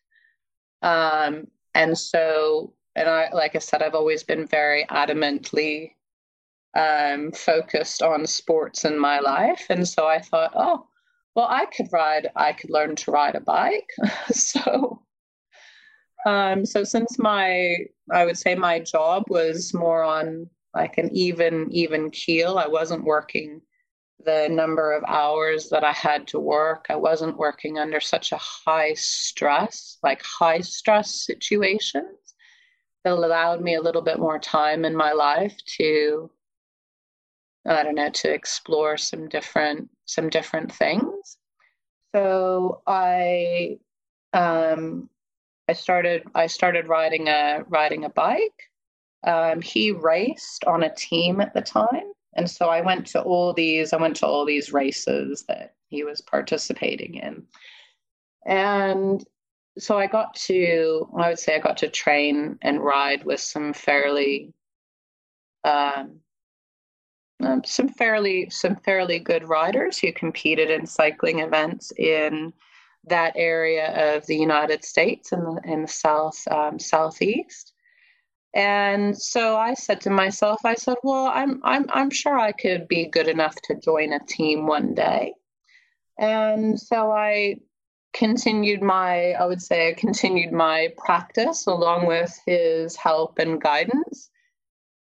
Um, 0.82 1.48
and 1.74 1.96
so, 1.96 2.74
and 2.94 3.08
I, 3.08 3.30
like 3.32 3.56
I 3.56 3.58
said, 3.58 3.82
I've 3.82 3.94
always 3.94 4.22
been 4.22 4.46
very 4.46 4.84
adamantly 4.90 5.92
um, 6.76 7.32
focused 7.32 8.02
on 8.02 8.26
sports 8.26 8.84
in 8.84 8.98
my 8.98 9.20
life. 9.20 9.66
And 9.70 9.88
so 9.88 10.06
I 10.06 10.20
thought, 10.20 10.52
oh, 10.54 10.86
well, 11.34 11.46
I 11.48 11.66
could 11.66 11.88
ride, 11.92 12.28
I 12.36 12.52
could 12.52 12.70
learn 12.70 12.96
to 12.96 13.10
ride 13.10 13.34
a 13.34 13.40
bike. 13.40 13.88
so 14.30 15.02
um, 16.24 16.64
so 16.64 16.84
since 16.84 17.18
my, 17.18 17.76
I 18.12 18.24
would 18.24 18.38
say 18.38 18.54
my 18.54 18.80
job 18.80 19.24
was 19.28 19.74
more 19.74 20.02
on 20.02 20.48
like 20.74 20.98
an 20.98 21.10
even, 21.12 21.68
even 21.70 22.10
keel, 22.10 22.58
I 22.58 22.66
wasn't 22.66 23.04
working 23.04 23.60
the 24.24 24.48
number 24.50 24.92
of 24.92 25.04
hours 25.06 25.68
that 25.68 25.84
I 25.84 25.92
had 25.92 26.26
to 26.28 26.40
work. 26.40 26.86
I 26.88 26.96
wasn't 26.96 27.36
working 27.36 27.78
under 27.78 28.00
such 28.00 28.32
a 28.32 28.38
high 28.38 28.94
stress, 28.94 29.98
like 30.02 30.22
high 30.22 30.60
stress 30.60 31.26
situations 31.26 32.34
that 33.04 33.12
allowed 33.12 33.60
me 33.60 33.74
a 33.74 33.82
little 33.82 34.02
bit 34.02 34.18
more 34.18 34.38
time 34.38 34.84
in 34.84 34.96
my 34.96 35.12
life 35.12 35.56
to, 35.78 36.30
I 37.66 37.82
don't 37.82 37.94
know, 37.94 38.08
to 38.08 38.32
explore 38.32 38.96
some 38.96 39.28
different, 39.28 39.90
some 40.06 40.30
different 40.30 40.72
things. 40.72 41.36
So 42.14 42.82
I, 42.86 43.78
um, 44.32 45.10
I 45.68 45.72
started 45.72 46.24
I 46.34 46.46
started 46.46 46.88
riding 46.88 47.28
a 47.28 47.64
riding 47.68 48.04
a 48.04 48.10
bike. 48.10 48.70
Um, 49.26 49.62
he 49.62 49.90
raced 49.90 50.64
on 50.64 50.82
a 50.82 50.94
team 50.94 51.40
at 51.40 51.54
the 51.54 51.62
time, 51.62 52.12
and 52.36 52.50
so 52.50 52.68
I 52.68 52.82
went 52.82 53.06
to 53.08 53.22
all 53.22 53.52
these 53.54 53.92
I 53.92 53.96
went 53.96 54.16
to 54.16 54.26
all 54.26 54.44
these 54.44 54.72
races 54.72 55.44
that 55.48 55.74
he 55.88 56.04
was 56.04 56.20
participating 56.20 57.14
in, 57.14 57.44
and 58.46 59.24
so 59.78 59.98
I 59.98 60.06
got 60.06 60.34
to 60.34 61.08
I 61.18 61.30
would 61.30 61.38
say 61.38 61.56
I 61.56 61.60
got 61.60 61.78
to 61.78 61.88
train 61.88 62.58
and 62.62 62.84
ride 62.84 63.24
with 63.24 63.40
some 63.40 63.72
fairly 63.72 64.52
um, 65.64 66.20
um, 67.42 67.64
some 67.64 67.88
fairly 67.88 68.50
some 68.50 68.76
fairly 68.76 69.18
good 69.18 69.48
riders 69.48 69.98
who 69.98 70.12
competed 70.12 70.70
in 70.70 70.86
cycling 70.86 71.40
events 71.40 71.92
in 71.96 72.52
that 73.06 73.34
area 73.36 74.16
of 74.16 74.26
the 74.26 74.36
United 74.36 74.84
States 74.84 75.32
in 75.32 75.40
the 75.40 75.60
in 75.64 75.82
the 75.82 75.88
south 75.88 76.42
um, 76.50 76.78
southeast. 76.78 77.72
And 78.54 79.16
so 79.18 79.56
I 79.56 79.74
said 79.74 80.00
to 80.02 80.10
myself, 80.10 80.60
I 80.64 80.74
said, 80.74 80.96
well, 81.02 81.26
I'm 81.26 81.60
I'm 81.64 81.86
I'm 81.90 82.10
sure 82.10 82.38
I 82.38 82.52
could 82.52 82.86
be 82.88 83.06
good 83.06 83.28
enough 83.28 83.56
to 83.64 83.74
join 83.74 84.12
a 84.12 84.20
team 84.20 84.66
one 84.66 84.94
day. 84.94 85.34
And 86.18 86.78
so 86.78 87.10
I 87.10 87.56
continued 88.12 88.80
my, 88.80 89.32
I 89.32 89.44
would 89.44 89.60
say, 89.60 89.90
I 89.90 89.94
continued 89.94 90.52
my 90.52 90.92
practice 90.96 91.66
along 91.66 92.06
with 92.06 92.38
his 92.46 92.94
help 92.96 93.40
and 93.40 93.60
guidance 93.60 94.30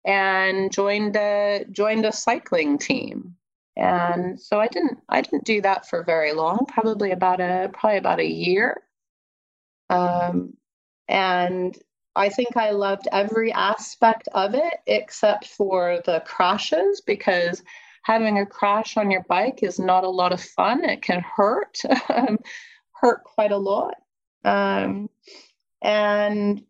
and 0.05 0.73
joined 0.73 1.15
a 1.17 1.65
joined 1.71 2.07
a 2.07 2.13
cycling 2.13 2.79
team. 2.79 3.37
And 3.77 4.39
so 4.41 4.61
I 4.61 4.69
didn't 4.69 4.99
I 5.09 5.23
didn't 5.23 5.45
do 5.45 5.63
that 5.63 5.89
for 5.89 6.05
very 6.05 6.33
long, 6.33 6.67
probably 6.69 7.13
about 7.13 7.41
a 7.41 7.71
probably 7.73 7.99
about 7.99 8.21
a 8.21 8.31
year. 8.31 8.83
Um, 9.89 10.55
and 11.09 11.77
I 12.15 12.29
think 12.29 12.57
I 12.57 12.71
loved 12.71 13.09
every 13.11 13.53
aspect 13.53 14.29
of 14.35 14.55
it 14.55 14.75
except 14.87 15.47
for 15.49 16.01
the 16.05 16.23
crashes 16.27 17.01
because 17.01 17.63
having 18.03 18.39
a 18.39 18.47
crash 18.47 18.97
on 18.97 19.11
your 19.11 19.25
bike 19.29 19.63
is 19.63 19.79
not 19.79 20.05
a 20.05 20.11
lot 20.11 20.33
of 20.33 20.41
fun. 20.41 20.85
It 20.85 21.03
can 21.03 21.21
hurt, 21.21 21.79
um, 22.09 22.39
hurt 22.93 23.25
quite 23.25 23.53
a 23.53 23.57
lot. 23.57 23.95
Um, 24.45 25.09
and 25.81 26.63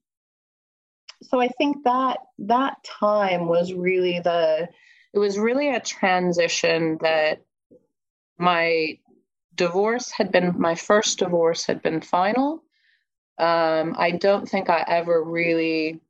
so 1.22 1.40
I 1.40 1.48
think 1.48 1.84
that 1.84 2.18
that 2.40 2.82
time 2.84 3.46
was 3.46 3.72
really 3.72 4.20
the 4.20 4.68
it 5.12 5.18
was 5.18 5.38
really 5.38 5.68
a 5.74 5.80
transition 5.80 6.98
that 7.02 7.42
my 8.38 8.98
divorce 9.54 10.10
had 10.10 10.32
been 10.32 10.54
my 10.58 10.74
first 10.74 11.18
divorce 11.18 11.66
had 11.66 11.82
been 11.82 12.00
final. 12.00 12.62
Um, 13.38 13.94
I 13.98 14.12
don't 14.12 14.48
think 14.48 14.70
I 14.70 14.84
ever 14.86 15.22
really 15.22 16.00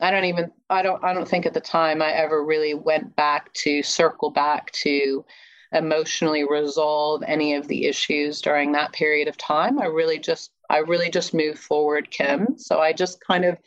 I 0.00 0.10
don't 0.10 0.24
even 0.24 0.50
I 0.68 0.82
don't 0.82 1.02
I 1.04 1.12
don't 1.12 1.28
think 1.28 1.46
at 1.46 1.54
the 1.54 1.60
time 1.60 2.02
I 2.02 2.12
ever 2.12 2.44
really 2.44 2.74
went 2.74 3.14
back 3.16 3.52
to 3.54 3.82
circle 3.82 4.30
back 4.30 4.70
to 4.72 5.24
emotionally 5.72 6.44
resolve 6.44 7.22
any 7.26 7.54
of 7.54 7.68
the 7.68 7.86
issues 7.86 8.40
during 8.40 8.72
that 8.72 8.92
period 8.92 9.28
of 9.28 9.36
time. 9.36 9.80
I 9.80 9.86
really 9.86 10.18
just 10.18 10.50
I 10.68 10.78
really 10.78 11.10
just 11.10 11.34
moved 11.34 11.58
forward, 11.58 12.10
Kim. 12.10 12.58
So 12.58 12.80
I 12.80 12.92
just 12.92 13.20
kind 13.24 13.44
of 13.44 13.58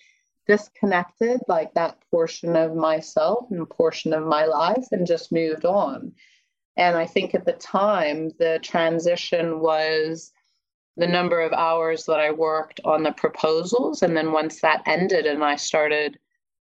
disconnected 0.48 1.42
like 1.48 1.74
that 1.74 1.98
portion 2.12 2.56
of 2.56 2.76
myself 2.76 3.46
and 3.52 3.70
portion 3.70 4.14
of 4.14 4.26
my 4.26 4.46
life 4.46 4.88
and 4.92 5.08
just 5.08 5.32
moved 5.32 5.66
on. 5.66 6.14
And 6.78 6.98
I 6.98 7.06
think 7.06 7.36
at 7.36 7.46
the 7.46 7.54
time 7.54 8.32
the 8.40 8.60
transition 8.62 9.60
was 9.60 10.32
the 10.98 11.08
number 11.08 11.42
of 11.42 11.54
hours 11.54 12.06
that 12.06 12.20
I 12.20 12.32
worked 12.32 12.80
on 12.86 13.04
the 13.04 13.12
proposals. 13.12 14.02
And 14.02 14.16
then 14.16 14.32
once 14.32 14.62
that 14.62 14.84
ended 14.86 15.26
and 15.26 15.44
I 15.44 15.56
started 15.56 16.20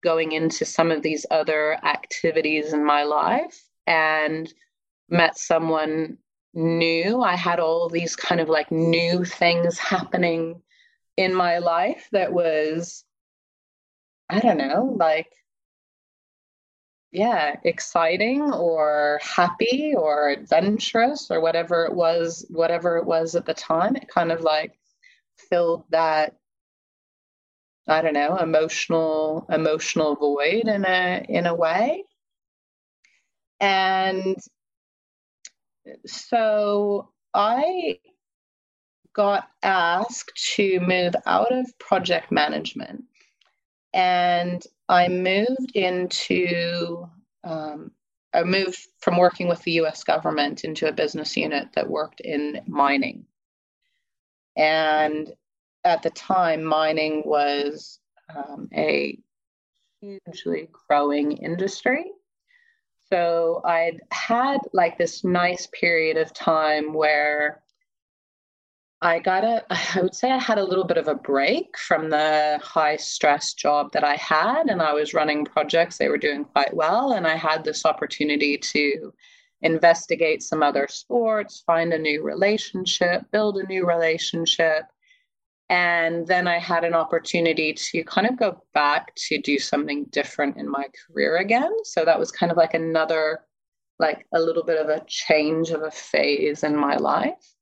going 0.03 0.31
into 0.33 0.65
some 0.65 0.91
of 0.91 1.01
these 1.01 1.25
other 1.31 1.79
activities 1.83 2.73
in 2.73 2.85
my 2.85 3.03
life 3.03 3.63
and 3.87 4.51
met 5.09 5.37
someone 5.37 6.17
new, 6.53 7.21
I 7.21 7.35
had 7.35 7.59
all 7.59 7.89
these 7.89 8.15
kind 8.15 8.39
of 8.39 8.49
like 8.49 8.71
new 8.71 9.25
things 9.25 9.77
happening 9.77 10.61
in 11.17 11.33
my 11.33 11.59
life 11.59 12.07
that 12.11 12.33
was, 12.33 13.04
I 14.29 14.39
don't 14.39 14.57
know, 14.57 14.95
like 14.99 15.31
yeah, 17.11 17.55
exciting 17.63 18.41
or 18.53 19.19
happy 19.23 19.93
or 19.97 20.29
adventurous 20.29 21.31
or 21.31 21.41
whatever 21.41 21.85
it 21.85 21.93
was, 21.95 22.45
whatever 22.49 22.97
it 22.97 23.05
was 23.05 23.35
at 23.35 23.45
the 23.45 23.53
time. 23.53 23.95
It 23.95 24.09
kind 24.09 24.31
of 24.31 24.41
like 24.41 24.77
filled 25.49 25.85
that 25.91 26.35
I 27.87 28.01
don't 28.01 28.13
know, 28.13 28.37
emotional 28.37 29.47
emotional 29.51 30.15
void 30.15 30.67
in 30.67 30.85
a 30.85 31.25
in 31.29 31.45
a 31.47 31.55
way. 31.55 32.05
And 33.59 34.37
so 36.05 37.09
I 37.33 37.99
got 39.15 39.47
asked 39.63 40.31
to 40.55 40.79
move 40.81 41.15
out 41.25 41.51
of 41.53 41.67
project 41.79 42.31
management 42.31 43.05
and 43.95 44.61
I 44.89 45.07
moved 45.07 45.71
into, 45.73 47.07
um, 47.45 47.91
I 48.33 48.43
moved 48.43 48.77
from 48.99 49.17
working 49.17 49.47
with 49.47 49.61
the 49.63 49.71
US 49.83 50.03
government 50.03 50.65
into 50.65 50.87
a 50.89 50.91
business 50.91 51.35
unit 51.37 51.69
that 51.73 51.89
worked 51.89 52.19
in 52.19 52.61
mining. 52.67 53.25
And 54.57 55.33
at 55.85 56.03
the 56.03 56.09
time, 56.09 56.63
mining 56.63 57.23
was 57.25 57.99
um, 58.35 58.67
a 58.75 59.17
hugely 60.01 60.67
growing 60.87 61.31
industry. 61.37 62.11
So 63.09 63.61
I'd 63.63 64.01
had 64.11 64.57
like 64.73 64.97
this 64.97 65.23
nice 65.23 65.67
period 65.67 66.17
of 66.17 66.33
time 66.33 66.91
where 66.93 67.63
I 69.05 69.19
got 69.19 69.43
a, 69.43 69.63
I 69.69 70.01
would 70.01 70.15
say 70.15 70.31
I 70.31 70.39
had 70.39 70.57
a 70.57 70.63
little 70.63 70.83
bit 70.83 70.97
of 70.97 71.07
a 71.07 71.15
break 71.15 71.77
from 71.77 72.09
the 72.09 72.59
high 72.63 72.97
stress 72.97 73.53
job 73.53 73.91
that 73.91 74.03
I 74.03 74.15
had, 74.15 74.63
and 74.67 74.81
I 74.81 74.93
was 74.93 75.13
running 75.13 75.45
projects. 75.45 75.97
They 75.97 76.09
were 76.09 76.17
doing 76.17 76.43
quite 76.43 76.75
well, 76.75 77.13
and 77.13 77.27
I 77.27 77.35
had 77.35 77.63
this 77.63 77.85
opportunity 77.85 78.57
to 78.57 79.13
investigate 79.61 80.41
some 80.41 80.63
other 80.63 80.87
sports, 80.89 81.63
find 81.65 81.93
a 81.93 81.99
new 81.99 82.23
relationship, 82.23 83.23
build 83.31 83.57
a 83.57 83.67
new 83.67 83.85
relationship. 83.87 84.85
And 85.69 86.27
then 86.27 86.47
I 86.47 86.57
had 86.59 86.83
an 86.83 86.93
opportunity 86.93 87.73
to 87.73 88.03
kind 88.03 88.27
of 88.27 88.37
go 88.37 88.63
back 88.73 89.13
to 89.27 89.39
do 89.39 89.57
something 89.59 90.05
different 90.05 90.57
in 90.57 90.69
my 90.69 90.85
career 91.07 91.37
again. 91.37 91.71
So 91.83 92.05
that 92.05 92.19
was 92.19 92.31
kind 92.31 92.51
of 92.51 92.57
like 92.57 92.73
another, 92.73 93.41
like 93.99 94.25
a 94.33 94.39
little 94.39 94.63
bit 94.63 94.79
of 94.79 94.89
a 94.89 95.03
change 95.07 95.69
of 95.69 95.83
a 95.83 95.91
phase 95.91 96.63
in 96.63 96.75
my 96.75 96.97
life. 96.97 97.54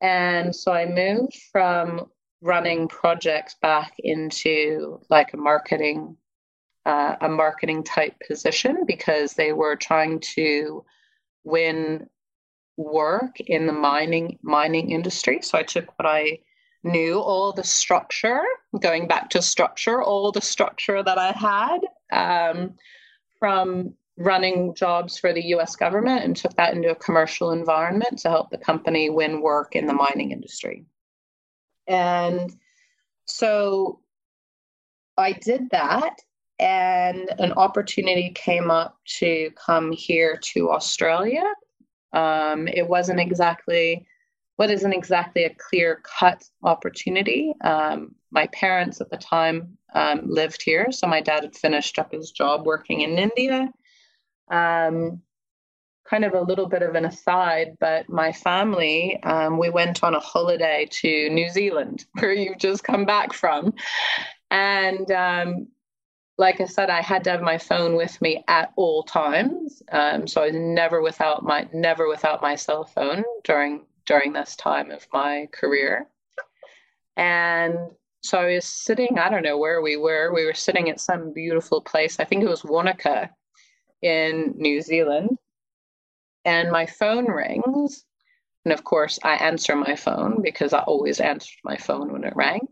And 0.00 0.54
so 0.54 0.72
I 0.72 0.86
moved 0.86 1.36
from 1.50 2.06
running 2.40 2.88
projects 2.88 3.56
back 3.60 3.92
into 3.98 5.00
like 5.10 5.32
a 5.32 5.36
marketing 5.36 6.16
uh, 6.86 7.16
a 7.20 7.28
marketing 7.28 7.84
type 7.84 8.14
position 8.26 8.84
because 8.86 9.34
they 9.34 9.52
were 9.52 9.76
trying 9.76 10.18
to 10.20 10.82
win 11.44 12.08
work 12.78 13.38
in 13.40 13.66
the 13.66 13.72
mining 13.72 14.38
mining 14.42 14.90
industry. 14.90 15.40
So 15.42 15.58
I 15.58 15.64
took 15.64 15.86
what 15.98 16.06
I 16.06 16.38
knew, 16.84 17.18
all 17.18 17.52
the 17.52 17.64
structure, 17.64 18.40
going 18.80 19.06
back 19.06 19.28
to 19.30 19.42
structure, 19.42 20.02
all 20.02 20.32
the 20.32 20.40
structure 20.40 21.02
that 21.02 21.18
I 21.18 21.32
had 21.32 22.50
um, 22.50 22.74
from 23.38 23.94
running 24.18 24.74
jobs 24.74 25.16
for 25.16 25.32
the 25.32 25.46
US 25.54 25.76
government 25.76 26.24
and 26.24 26.36
took 26.36 26.54
that 26.56 26.74
into 26.74 26.90
a 26.90 26.94
commercial 26.96 27.52
environment 27.52 28.18
to 28.18 28.28
help 28.28 28.50
the 28.50 28.58
company 28.58 29.08
win 29.08 29.40
work 29.40 29.76
in 29.76 29.86
the 29.86 29.92
mining 29.92 30.32
industry. 30.32 30.84
And 31.86 32.52
so 33.26 34.00
I 35.16 35.32
did 35.32 35.70
that, 35.70 36.16
and 36.58 37.30
an 37.38 37.52
opportunity 37.52 38.30
came 38.34 38.70
up 38.70 38.98
to 39.18 39.50
come 39.52 39.92
here 39.92 40.38
to 40.54 40.70
Australia. 40.70 41.44
Um, 42.12 42.66
it 42.66 42.86
wasn't 42.86 43.20
exactly 43.20 44.06
what 44.56 44.70
isn't 44.70 44.92
exactly 44.92 45.44
a 45.44 45.54
clear 45.54 46.02
cut 46.02 46.42
opportunity. 46.64 47.54
Um, 47.62 48.16
my 48.32 48.48
parents 48.48 49.00
at 49.00 49.10
the 49.10 49.16
time 49.16 49.78
um, 49.94 50.22
lived 50.24 50.62
here, 50.62 50.90
so 50.90 51.06
my 51.06 51.20
dad 51.20 51.44
had 51.44 51.54
finished 51.54 51.98
up 52.00 52.10
his 52.10 52.32
job 52.32 52.66
working 52.66 53.02
in 53.02 53.18
India 53.18 53.72
um, 54.50 55.22
kind 56.08 56.24
of 56.24 56.34
a 56.34 56.40
little 56.40 56.66
bit 56.68 56.82
of 56.82 56.94
an 56.94 57.04
aside, 57.04 57.76
but 57.80 58.08
my 58.08 58.32
family, 58.32 59.22
um, 59.22 59.58
we 59.58 59.70
went 59.70 60.02
on 60.02 60.14
a 60.14 60.20
holiday 60.20 60.86
to 60.90 61.28
New 61.30 61.48
Zealand, 61.50 62.06
where 62.18 62.32
you've 62.32 62.58
just 62.58 62.84
come 62.84 63.04
back 63.04 63.32
from. 63.32 63.74
And 64.50 65.10
um, 65.10 65.68
like 66.38 66.60
I 66.60 66.66
said, 66.66 66.88
I 66.88 67.02
had 67.02 67.24
to 67.24 67.30
have 67.30 67.42
my 67.42 67.58
phone 67.58 67.96
with 67.96 68.20
me 68.22 68.44
at 68.48 68.72
all 68.76 69.02
times. 69.02 69.82
Um, 69.92 70.26
so 70.26 70.42
I 70.42 70.46
was 70.46 70.54
never 70.54 71.02
without 71.02 71.42
my 71.42 71.68
never 71.72 72.08
without 72.08 72.40
my 72.40 72.54
cell 72.54 72.84
phone 72.84 73.24
during 73.44 73.84
during 74.06 74.32
this 74.32 74.56
time 74.56 74.90
of 74.90 75.06
my 75.12 75.48
career. 75.52 76.06
And 77.16 77.76
so 78.22 78.38
I 78.38 78.54
was 78.54 78.64
sitting, 78.64 79.18
I 79.18 79.28
don't 79.28 79.42
know 79.42 79.58
where 79.58 79.82
we 79.82 79.96
were. 79.96 80.32
We 80.32 80.44
were 80.46 80.54
sitting 80.54 80.88
at 80.88 81.00
some 81.00 81.32
beautiful 81.32 81.80
place. 81.80 82.18
I 82.18 82.24
think 82.24 82.42
it 82.42 82.48
was 82.48 82.64
Wanaka 82.64 83.30
in 84.02 84.54
New 84.56 84.80
Zealand, 84.80 85.38
and 86.44 86.70
my 86.70 86.86
phone 86.86 87.26
rings. 87.26 88.04
And 88.64 88.72
of 88.72 88.84
course, 88.84 89.18
I 89.24 89.34
answer 89.34 89.76
my 89.76 89.96
phone 89.96 90.42
because 90.42 90.72
I 90.72 90.80
always 90.80 91.20
answered 91.20 91.58
my 91.64 91.76
phone 91.76 92.12
when 92.12 92.24
it 92.24 92.36
rang. 92.36 92.68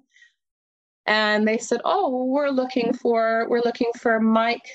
And 1.06 1.46
they 1.46 1.58
said, 1.58 1.80
"Oh, 1.84 2.24
we're 2.24 2.50
looking 2.50 2.92
for 2.92 3.46
we're 3.48 3.62
looking 3.64 3.92
for 3.98 4.20
Mike, 4.20 4.68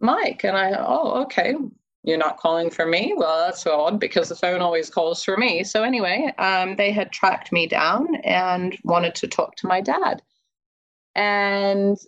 Mike." 0.00 0.44
And 0.44 0.56
I, 0.56 0.74
"Oh, 0.78 1.22
okay. 1.22 1.54
You're 2.02 2.18
not 2.18 2.38
calling 2.38 2.70
for 2.70 2.86
me? 2.86 3.14
Well, 3.16 3.46
that's 3.46 3.66
odd 3.66 4.00
because 4.00 4.28
the 4.28 4.36
phone 4.36 4.60
always 4.60 4.90
calls 4.90 5.24
for 5.24 5.36
me." 5.36 5.64
So 5.64 5.82
anyway, 5.82 6.32
um, 6.38 6.76
they 6.76 6.92
had 6.92 7.12
tracked 7.12 7.52
me 7.52 7.66
down 7.66 8.14
and 8.16 8.76
wanted 8.84 9.14
to 9.16 9.28
talk 9.28 9.56
to 9.56 9.66
my 9.66 9.80
dad. 9.80 10.22
And 11.14 11.98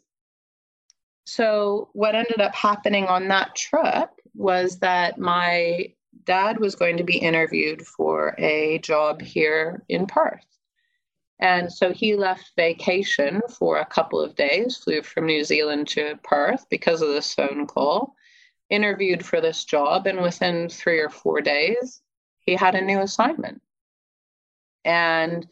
so 1.25 1.89
what 1.93 2.15
ended 2.15 2.41
up 2.41 2.55
happening 2.55 3.07
on 3.07 3.29
that 3.29 3.55
trip 3.55 4.11
was 4.35 4.79
that 4.79 5.19
my 5.19 5.93
dad 6.25 6.59
was 6.59 6.75
going 6.75 6.97
to 6.97 7.05
be 7.05 7.19
interviewed 7.19 7.83
for 7.83 8.35
a 8.39 8.79
job 8.79 9.21
here 9.21 9.83
in 9.89 10.07
Perth. 10.07 10.45
And 11.41 11.73
so 11.73 11.93
he 11.93 12.15
left 12.15 12.53
vacation 12.57 13.41
for 13.59 13.79
a 13.79 13.87
couple 13.87 14.21
of 14.21 14.37
days, 14.37 14.77
flew 14.77 15.03
from 15.03 15.27
New 15.27 15.43
Zealand 15.43 15.89
to 15.89 16.19
Perth 16.23 16.67
because 16.71 17.03
of 17.03 17.09
this 17.09 17.35
phone 17.35 17.67
call, 17.67 18.15
interviewed 18.71 19.25
for 19.25 19.41
this 19.41 19.65
job, 19.65 20.07
and 20.07 20.23
within 20.23 20.69
three 20.69 21.01
or 21.01 21.09
four 21.09 21.41
days, 21.41 22.01
he 22.41 22.55
had 22.55 22.77
a 22.77 22.85
new 22.85 23.01
assignment. 23.01 23.61
And 24.85 25.47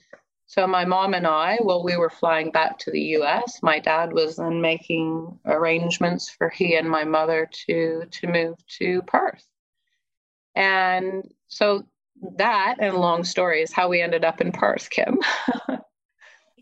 so 0.50 0.66
my 0.66 0.84
mom 0.84 1.14
and 1.14 1.28
I, 1.28 1.58
while 1.62 1.84
we 1.84 1.96
were 1.96 2.10
flying 2.10 2.50
back 2.50 2.76
to 2.80 2.90
the 2.90 3.00
US, 3.18 3.62
my 3.62 3.78
dad 3.78 4.12
was 4.12 4.34
then 4.34 4.60
making 4.60 5.38
arrangements 5.46 6.28
for 6.28 6.48
he 6.48 6.74
and 6.74 6.90
my 6.90 7.04
mother 7.04 7.48
to 7.66 8.02
to 8.10 8.26
move 8.26 8.56
to 8.78 9.00
Perth. 9.02 9.46
And 10.56 11.22
so 11.46 11.86
that 12.36 12.78
and 12.80 12.96
long 12.96 13.22
story 13.22 13.62
is 13.62 13.72
how 13.72 13.88
we 13.88 14.02
ended 14.02 14.24
up 14.24 14.40
in 14.40 14.50
Perth, 14.50 14.90
Kim. 14.90 15.20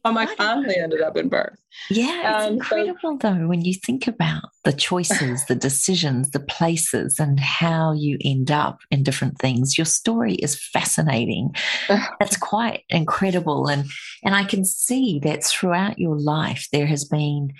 how 0.08 0.12
my 0.12 0.26
family 0.34 0.76
ended 0.76 1.00
up 1.00 1.16
in 1.16 1.28
Perth. 1.28 1.58
Yeah, 1.90 2.38
it's 2.38 2.46
um, 2.46 2.54
incredible 2.54 3.18
so, 3.20 3.34
though 3.34 3.46
when 3.46 3.62
you 3.64 3.74
think 3.74 4.06
about 4.06 4.42
the 4.64 4.72
choices, 4.72 5.44
the 5.46 5.54
decisions, 5.54 6.30
the 6.30 6.40
places, 6.40 7.18
and 7.18 7.38
how 7.38 7.92
you 7.92 8.18
end 8.24 8.50
up 8.50 8.80
in 8.90 9.02
different 9.02 9.38
things. 9.38 9.76
Your 9.76 9.84
story 9.84 10.34
is 10.34 10.60
fascinating. 10.72 11.54
It's 12.20 12.36
quite 12.36 12.84
incredible, 12.88 13.68
and 13.68 13.84
and 14.24 14.34
I 14.34 14.44
can 14.44 14.64
see 14.64 15.20
that 15.20 15.44
throughout 15.44 15.98
your 15.98 16.18
life 16.18 16.66
there 16.72 16.86
has 16.86 17.04
been 17.04 17.52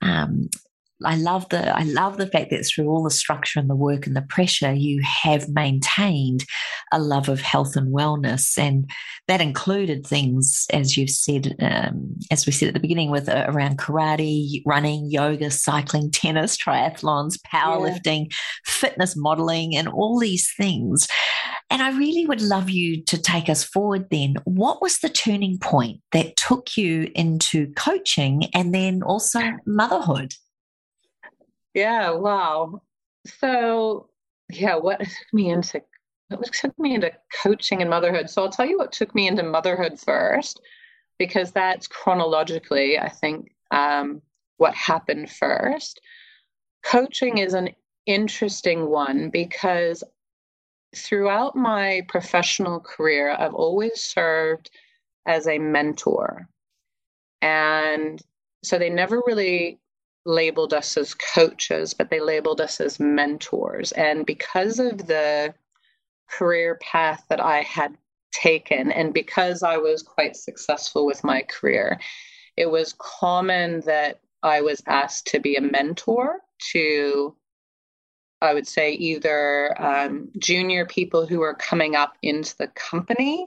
um, 0.00 0.48
I 1.04 1.16
love 1.16 1.48
the 1.50 1.76
I 1.76 1.82
love 1.82 2.16
the 2.16 2.26
fact 2.26 2.50
that 2.50 2.64
through 2.64 2.88
all 2.88 3.02
the 3.02 3.10
structure 3.10 3.60
and 3.60 3.68
the 3.68 3.76
work 3.76 4.06
and 4.06 4.16
the 4.16 4.22
pressure, 4.22 4.72
you 4.72 5.02
have 5.02 5.48
maintained 5.48 6.44
a 6.90 6.98
love 6.98 7.28
of 7.28 7.40
health 7.40 7.76
and 7.76 7.94
wellness, 7.94 8.56
and 8.56 8.88
that 9.28 9.42
included 9.42 10.06
things 10.06 10.66
as 10.72 10.96
you've 10.96 11.10
said, 11.10 11.54
um, 11.60 12.16
as 12.30 12.46
we 12.46 12.52
said 12.52 12.68
at 12.68 12.74
the 12.74 12.80
beginning, 12.80 13.10
with 13.10 13.28
uh, 13.28 13.44
around 13.48 13.78
karate, 13.78 14.62
running, 14.64 15.10
yoga, 15.10 15.50
cycling, 15.50 16.10
tennis, 16.10 16.56
triathlons, 16.66 17.38
powerlifting, 17.46 18.26
yeah. 18.30 18.36
fitness 18.64 19.14
modeling, 19.16 19.76
and 19.76 19.88
all 19.88 20.18
these 20.18 20.50
things. 20.56 21.06
And 21.68 21.82
I 21.82 21.90
really 21.90 22.26
would 22.26 22.40
love 22.40 22.70
you 22.70 23.02
to 23.04 23.20
take 23.20 23.48
us 23.48 23.64
forward. 23.64 24.06
Then, 24.10 24.36
what 24.44 24.80
was 24.80 25.00
the 25.00 25.08
turning 25.08 25.58
point 25.58 26.00
that 26.12 26.36
took 26.36 26.76
you 26.76 27.10
into 27.14 27.72
coaching 27.74 28.48
and 28.54 28.74
then 28.74 29.02
also 29.02 29.40
motherhood? 29.66 30.32
Yeah, 31.76 32.12
wow. 32.12 32.80
So, 33.26 34.08
yeah, 34.50 34.76
what 34.76 35.00
took 35.00 35.32
me 35.34 35.50
into 35.50 35.82
what 36.28 36.52
took 36.54 36.78
me 36.78 36.94
into 36.94 37.12
coaching 37.42 37.82
and 37.82 37.90
motherhood? 37.90 38.30
So 38.30 38.42
I'll 38.42 38.50
tell 38.50 38.66
you 38.66 38.78
what 38.78 38.92
took 38.92 39.14
me 39.14 39.28
into 39.28 39.42
motherhood 39.42 40.00
first, 40.00 40.60
because 41.18 41.52
that's 41.52 41.86
chronologically, 41.86 42.98
I 42.98 43.10
think, 43.10 43.54
um, 43.72 44.22
what 44.56 44.74
happened 44.74 45.30
first. 45.30 46.00
Coaching 46.82 47.38
is 47.38 47.52
an 47.52 47.70
interesting 48.06 48.88
one 48.88 49.28
because 49.28 50.02
throughout 50.96 51.56
my 51.56 52.06
professional 52.08 52.80
career, 52.80 53.32
I've 53.38 53.54
always 53.54 54.00
served 54.00 54.70
as 55.26 55.46
a 55.46 55.58
mentor. 55.58 56.48
And 57.42 58.20
so 58.64 58.78
they 58.78 58.90
never 58.90 59.22
really 59.26 59.78
labeled 60.26 60.74
us 60.74 60.96
as 60.96 61.14
coaches, 61.14 61.94
but 61.94 62.10
they 62.10 62.20
labeled 62.20 62.60
us 62.60 62.80
as 62.80 63.00
mentors. 63.00 63.92
And 63.92 64.26
because 64.26 64.78
of 64.78 65.06
the 65.06 65.54
career 66.28 66.78
path 66.82 67.24
that 67.28 67.40
I 67.40 67.62
had 67.62 67.96
taken, 68.32 68.90
and 68.90 69.14
because 69.14 69.62
I 69.62 69.76
was 69.76 70.02
quite 70.02 70.36
successful 70.36 71.06
with 71.06 71.24
my 71.24 71.42
career, 71.42 72.00
it 72.56 72.70
was 72.70 72.94
common 72.98 73.80
that 73.82 74.20
I 74.42 74.60
was 74.60 74.82
asked 74.86 75.28
to 75.28 75.40
be 75.40 75.56
a 75.56 75.60
mentor 75.60 76.40
to, 76.72 77.36
I 78.40 78.52
would 78.52 78.66
say, 78.66 78.92
either 78.92 79.80
um, 79.80 80.30
junior 80.38 80.86
people 80.86 81.26
who 81.26 81.38
were 81.38 81.54
coming 81.54 81.96
up 81.96 82.16
into 82.22 82.56
the 82.58 82.68
company, 82.68 83.46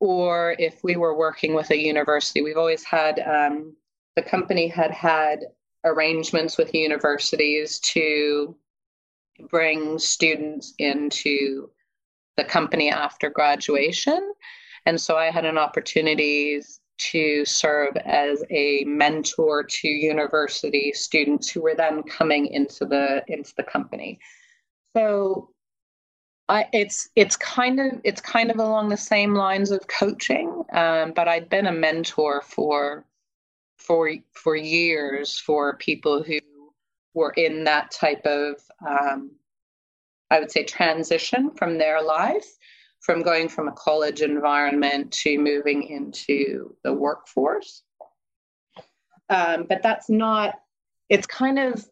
or 0.00 0.54
if 0.58 0.82
we 0.82 0.96
were 0.96 1.16
working 1.16 1.54
with 1.54 1.70
a 1.70 1.78
university, 1.78 2.42
we've 2.42 2.56
always 2.56 2.84
had. 2.84 3.20
Um, 3.20 3.74
the 4.16 4.22
company 4.22 4.66
had 4.66 4.90
had 4.90 5.44
arrangements 5.92 6.56
with 6.58 6.74
universities 6.74 7.78
to 7.80 8.56
bring 9.50 9.98
students 9.98 10.74
into 10.78 11.70
the 12.36 12.44
company 12.44 12.90
after 12.90 13.30
graduation. 13.30 14.32
And 14.86 15.00
so 15.00 15.16
I 15.16 15.30
had 15.30 15.44
an 15.44 15.58
opportunity 15.58 16.60
to 16.98 17.44
serve 17.44 17.96
as 17.98 18.42
a 18.50 18.84
mentor 18.84 19.62
to 19.62 19.88
university 19.88 20.92
students 20.92 21.48
who 21.48 21.62
were 21.62 21.74
then 21.74 22.02
coming 22.02 22.46
into 22.46 22.84
the 22.84 23.22
into 23.28 23.54
the 23.56 23.62
company. 23.62 24.18
So 24.96 25.50
I, 26.48 26.66
it's 26.72 27.08
it's 27.14 27.36
kind 27.36 27.78
of 27.78 28.00
it's 28.04 28.20
kind 28.20 28.50
of 28.50 28.58
along 28.58 28.88
the 28.88 28.96
same 28.96 29.34
lines 29.34 29.70
of 29.70 29.86
coaching, 29.86 30.64
um, 30.72 31.12
but 31.12 31.28
I'd 31.28 31.48
been 31.48 31.66
a 31.66 31.72
mentor 31.72 32.42
for 32.42 33.04
for 33.78 34.10
for 34.32 34.56
years 34.56 35.38
for 35.38 35.76
people 35.76 36.22
who 36.22 36.38
were 37.14 37.32
in 37.32 37.64
that 37.64 37.90
type 37.90 38.24
of 38.26 38.56
um, 38.86 39.32
I 40.30 40.40
would 40.40 40.50
say 40.50 40.64
transition 40.64 41.50
from 41.50 41.78
their 41.78 42.02
life, 42.02 42.46
from 43.00 43.22
going 43.22 43.48
from 43.48 43.68
a 43.68 43.72
college 43.72 44.20
environment 44.20 45.12
to 45.12 45.38
moving 45.38 45.84
into 45.84 46.74
the 46.84 46.92
workforce. 46.92 47.82
Um, 49.30 49.66
but 49.68 49.82
that's 49.82 50.08
not. 50.08 50.60
It's 51.08 51.26
kind 51.26 51.58
of 51.58 51.86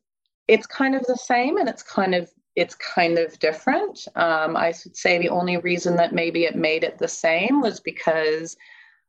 it's 0.49 0.67
kind 0.67 0.95
of 0.95 1.03
the 1.07 1.17
same, 1.17 1.57
and 1.57 1.69
it's 1.69 1.83
kind 1.83 2.15
of 2.15 2.31
it's 2.55 2.75
kind 2.75 3.19
of 3.19 3.39
different. 3.39 4.07
Um, 4.17 4.57
I 4.57 4.69
would 4.85 4.97
say 4.97 5.19
the 5.19 5.29
only 5.29 5.59
reason 5.59 5.97
that 5.97 6.15
maybe 6.15 6.45
it 6.45 6.57
made 6.57 6.85
it 6.85 6.99
the 6.99 7.09
same 7.09 7.61
was 7.61 7.81
because 7.81 8.57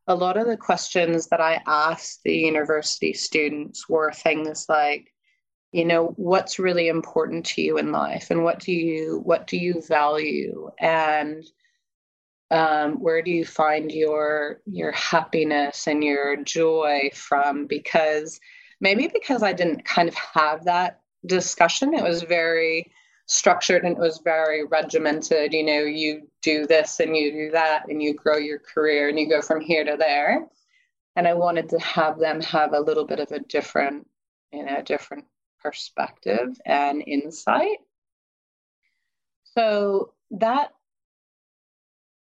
a 0.08 0.14
lot 0.14 0.38
of 0.38 0.46
the 0.46 0.56
questions 0.56 1.28
that 1.28 1.40
I 1.40 1.60
asked 1.66 2.22
the 2.24 2.34
university 2.34 3.12
students 3.12 3.88
were 3.88 4.10
things 4.10 4.64
like, 4.66 5.12
you 5.70 5.84
know, 5.84 6.14
what's 6.16 6.58
really 6.58 6.88
important 6.88 7.44
to 7.46 7.60
you 7.60 7.76
in 7.76 7.92
life, 7.92 8.30
and 8.30 8.42
what 8.42 8.58
do 8.58 8.72
you 8.72 9.20
what 9.22 9.46
do 9.46 9.58
you 9.58 9.82
value, 9.86 10.70
and 10.80 11.44
um, 12.50 12.94
where 13.02 13.20
do 13.20 13.30
you 13.30 13.44
find 13.44 13.92
your 13.92 14.62
your 14.64 14.92
happiness 14.92 15.86
and 15.86 16.02
your 16.02 16.42
joy 16.42 17.10
from? 17.12 17.66
Because 17.66 18.40
maybe 18.80 19.10
because 19.12 19.42
I 19.42 19.52
didn't 19.52 19.84
kind 19.84 20.08
of 20.08 20.14
have 20.14 20.64
that 20.64 21.00
discussion, 21.26 21.92
it 21.92 22.02
was 22.02 22.22
very 22.22 22.90
structured 23.26 23.84
and 23.84 23.96
it 23.96 24.00
was 24.00 24.22
very 24.24 24.64
regimented. 24.64 25.52
You 25.52 25.64
know, 25.64 25.80
you 25.80 26.28
do 26.48 26.66
this 26.66 27.00
and 27.00 27.16
you 27.16 27.32
do 27.32 27.50
that 27.50 27.88
and 27.88 28.02
you 28.02 28.14
grow 28.14 28.36
your 28.36 28.58
career 28.58 29.08
and 29.08 29.18
you 29.18 29.28
go 29.28 29.42
from 29.42 29.60
here 29.60 29.84
to 29.84 29.96
there. 29.98 30.46
And 31.16 31.26
I 31.26 31.34
wanted 31.34 31.68
to 31.70 31.78
have 31.80 32.18
them 32.18 32.40
have 32.42 32.72
a 32.72 32.80
little 32.80 33.04
bit 33.04 33.20
of 33.20 33.32
a 33.32 33.40
different, 33.40 34.06
you 34.52 34.64
know, 34.64 34.82
different 34.82 35.24
perspective 35.62 36.48
and 36.64 37.02
insight. 37.06 37.78
So 39.44 40.12
that 40.30 40.72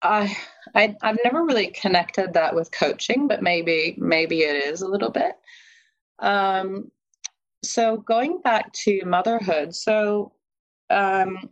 I, 0.02 0.36
I 0.76 0.96
I've 1.02 1.20
never 1.24 1.46
really 1.46 1.68
connected 1.68 2.34
that 2.34 2.54
with 2.54 2.72
coaching, 2.72 3.28
but 3.28 3.42
maybe 3.42 3.96
maybe 3.98 4.42
it 4.42 4.66
is 4.66 4.82
a 4.82 4.88
little 4.88 5.12
bit. 5.12 5.34
Um, 6.20 6.92
so 7.64 7.98
going 7.98 8.42
back 8.42 8.74
to 8.74 9.06
motherhood, 9.06 9.74
so 9.74 10.34
um, 10.90 11.50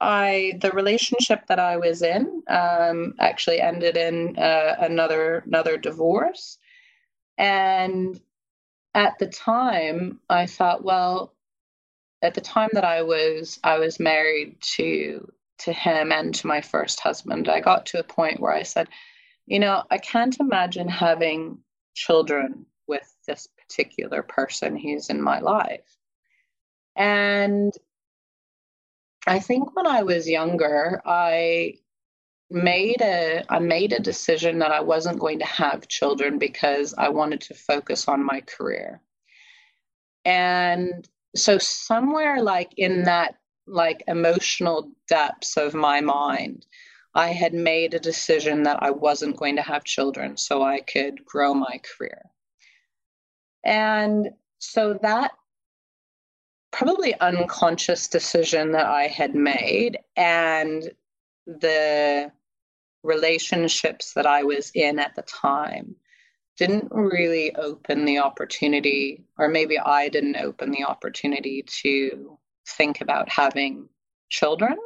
I 0.00 0.58
the 0.60 0.70
relationship 0.70 1.46
that 1.48 1.58
I 1.58 1.76
was 1.76 2.02
in 2.02 2.42
um, 2.48 3.14
actually 3.18 3.60
ended 3.60 3.96
in 3.96 4.38
uh, 4.38 4.76
another 4.80 5.42
another 5.46 5.76
divorce, 5.76 6.58
and 7.36 8.20
at 8.94 9.18
the 9.18 9.26
time 9.26 10.20
I 10.28 10.46
thought, 10.46 10.84
well, 10.84 11.34
at 12.22 12.34
the 12.34 12.40
time 12.40 12.70
that 12.72 12.84
I 12.84 13.02
was 13.02 13.58
I 13.64 13.78
was 13.78 14.00
married 14.00 14.60
to 14.76 15.32
to 15.60 15.72
him 15.72 16.12
and 16.12 16.34
to 16.36 16.46
my 16.46 16.60
first 16.60 17.00
husband, 17.00 17.48
I 17.48 17.60
got 17.60 17.86
to 17.86 17.98
a 17.98 18.04
point 18.04 18.40
where 18.40 18.52
I 18.52 18.62
said, 18.62 18.88
you 19.46 19.58
know, 19.58 19.82
I 19.90 19.98
can't 19.98 20.38
imagine 20.38 20.88
having 20.88 21.58
children 21.94 22.66
with 22.86 23.12
this 23.26 23.48
particular 23.58 24.22
person 24.22 24.76
who's 24.76 25.10
in 25.10 25.20
my 25.20 25.40
life. 25.40 25.96
And 26.94 27.72
I 29.28 29.40
think 29.40 29.76
when 29.76 29.86
I 29.86 30.02
was 30.02 30.28
younger, 30.28 31.02
I 31.04 31.74
made 32.50 33.02
a 33.02 33.44
I 33.48 33.58
made 33.58 33.92
a 33.92 34.00
decision 34.00 34.60
that 34.60 34.72
I 34.72 34.80
wasn't 34.80 35.20
going 35.20 35.38
to 35.40 35.44
have 35.44 35.88
children 35.88 36.38
because 36.38 36.94
I 36.96 37.10
wanted 37.10 37.42
to 37.42 37.54
focus 37.54 38.08
on 38.08 38.24
my 38.24 38.40
career. 38.40 39.02
And 40.24 41.06
so 41.36 41.58
somewhere 41.58 42.42
like 42.42 42.72
in 42.78 43.04
that 43.04 43.34
like 43.66 44.02
emotional 44.08 44.90
depths 45.08 45.58
of 45.58 45.74
my 45.74 46.00
mind, 46.00 46.64
I 47.14 47.28
had 47.28 47.52
made 47.52 47.92
a 47.92 48.00
decision 48.00 48.62
that 48.62 48.82
I 48.82 48.90
wasn't 48.90 49.36
going 49.36 49.56
to 49.56 49.62
have 49.62 49.84
children 49.84 50.38
so 50.38 50.62
I 50.62 50.80
could 50.80 51.24
grow 51.26 51.52
my 51.52 51.80
career. 51.84 52.22
And 53.62 54.30
so 54.58 54.98
that 55.02 55.32
probably 56.70 57.18
unconscious 57.20 58.08
decision 58.08 58.72
that 58.72 58.86
I 58.86 59.06
had 59.06 59.34
made 59.34 59.98
and 60.16 60.90
the 61.46 62.30
relationships 63.02 64.12
that 64.14 64.26
I 64.26 64.42
was 64.42 64.70
in 64.74 64.98
at 64.98 65.14
the 65.14 65.22
time 65.22 65.96
didn't 66.56 66.88
really 66.90 67.54
open 67.54 68.04
the 68.04 68.18
opportunity, 68.18 69.24
or 69.38 69.48
maybe 69.48 69.78
I 69.78 70.08
didn't 70.08 70.36
open 70.36 70.72
the 70.72 70.84
opportunity 70.84 71.64
to 71.82 72.36
think 72.66 73.00
about 73.00 73.28
having 73.28 73.88
children. 74.28 74.76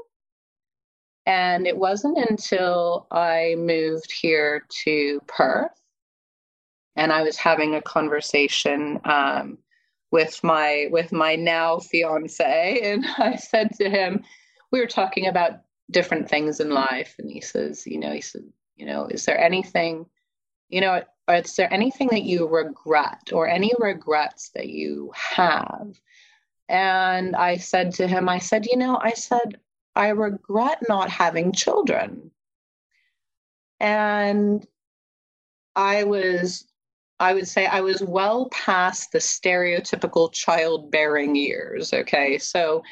And 1.24 1.66
it 1.66 1.76
wasn't 1.76 2.18
until 2.18 3.07
I 3.11 3.55
moved 3.57 4.12
here 4.12 4.66
to 4.85 5.20
Perth 5.26 5.83
and 6.97 7.12
I 7.12 7.22
was 7.22 7.37
having 7.37 7.74
a 7.74 7.83
conversation 7.83 9.01
um, 9.05 9.59
with 10.13 10.45
my 10.45 10.87
with 10.91 11.11
my 11.11 11.35
now 11.35 11.79
fiance, 11.79 12.81
and 12.85 13.05
I 13.19 13.35
said 13.37 13.75
to 13.77 13.91
him, 13.91 14.23
we 14.71 14.79
were 14.79 14.87
talking 14.87 15.27
about 15.27 15.63
different 15.91 16.29
things 16.29 16.61
in 16.61 16.71
life, 16.71 17.17
and 17.19 17.29
he 17.31 17.41
says, 17.41 17.87
you 17.87 17.99
know, 17.99 18.13
he 18.13 18.21
said, 18.21 18.45
you 18.77 18.87
know, 18.87 19.07
is 19.07 19.25
there 19.25 19.41
anything, 19.41 20.07
you 20.69 20.81
know, 20.81 21.03
is 21.29 21.57
there 21.57 21.73
anything 21.73 22.09
that 22.13 22.23
you 22.23 22.47
regret 22.47 23.31
or 23.33 23.49
any 23.49 23.73
regrets 23.79 24.51
that 24.55 24.69
you 24.69 25.11
have? 25.15 25.99
And 26.69 27.35
I 27.35 27.57
said 27.57 27.93
to 27.95 28.07
him, 28.07 28.29
I 28.29 28.39
said, 28.39 28.67
you 28.67 28.77
know, 28.77 28.99
I 29.03 29.13
said, 29.13 29.59
I 29.95 30.09
regret 30.09 30.79
not 30.89 31.11
having 31.11 31.53
children. 31.53 32.31
And 33.81 34.67
I 35.75 36.05
was 36.05 36.67
I 37.23 37.35
would 37.35 37.47
say 37.47 37.66
I 37.66 37.83
was 37.83 38.03
well 38.03 38.49
past 38.51 39.12
the 39.12 39.20
stereotypical 39.20 40.33
childbearing 40.33 41.37
years. 41.37 41.93
Okay. 41.93 42.37
So 42.39 42.83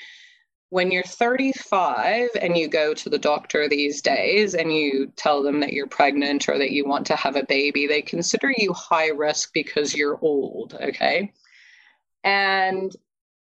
when 0.68 0.92
you're 0.92 1.02
35 1.02 2.28
and 2.40 2.56
you 2.56 2.68
go 2.68 2.94
to 2.94 3.08
the 3.08 3.18
doctor 3.18 3.68
these 3.68 4.00
days 4.00 4.54
and 4.54 4.72
you 4.72 5.12
tell 5.16 5.42
them 5.42 5.58
that 5.58 5.72
you're 5.72 5.88
pregnant 5.88 6.48
or 6.48 6.58
that 6.58 6.70
you 6.70 6.86
want 6.86 7.08
to 7.08 7.16
have 7.16 7.34
a 7.34 7.44
baby, 7.44 7.88
they 7.88 8.02
consider 8.02 8.54
you 8.56 8.72
high 8.72 9.08
risk 9.08 9.50
because 9.52 9.96
you're 9.96 10.20
old. 10.22 10.74
Okay. 10.80 11.32
And 12.22 12.94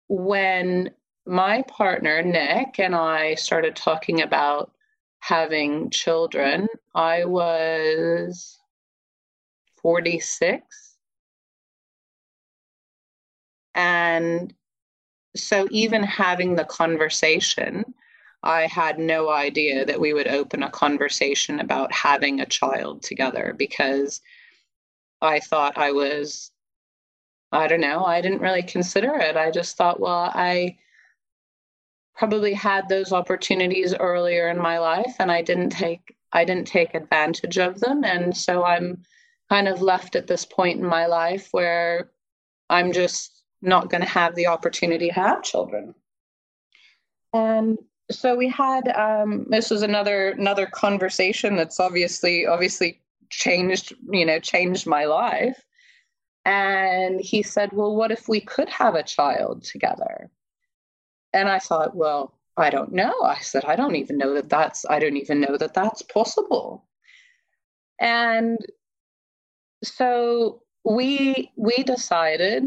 when 0.08 0.90
my 1.28 1.62
partner, 1.62 2.24
Nick, 2.24 2.80
and 2.80 2.96
I 2.96 3.36
started 3.36 3.76
talking 3.76 4.24
about 4.24 4.72
having 5.20 5.92
children, 5.92 6.68
I 6.96 7.26
was 7.26 8.58
46. 9.82 10.98
And 13.74 14.54
so, 15.36 15.68
even 15.72 16.04
having 16.04 16.56
the 16.56 16.66
conversation, 16.66 17.86
I 18.44 18.68
had 18.68 19.00
no 19.00 19.30
idea 19.30 19.86
that 19.86 20.00
we 20.00 20.14
would 20.14 20.28
open 20.28 20.64
a 20.64 20.70
conversation 20.70 21.60
about 21.60 21.94
having 21.94 22.42
a 22.42 22.46
child 22.46 23.04
together 23.04 23.54
because 23.58 24.22
I 25.22 25.40
thought 25.40 25.78
I 25.78 25.92
was, 25.92 26.52
I 27.52 27.68
don't 27.68 27.82
know, 27.82 28.04
I 28.04 28.22
didn't 28.22 28.42
really 28.42 28.64
consider 28.64 29.16
it. 29.16 29.38
I 29.38 29.52
just 29.52 29.78
thought, 29.78 30.00
well, 30.00 30.32
I 30.34 30.78
probably 32.16 32.54
had 32.54 32.90
those 32.90 33.12
opportunities 33.12 33.96
earlier 33.96 34.50
in 34.50 34.58
my 34.58 34.80
life 34.80 35.16
and 35.20 35.32
I 35.32 35.42
didn't 35.42 35.70
take 35.70 36.16
I 36.34 36.46
didn't 36.46 36.68
take 36.68 36.94
advantage 36.94 37.58
of 37.58 37.80
them 37.80 38.04
and 38.04 38.36
so 38.36 38.64
I'm 38.64 39.04
kind 39.52 39.68
of 39.68 39.82
left 39.82 40.16
at 40.16 40.28
this 40.28 40.46
point 40.46 40.80
in 40.80 40.86
my 40.86 41.08
life 41.08 41.50
where 41.52 42.10
I'm 42.70 42.94
just 42.94 43.44
not 43.62 43.90
going 43.90 44.00
to 44.00 44.08
have 44.08 44.34
the 44.34 44.48
opportunity 44.48 45.08
to 45.10 45.14
have 45.14 45.44
children. 45.44 45.94
And 47.34 47.78
so 48.10 48.38
we 48.38 48.48
had 48.48 48.88
um, 48.88 49.46
this 49.50 49.70
was 49.70 49.82
another 49.82 50.30
another 50.30 50.68
conversation 50.68 51.58
that's 51.58 51.82
obviously 51.82 52.48
obviously 52.48 53.02
changed 53.30 53.94
you 54.10 54.26
know 54.26 54.40
changed 54.40 54.88
my 54.88 55.04
life. 55.04 55.62
And 56.46 57.20
he 57.20 57.44
said, 57.44 57.74
"Well, 57.74 57.94
what 57.96 58.12
if 58.12 58.30
we 58.30 58.40
could 58.40 58.70
have 58.70 58.96
a 58.96 59.04
child 59.04 59.64
together?" 59.64 60.32
And 61.34 61.50
I 61.50 61.60
thought, 61.60 61.94
"Well, 61.94 62.34
I 62.56 62.70
don't 62.70 62.94
know." 62.94 63.14
I 63.24 63.40
said, 63.42 63.66
"I 63.66 63.76
don't 63.76 63.96
even 63.96 64.18
know 64.18 64.34
that 64.34 64.50
that's 64.50 64.86
I 64.90 65.00
don't 65.00 65.18
even 65.18 65.42
know 65.42 65.58
that 65.58 65.74
that's 65.74 66.02
possible." 66.04 66.88
And 68.00 68.58
so 69.84 70.62
we 70.84 71.52
we 71.56 71.84
decided 71.84 72.64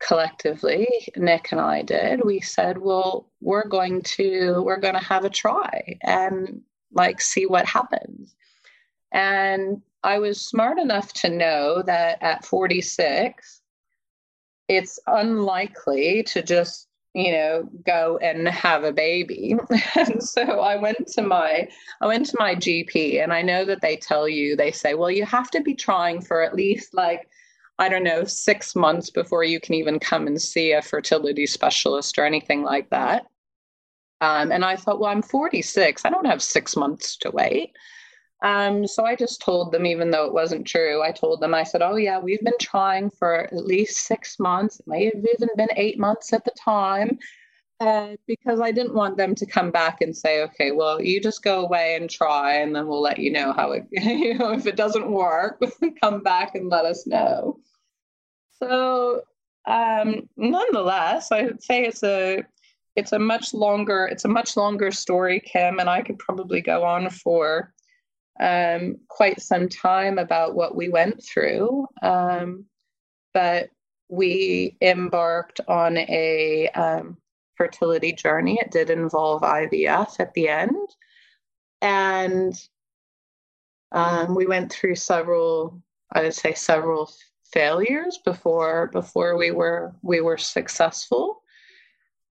collectively 0.00 0.86
nick 1.16 1.52
and 1.52 1.60
i 1.60 1.80
did 1.80 2.24
we 2.24 2.40
said 2.40 2.76
well 2.78 3.30
we're 3.40 3.66
going 3.66 4.02
to 4.02 4.62
we're 4.64 4.80
going 4.80 4.94
to 4.94 5.00
have 5.00 5.24
a 5.24 5.30
try 5.30 5.96
and 6.02 6.60
like 6.92 7.20
see 7.20 7.46
what 7.46 7.66
happens. 7.66 8.34
And 9.12 9.82
i 10.02 10.18
was 10.18 10.40
smart 10.40 10.78
enough 10.78 11.12
to 11.14 11.30
know 11.30 11.82
that 11.82 12.22
at 12.22 12.44
46 12.44 13.60
it's 14.68 14.98
unlikely 15.06 16.22
to 16.24 16.42
just 16.42 16.88
you 17.14 17.30
know 17.30 17.68
go 17.86 18.18
and 18.18 18.46
have 18.48 18.84
a 18.84 18.92
baby. 18.92 19.56
And 19.96 20.22
so 20.22 20.42
i 20.42 20.76
went 20.76 21.06
to 21.08 21.22
my 21.22 21.68
i 22.00 22.06
went 22.06 22.26
to 22.26 22.36
my 22.38 22.54
gp 22.54 23.22
and 23.22 23.32
i 23.32 23.40
know 23.40 23.64
that 23.64 23.80
they 23.80 23.96
tell 23.96 24.28
you 24.28 24.56
they 24.56 24.72
say 24.72 24.94
well 24.94 25.10
you 25.10 25.24
have 25.24 25.50
to 25.52 25.62
be 25.62 25.74
trying 25.74 26.20
for 26.20 26.42
at 26.42 26.54
least 26.54 26.92
like 26.92 27.28
i 27.78 27.88
don't 27.88 28.04
know 28.04 28.24
6 28.24 28.76
months 28.76 29.10
before 29.10 29.44
you 29.44 29.60
can 29.60 29.74
even 29.74 29.98
come 29.98 30.26
and 30.26 30.42
see 30.42 30.72
a 30.72 30.82
fertility 30.82 31.46
specialist 31.46 32.18
or 32.18 32.24
anything 32.24 32.62
like 32.62 32.90
that. 32.90 33.26
Um, 34.20 34.52
and 34.52 34.64
i 34.64 34.76
thought 34.76 35.00
well 35.00 35.10
i'm 35.10 35.22
46 35.22 36.04
i 36.04 36.10
don't 36.10 36.26
have 36.26 36.42
6 36.42 36.76
months 36.76 37.16
to 37.18 37.30
wait 37.30 37.72
um, 38.44 38.86
so 38.86 39.06
I 39.06 39.16
just 39.16 39.40
told 39.40 39.72
them, 39.72 39.86
even 39.86 40.10
though 40.10 40.26
it 40.26 40.34
wasn't 40.34 40.66
true, 40.66 41.02
I 41.02 41.12
told 41.12 41.40
them, 41.40 41.54
I 41.54 41.62
said, 41.62 41.80
Oh, 41.80 41.96
yeah, 41.96 42.18
we've 42.18 42.44
been 42.44 42.52
trying 42.60 43.08
for 43.08 43.34
at 43.34 43.54
least 43.54 44.06
six 44.06 44.38
months. 44.38 44.80
It 44.80 44.86
may 44.86 45.06
have 45.06 45.14
even 45.14 45.48
been 45.56 45.70
eight 45.76 45.98
months 45.98 46.34
at 46.34 46.44
the 46.44 46.52
time. 46.62 47.18
Uh, 47.80 48.16
because 48.26 48.60
I 48.60 48.70
didn't 48.70 48.94
want 48.94 49.16
them 49.16 49.34
to 49.34 49.46
come 49.46 49.70
back 49.70 50.00
and 50.00 50.16
say, 50.16 50.42
okay, 50.44 50.70
well, 50.70 51.02
you 51.02 51.20
just 51.20 51.42
go 51.42 51.64
away 51.64 51.96
and 51.96 52.08
try, 52.08 52.54
and 52.58 52.74
then 52.74 52.86
we'll 52.86 53.00
let 53.00 53.18
you 53.18 53.32
know 53.32 53.52
how 53.52 53.72
it, 53.72 53.84
you 53.90 54.38
know, 54.38 54.52
if 54.52 54.66
it 54.66 54.76
doesn't 54.76 55.10
work, 55.10 55.60
come 56.00 56.22
back 56.22 56.54
and 56.54 56.68
let 56.68 56.84
us 56.84 57.06
know. 57.06 57.58
So, 58.58 59.22
um, 59.66 60.28
nonetheless, 60.36 61.32
I 61.32 61.42
would 61.42 61.62
say 61.62 61.84
it's 61.84 62.02
a 62.02 62.44
it's 62.94 63.12
a 63.12 63.18
much 63.18 63.52
longer 63.52 64.06
it's 64.06 64.24
a 64.24 64.28
much 64.28 64.56
longer 64.56 64.92
story, 64.92 65.40
Kim, 65.40 65.80
and 65.80 65.90
I 65.90 66.02
could 66.02 66.18
probably 66.18 66.60
go 66.60 66.84
on 66.84 67.10
for 67.10 67.72
um, 68.40 68.98
quite 69.08 69.40
some 69.40 69.68
time 69.68 70.18
about 70.18 70.54
what 70.54 70.76
we 70.76 70.88
went 70.88 71.22
through. 71.22 71.86
Um, 72.02 72.64
but 73.32 73.70
we 74.08 74.76
embarked 74.80 75.60
on 75.68 75.96
a 75.98 76.68
um, 76.74 77.16
fertility 77.56 78.12
journey. 78.12 78.58
It 78.60 78.70
did 78.70 78.90
involve 78.90 79.42
IVF 79.42 80.20
at 80.20 80.34
the 80.34 80.48
end. 80.48 80.88
And 81.80 82.54
um, 83.92 84.34
we 84.34 84.46
went 84.46 84.72
through 84.72 84.96
several, 84.96 85.80
I 86.12 86.22
would 86.22 86.34
say, 86.34 86.54
several 86.54 87.10
failures 87.52 88.18
before 88.24 88.88
before 88.88 89.36
we 89.36 89.52
were 89.52 89.94
we 90.02 90.20
were 90.20 90.38
successful. 90.38 91.42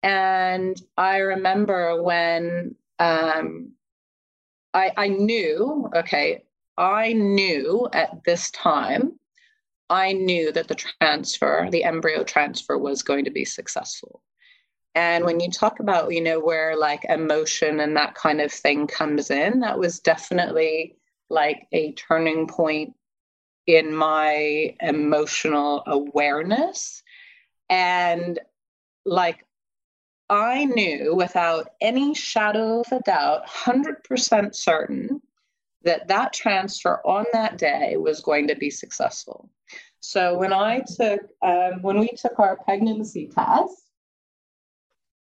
And 0.03 0.77
I 0.97 1.19
remember 1.19 2.03
when 2.03 2.75
um, 2.99 3.73
I, 4.75 4.93
I 4.97 5.09
knew, 5.09 5.89
okay, 5.95 6.45
I 6.77 7.13
knew 7.13 7.89
at 7.93 8.25
this 8.25 8.51
time, 8.51 9.19
I 9.91 10.13
knew 10.15 10.53
that 10.53 10.69
the 10.69 10.75
transfer, 10.75 11.69
the 11.71 11.85
embryo 11.85 12.25
transfer 12.25 12.79
was 12.79 13.03
going 13.03 13.27
to 13.27 13.31
be 13.31 13.45
successful. 13.45 14.23
And 14.95 15.25
when 15.25 15.41
you 15.41 15.51
talk 15.51 15.81
about, 15.81 16.13
you 16.13 16.21
know, 16.23 16.41
where 16.41 16.77
like 16.77 17.05
emotion 17.05 17.81
and 17.81 17.97
that 17.97 18.15
kind 18.15 18.41
of 18.41 18.53
thing 18.53 18.87
comes 18.87 19.31
in, 19.31 19.61
that 19.61 19.79
was 19.79 20.01
definitely 20.01 20.97
like 21.31 21.67
a 21.73 21.93
turning 21.93 22.47
point 22.47 22.95
in 23.67 23.95
my 23.95 24.75
emotional 24.81 25.83
awareness. 25.87 27.03
And 27.71 28.39
like 29.05 29.45
I 30.33 30.65
knew 30.65 31.15
without 31.15 31.69
any 31.83 32.15
shadow 32.15 32.81
of 32.81 32.91
a 32.91 33.01
doubt, 33.01 33.47
100% 33.47 34.55
certain, 34.55 35.21
that 35.85 36.09
that 36.09 36.33
transfer 36.33 37.03
on 37.05 37.27
that 37.35 37.59
day 37.59 37.99
was 37.99 38.21
going 38.21 38.49
to 38.49 38.57
be 38.57 38.71
successful. 38.71 39.51
So 40.01 40.39
when 40.39 40.55
I 40.55 40.81
took, 40.81 41.21
um, 41.43 41.83
when 41.83 41.99
we 41.99 42.09
took 42.17 42.39
our 42.39 42.57
pregnancy 42.57 43.29
test, 43.29 43.83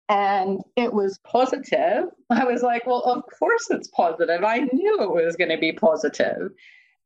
and 0.09 0.61
it 0.75 0.91
was 0.91 1.19
positive. 1.19 2.05
I 2.29 2.45
was 2.45 2.63
like, 2.63 2.87
well, 2.87 3.01
of 3.01 3.23
course 3.37 3.69
it's 3.69 3.89
positive. 3.89 4.43
I 4.43 4.59
knew 4.59 5.01
it 5.01 5.11
was 5.11 5.35
going 5.35 5.51
to 5.51 5.57
be 5.57 5.73
positive. 5.73 6.51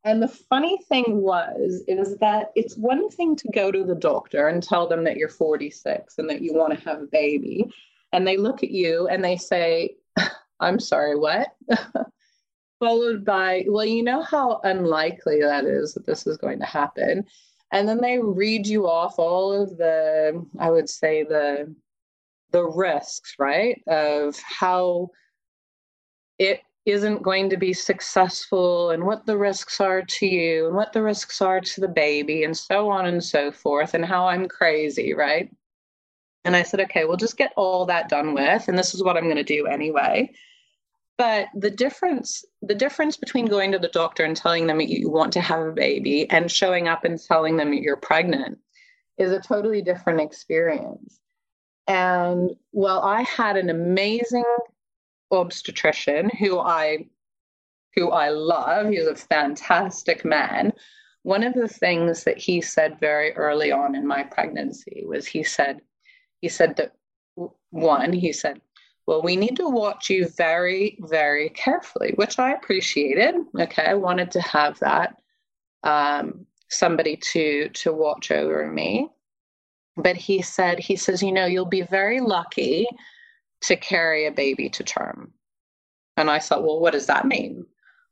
And 0.03 0.21
the 0.21 0.27
funny 0.27 0.79
thing 0.89 1.21
was, 1.21 1.83
is 1.87 2.17
that 2.17 2.51
it's 2.55 2.75
one 2.75 3.09
thing 3.09 3.35
to 3.35 3.47
go 3.53 3.71
to 3.71 3.83
the 3.83 3.95
doctor 3.95 4.47
and 4.47 4.63
tell 4.63 4.87
them 4.87 5.03
that 5.03 5.17
you're 5.17 5.29
46 5.29 6.17
and 6.17 6.29
that 6.29 6.41
you 6.41 6.53
want 6.53 6.73
to 6.77 6.89
have 6.89 7.01
a 7.01 7.07
baby. 7.07 7.71
And 8.11 8.25
they 8.25 8.37
look 8.37 8.63
at 8.63 8.71
you 8.71 9.07
and 9.07 9.23
they 9.23 9.37
say, 9.37 9.95
I'm 10.59 10.79
sorry, 10.79 11.15
what? 11.17 11.49
Followed 12.79 13.23
by, 13.23 13.65
well, 13.67 13.85
you 13.85 14.03
know 14.03 14.23
how 14.23 14.59
unlikely 14.63 15.39
that 15.41 15.65
is 15.65 15.93
that 15.93 16.05
this 16.07 16.25
is 16.25 16.37
going 16.37 16.59
to 16.59 16.65
happen. 16.65 17.25
And 17.71 17.87
then 17.87 18.01
they 18.01 18.17
read 18.17 18.65
you 18.65 18.87
off 18.87 19.19
all 19.19 19.53
of 19.53 19.77
the, 19.77 20.43
I 20.59 20.69
would 20.71 20.89
say, 20.89 21.23
the 21.23 21.73
the 22.51 22.65
risks, 22.65 23.35
right? 23.39 23.81
Of 23.87 24.37
how 24.39 25.11
it 26.37 26.61
isn't 26.85 27.21
going 27.21 27.49
to 27.49 27.57
be 27.57 27.73
successful 27.73 28.89
and 28.89 29.03
what 29.03 29.25
the 29.25 29.37
risks 29.37 29.79
are 29.79 30.01
to 30.01 30.25
you 30.25 30.67
and 30.67 30.75
what 30.75 30.93
the 30.93 31.01
risks 31.01 31.41
are 31.41 31.61
to 31.61 31.81
the 31.81 31.87
baby 31.87 32.43
and 32.43 32.57
so 32.57 32.89
on 32.89 33.05
and 33.05 33.23
so 33.23 33.51
forth 33.51 33.93
and 33.93 34.03
how 34.03 34.27
I'm 34.27 34.47
crazy, 34.47 35.13
right? 35.13 35.51
And 36.43 36.55
I 36.55 36.63
said, 36.63 36.79
okay, 36.81 37.05
we'll 37.05 37.17
just 37.17 37.37
get 37.37 37.53
all 37.55 37.85
that 37.85 38.09
done 38.09 38.33
with. 38.33 38.67
And 38.67 38.77
this 38.77 38.95
is 38.95 39.03
what 39.03 39.15
I'm 39.15 39.25
going 39.25 39.35
to 39.35 39.43
do 39.43 39.67
anyway. 39.67 40.31
But 41.19 41.49
the 41.53 41.69
difference, 41.69 42.43
the 42.63 42.73
difference 42.73 43.15
between 43.15 43.45
going 43.45 43.71
to 43.73 43.79
the 43.79 43.89
doctor 43.89 44.23
and 44.23 44.35
telling 44.35 44.65
them 44.65 44.81
you 44.81 45.07
want 45.07 45.33
to 45.33 45.41
have 45.41 45.59
a 45.59 45.71
baby 45.71 46.27
and 46.31 46.51
showing 46.51 46.87
up 46.87 47.05
and 47.05 47.19
telling 47.21 47.57
them 47.57 47.73
you're 47.73 47.97
pregnant 47.97 48.57
is 49.19 49.31
a 49.31 49.39
totally 49.39 49.83
different 49.83 50.19
experience. 50.19 51.19
And 51.85 52.51
well, 52.71 53.01
I 53.01 53.21
had 53.21 53.55
an 53.55 53.69
amazing 53.69 54.45
obstetrician 55.31 56.29
who 56.29 56.59
I 56.59 57.07
who 57.95 58.11
I 58.11 58.29
love. 58.29 58.89
He's 58.89 59.07
a 59.07 59.15
fantastic 59.15 60.23
man. 60.23 60.73
One 61.23 61.43
of 61.43 61.53
the 61.53 61.67
things 61.67 62.23
that 62.23 62.37
he 62.37 62.61
said 62.61 62.99
very 62.99 63.33
early 63.33 63.71
on 63.71 63.95
in 63.95 64.07
my 64.07 64.23
pregnancy 64.23 65.03
was 65.05 65.27
he 65.27 65.43
said, 65.43 65.81
he 66.39 66.49
said 66.49 66.77
that 66.77 66.93
one, 67.69 68.13
he 68.13 68.33
said, 68.33 68.61
well, 69.07 69.21
we 69.21 69.35
need 69.35 69.57
to 69.57 69.67
watch 69.67 70.09
you 70.09 70.27
very, 70.27 70.97
very 71.01 71.49
carefully, 71.49 72.13
which 72.15 72.39
I 72.39 72.53
appreciated. 72.53 73.35
Okay, 73.59 73.83
I 73.83 73.95
wanted 73.95 74.31
to 74.31 74.41
have 74.41 74.79
that 74.79 75.17
um, 75.83 76.45
somebody 76.69 77.17
to 77.33 77.69
to 77.69 77.91
watch 77.91 78.31
over 78.31 78.71
me. 78.71 79.09
But 79.97 80.15
he 80.15 80.41
said, 80.41 80.79
he 80.79 80.95
says, 80.95 81.21
you 81.21 81.31
know, 81.31 81.45
you'll 81.45 81.65
be 81.65 81.81
very 81.81 82.21
lucky 82.21 82.87
to 83.61 83.75
carry 83.75 84.25
a 84.25 84.31
baby 84.31 84.69
to 84.69 84.83
term. 84.83 85.33
And 86.17 86.29
I 86.29 86.39
thought, 86.39 86.63
well, 86.63 86.79
what 86.79 86.93
does 86.93 87.07
that 87.07 87.27
mean? 87.27 87.65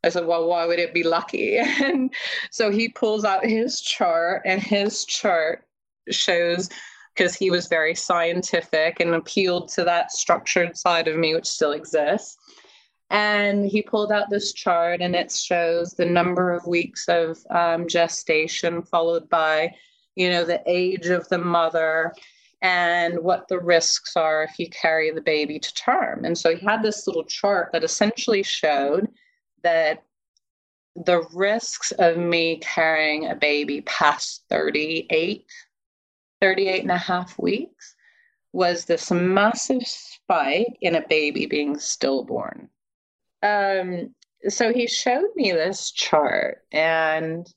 I 0.04 0.10
said, 0.10 0.26
well, 0.26 0.48
why 0.48 0.66
would 0.66 0.80
it 0.80 0.94
be 0.94 1.04
lucky? 1.04 1.58
And 1.84 2.14
so 2.52 2.72
he 2.72 2.90
pulls 2.90 3.26
out 3.26 3.46
his 3.46 3.82
chart, 3.82 4.44
and 4.46 4.62
his 4.62 5.06
chart 5.06 5.66
shows 6.10 6.70
because 7.16 7.36
he 7.36 7.52
was 7.52 7.68
very 7.68 7.94
scientific 7.94 9.02
and 9.02 9.14
appealed 9.14 9.68
to 9.70 9.84
that 9.84 10.12
structured 10.12 10.78
side 10.78 11.08
of 11.08 11.18
me, 11.18 11.36
which 11.36 11.48
still 11.48 11.74
exists. 11.74 12.38
And 13.10 13.66
he 13.66 13.82
pulled 13.82 14.12
out 14.12 14.30
this 14.30 14.54
chart, 14.54 15.02
and 15.02 15.16
it 15.16 15.32
shows 15.32 15.94
the 15.94 16.06
number 16.06 16.52
of 16.54 16.66
weeks 16.68 17.10
of 17.10 17.40
um, 17.50 17.88
gestation, 17.88 18.84
followed 18.84 19.28
by, 19.30 19.74
you 20.16 20.30
know, 20.30 20.46
the 20.46 20.62
age 20.66 21.08
of 21.08 21.28
the 21.28 21.40
mother, 21.40 22.14
and 22.62 23.20
what 23.20 23.48
the 23.48 23.60
risks 23.60 24.16
are 24.16 24.44
if 24.44 24.60
you 24.60 24.70
carry 24.70 25.12
the 25.12 25.22
baby 25.22 25.60
to 25.60 25.74
term. 25.74 26.26
And 26.26 26.38
so 26.38 26.56
he 26.56 26.66
had 26.66 26.84
this 26.84 27.08
little 27.08 27.24
chart 27.24 27.70
that 27.72 27.84
essentially 27.84 28.44
showed 28.44 29.08
that 29.64 30.04
the 30.96 31.22
risks 31.34 31.92
of 31.94 32.18
me 32.18 32.58
carrying 32.58 33.28
a 33.28 33.36
baby 33.36 33.82
past 33.82 34.44
38, 34.50 35.46
38 36.42 36.82
and 36.82 36.92
a 36.92 36.98
half 36.98 37.38
weeks 37.40 37.96
was 38.52 38.86
this 38.86 39.12
massive 39.12 39.84
spike 39.86 40.78
in 40.82 40.96
a 40.96 41.08
baby 41.08 41.46
being 41.46 41.78
stillborn. 41.78 42.70
Um, 43.44 44.14
so 44.48 44.74
he 44.74 44.88
showed 44.88 45.30
me 45.36 45.52
this 45.52 45.92
chart 45.92 46.64
and 46.72 47.48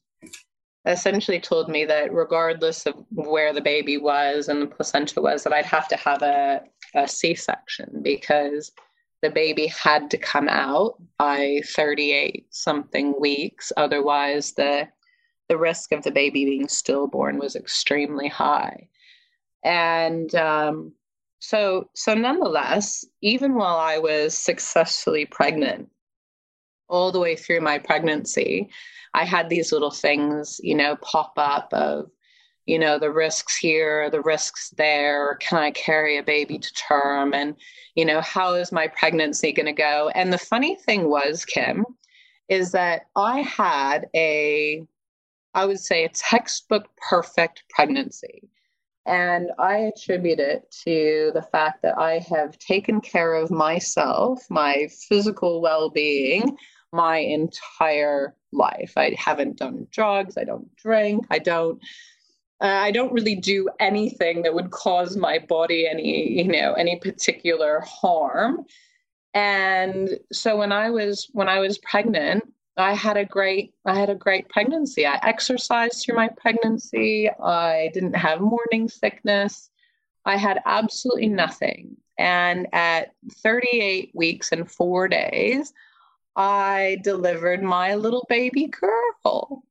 essentially 0.87 1.41
told 1.41 1.69
me 1.69 1.85
that 1.85 2.13
regardless 2.13 2.87
of 2.87 2.95
where 3.11 3.53
the 3.53 3.61
baby 3.61 3.99
was 3.99 4.49
and 4.49 4.63
the 4.63 4.67
placenta 4.67 5.21
was, 5.21 5.45
that 5.45 5.53
I'd 5.53 5.65
have 5.67 5.89
to 5.89 5.97
have 5.97 6.23
a, 6.23 6.63
a 6.95 7.07
C 7.07 7.35
section 7.35 8.01
because 8.03 8.73
the 9.23 9.31
baby 9.31 9.69
had 9.69 10.11
to 10.11 10.19
come 10.19 10.49
out 10.49 10.95
by 11.19 11.61
38 11.67 12.47
something 12.51 13.15
weeks. 13.21 13.73
Otherwise, 13.77 14.53
the 14.53 14.89
the 15.49 15.59
risk 15.59 15.93
of 15.93 16.03
the 16.03 16.11
baby 16.11 16.47
being 16.47 16.67
stillborn 16.67 17.39
was 17.39 17.57
extremely 17.57 18.27
high. 18.27 18.89
And 19.63 20.35
um, 20.35 20.93
so, 21.41 21.91
so 21.95 22.15
nonetheless, 22.15 23.05
even 23.21 23.55
while 23.55 23.77
I 23.77 23.99
was 23.99 24.33
successfully 24.37 25.27
pregnant, 25.27 25.91
all 26.93 27.11
the 27.11 27.19
way 27.19 27.35
through 27.35 27.61
my 27.61 27.79
pregnancy, 27.79 28.71
I 29.15 29.25
had 29.25 29.49
these 29.49 29.73
little 29.73 29.91
things, 29.91 30.61
you 30.63 30.75
know, 30.75 30.97
pop 30.97 31.33
up 31.37 31.73
of, 31.73 32.11
you 32.67 32.79
know, 32.79 32.99
the 32.99 33.11
risks 33.11 33.57
here, 33.57 34.11
the 34.11 34.21
risks 34.21 34.73
there. 34.77 35.37
Can 35.37 35.59
I 35.59 35.71
carry 35.73 36.19
a 36.19 36.23
baby 36.23 36.59
to 36.59 36.73
term? 36.75 37.35
And, 37.35 37.57
you 37.95 38.05
know, 38.05 38.21
how 38.21 38.55
is 38.55 38.71
my 38.71 38.87
pregnancy 38.89 39.53
going 39.53 39.67
to 39.67 39.73
go? 39.73 40.11
And 40.15 40.33
the 40.33 40.39
funny 40.39 40.77
thing 40.77 41.09
was, 41.09 41.45
Kim, 41.45 41.85
is 42.49 42.73
that 42.73 43.07
I 43.17 43.41
had 43.41 44.07
a, 44.15 44.87
I 45.55 45.65
would 45.65 45.81
say, 45.81 46.05
a 46.05 46.11
textbook 46.11 46.89
perfect 47.09 47.65
pregnancy. 47.71 48.49
And 49.07 49.51
I 49.59 49.79
attribute 49.79 50.39
it 50.39 50.73
to 50.85 51.33
the 51.35 51.43
fact 51.43 51.83
that 51.83 51.99
I 51.99 52.25
have 52.31 52.59
taken 52.59 53.01
care 53.01 53.35
of 53.35 53.51
myself, 53.51 54.45
my 54.49 54.89
physical 55.09 55.61
well 55.61 55.91
being, 55.91 56.57
my 56.93 57.19
entire 57.19 58.35
life. 58.53 58.93
I 58.97 59.15
haven't 59.19 59.57
done 59.57 59.87
drugs. 59.91 60.37
I 60.37 60.45
don't 60.45 60.75
drink. 60.77 61.27
I 61.31 61.39
don't. 61.39 61.81
Uh, 62.61 62.67
I 62.67 62.93
don't 62.93 63.13
really 63.13 63.35
do 63.35 63.69
anything 63.81 64.43
that 64.43 64.55
would 64.55 64.71
cause 64.71 65.17
my 65.17 65.41
body 65.41 65.89
any, 65.89 66.31
you 66.31 66.47
know, 66.47 66.75
any 66.75 66.97
particular 66.97 67.81
harm. 67.81 68.65
And 69.35 70.11
so 70.33 70.57
when 70.57 70.71
I 70.71 70.91
was 70.91 71.29
when 71.33 71.49
I 71.49 71.59
was 71.59 71.79
pregnant, 71.79 72.45
I 72.77 72.95
had 72.95 73.17
a 73.17 73.25
great 73.25 73.75
I 73.85 73.99
had 73.99 74.11
a 74.11 74.15
great 74.15 74.49
pregnancy. 74.49 75.07
I 75.07 75.19
exercised 75.23 76.05
through 76.05 76.17
my 76.17 76.29
pregnancy. 76.29 77.29
I 77.31 77.91
didn't 77.95 78.15
have 78.15 78.41
morning 78.41 78.89
sickness. 78.89 79.71
I 80.25 80.37
had 80.37 80.61
absolutely 80.65 81.29
nothing. 81.29 81.97
And 82.19 82.69
at 82.73 83.15
38 83.43 84.13
weeks 84.15 84.53
and 84.53 84.71
4 84.71 85.09
days, 85.09 85.73
I 86.37 86.99
delivered 87.03 87.63
my 87.63 87.95
little 87.95 88.27
baby 88.29 88.69
girl. 88.69 89.63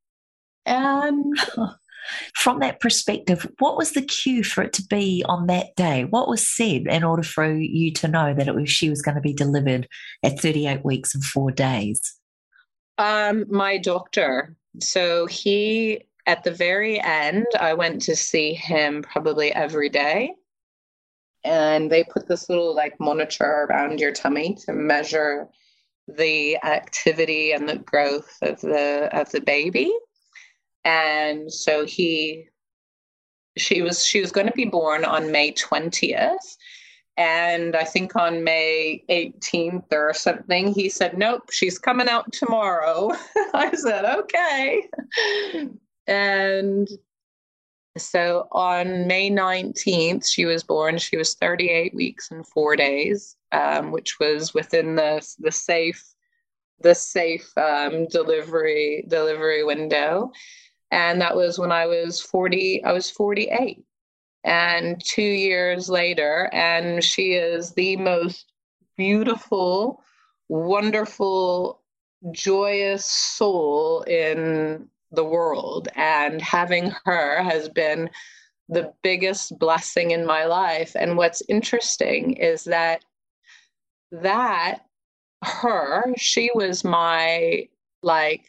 And 0.65 1.35
from 2.35 2.59
that 2.59 2.79
perspective, 2.79 3.49
what 3.59 3.77
was 3.77 3.91
the 3.91 4.01
cue 4.01 4.43
for 4.43 4.63
it 4.63 4.73
to 4.73 4.83
be 4.83 5.23
on 5.27 5.47
that 5.47 5.75
day? 5.75 6.05
What 6.05 6.27
was 6.27 6.47
said 6.47 6.87
in 6.87 7.03
order 7.03 7.23
for 7.23 7.51
you 7.51 7.91
to 7.93 8.07
know 8.07 8.33
that 8.33 8.47
it 8.47 8.55
was 8.55 8.69
she 8.69 8.89
was 8.89 9.01
going 9.01 9.15
to 9.15 9.21
be 9.21 9.33
delivered 9.33 9.87
at 10.23 10.39
38 10.39 10.85
weeks 10.85 11.15
and 11.15 11.23
four 11.23 11.51
days? 11.51 12.15
Um, 12.97 13.45
my 13.49 13.77
doctor. 13.77 14.55
So 14.79 15.25
he, 15.25 16.03
at 16.27 16.43
the 16.43 16.51
very 16.51 17.01
end, 17.01 17.47
I 17.59 17.73
went 17.73 18.01
to 18.03 18.15
see 18.15 18.53
him 18.53 19.01
probably 19.01 19.51
every 19.53 19.89
day. 19.89 20.35
And 21.43 21.91
they 21.91 22.03
put 22.03 22.27
this 22.27 22.49
little 22.49 22.75
like 22.75 22.99
monitor 22.99 23.65
around 23.67 23.99
your 23.99 24.11
tummy 24.11 24.55
to 24.65 24.73
measure 24.73 25.49
the 26.07 26.57
activity 26.63 27.51
and 27.51 27.67
the 27.67 27.77
growth 27.77 28.37
of 28.41 28.59
the 28.61 29.09
of 29.13 29.31
the 29.31 29.41
baby. 29.41 29.93
And 30.83 31.51
so 31.51 31.85
he 31.85 32.47
she 33.57 33.81
was 33.81 34.05
she 34.05 34.21
was 34.21 34.31
going 34.31 34.47
to 34.47 34.53
be 34.53 34.65
born 34.65 35.05
on 35.05 35.31
May 35.31 35.51
20th 35.53 36.57
and 37.17 37.75
I 37.75 37.83
think 37.83 38.15
on 38.15 38.43
May 38.43 39.03
18th 39.09 39.91
or 39.91 40.13
something 40.13 40.73
he 40.73 40.89
said 40.89 41.17
nope 41.17 41.51
she's 41.51 41.77
coming 41.77 42.07
out 42.07 42.31
tomorrow. 42.31 43.11
I 43.53 43.71
said 43.73 44.05
okay. 44.05 44.87
And 46.07 46.89
so 47.97 48.47
on 48.51 49.05
May 49.07 49.29
19th 49.29 50.27
she 50.31 50.45
was 50.45 50.63
born. 50.63 50.97
She 50.97 51.17
was 51.17 51.35
38 51.35 51.93
weeks 51.93 52.31
and 52.31 52.47
4 52.47 52.75
days 52.77 53.35
um, 53.51 53.91
which 53.91 54.19
was 54.19 54.53
within 54.53 54.95
the 54.95 55.25
the 55.39 55.51
safe 55.51 56.03
the 56.81 56.95
safe 56.95 57.51
um, 57.57 58.07
delivery 58.07 59.05
delivery 59.07 59.63
window, 59.63 60.31
and 60.89 61.21
that 61.21 61.35
was 61.35 61.59
when 61.59 61.71
I 61.71 61.85
was 61.85 62.21
forty. 62.21 62.83
I 62.83 62.91
was 62.91 63.09
forty 63.09 63.49
eight, 63.49 63.83
and 64.43 65.01
two 65.03 65.21
years 65.21 65.89
later, 65.89 66.49
and 66.53 67.03
she 67.03 67.33
is 67.33 67.73
the 67.73 67.95
most 67.97 68.51
beautiful, 68.97 70.03
wonderful, 70.49 71.81
joyous 72.31 73.05
soul 73.05 74.01
in 74.03 74.87
the 75.11 75.23
world. 75.23 75.87
And 75.95 76.41
having 76.41 76.93
her 77.05 77.43
has 77.43 77.69
been 77.69 78.09
the 78.69 78.93
biggest 79.03 79.59
blessing 79.59 80.11
in 80.11 80.25
my 80.25 80.45
life. 80.45 80.95
And 80.95 81.17
what's 81.17 81.41
interesting 81.49 82.33
is 82.33 82.63
that 82.63 83.03
that 84.11 84.85
her, 85.43 86.13
she 86.17 86.51
was 86.53 86.83
my 86.83 87.67
like 88.03 88.45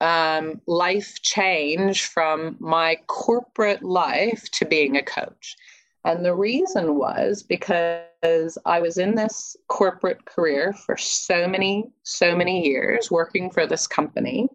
um, 0.00 0.60
life 0.66 1.20
change 1.22 2.06
from 2.06 2.56
my 2.60 2.96
corporate 3.06 3.82
life 3.82 4.50
to 4.52 4.64
being 4.64 4.96
a 4.96 5.02
coach. 5.02 5.56
And 6.04 6.24
the 6.24 6.34
reason 6.34 6.96
was 6.96 7.42
because 7.42 8.58
I 8.66 8.80
was 8.80 8.98
in 8.98 9.14
this 9.14 9.56
corporate 9.68 10.24
career 10.26 10.74
for 10.74 10.98
so 10.98 11.48
many, 11.48 11.90
so 12.02 12.36
many 12.36 12.66
years 12.66 13.10
working 13.10 13.50
for 13.50 13.66
this 13.66 13.86
company 13.86 14.48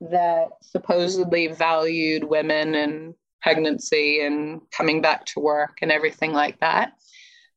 that 0.00 0.50
supposedly 0.62 1.48
valued 1.48 2.22
women 2.22 2.76
and 2.76 3.14
pregnancy 3.42 4.20
and 4.20 4.60
coming 4.70 5.02
back 5.02 5.24
to 5.26 5.40
work 5.40 5.78
and 5.82 5.90
everything 5.90 6.32
like 6.32 6.60
that. 6.60 6.92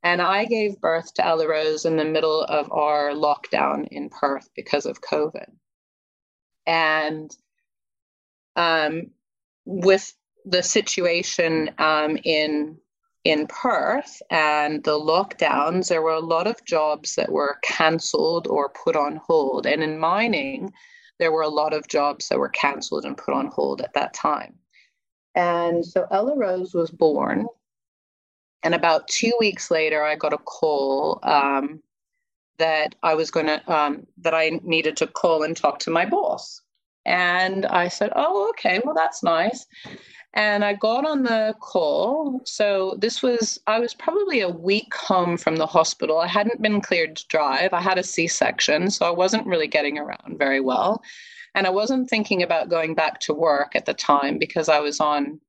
And 0.03 0.21
I 0.21 0.45
gave 0.45 0.81
birth 0.81 1.13
to 1.15 1.25
Ella 1.25 1.47
Rose 1.47 1.85
in 1.85 1.97
the 1.97 2.05
middle 2.05 2.43
of 2.43 2.71
our 2.71 3.11
lockdown 3.11 3.87
in 3.89 4.09
Perth 4.09 4.49
because 4.55 4.85
of 4.85 5.01
COVID. 5.01 5.45
And 6.65 7.31
um, 8.55 9.11
with 9.65 10.13
the 10.45 10.63
situation 10.63 11.71
um, 11.77 12.17
in 12.23 12.77
in 13.23 13.45
Perth 13.45 14.19
and 14.31 14.83
the 14.83 14.99
lockdowns, 14.99 15.89
there 15.89 16.01
were 16.01 16.13
a 16.13 16.19
lot 16.19 16.47
of 16.47 16.65
jobs 16.65 17.15
that 17.15 17.31
were 17.31 17.59
cancelled 17.63 18.47
or 18.47 18.69
put 18.69 18.95
on 18.95 19.17
hold. 19.17 19.67
And 19.67 19.83
in 19.83 19.99
mining, 19.99 20.73
there 21.19 21.31
were 21.31 21.43
a 21.43 21.49
lot 21.49 21.73
of 21.73 21.87
jobs 21.87 22.29
that 22.29 22.39
were 22.39 22.49
cancelled 22.49 23.05
and 23.05 23.15
put 23.15 23.35
on 23.35 23.47
hold 23.47 23.81
at 23.81 23.93
that 23.93 24.15
time. 24.15 24.55
And 25.35 25.85
so 25.85 26.07
Ella 26.09 26.35
Rose 26.35 26.73
was 26.73 26.89
born. 26.89 27.45
And 28.63 28.75
about 28.75 29.07
two 29.07 29.31
weeks 29.39 29.71
later, 29.71 30.03
I 30.03 30.15
got 30.15 30.33
a 30.33 30.37
call 30.37 31.19
um, 31.23 31.81
that 32.57 32.95
I 33.01 33.15
was 33.15 33.31
going 33.31 33.47
to, 33.47 33.73
um, 33.73 34.05
that 34.17 34.33
I 34.33 34.59
needed 34.63 34.97
to 34.97 35.07
call 35.07 35.43
and 35.43 35.57
talk 35.57 35.79
to 35.79 35.91
my 35.91 36.05
boss. 36.05 36.61
And 37.05 37.65
I 37.65 37.87
said, 37.87 38.11
Oh, 38.15 38.49
okay, 38.49 38.79
well, 38.83 38.93
that's 38.93 39.23
nice. 39.23 39.65
And 40.33 40.63
I 40.63 40.73
got 40.73 41.05
on 41.05 41.23
the 41.23 41.55
call. 41.59 42.41
So 42.45 42.95
this 42.99 43.21
was, 43.21 43.59
I 43.67 43.79
was 43.79 43.93
probably 43.93 44.39
a 44.39 44.47
week 44.49 44.93
home 44.93 45.35
from 45.37 45.57
the 45.57 45.65
hospital. 45.65 46.19
I 46.19 46.27
hadn't 46.27 46.61
been 46.61 46.79
cleared 46.79 47.17
to 47.17 47.27
drive. 47.27 47.73
I 47.73 47.81
had 47.81 47.97
a 47.97 48.03
C 48.03 48.27
section, 48.27 48.91
so 48.91 49.05
I 49.05 49.09
wasn't 49.09 49.47
really 49.47 49.67
getting 49.67 49.97
around 49.97 50.37
very 50.37 50.61
well. 50.61 51.03
And 51.53 51.67
I 51.67 51.69
wasn't 51.69 52.09
thinking 52.09 52.43
about 52.43 52.69
going 52.69 52.95
back 52.95 53.19
to 53.21 53.33
work 53.33 53.75
at 53.75 53.85
the 53.85 53.93
time 53.93 54.37
because 54.37 54.69
I 54.69 54.79
was 54.79 55.01
on, 55.01 55.41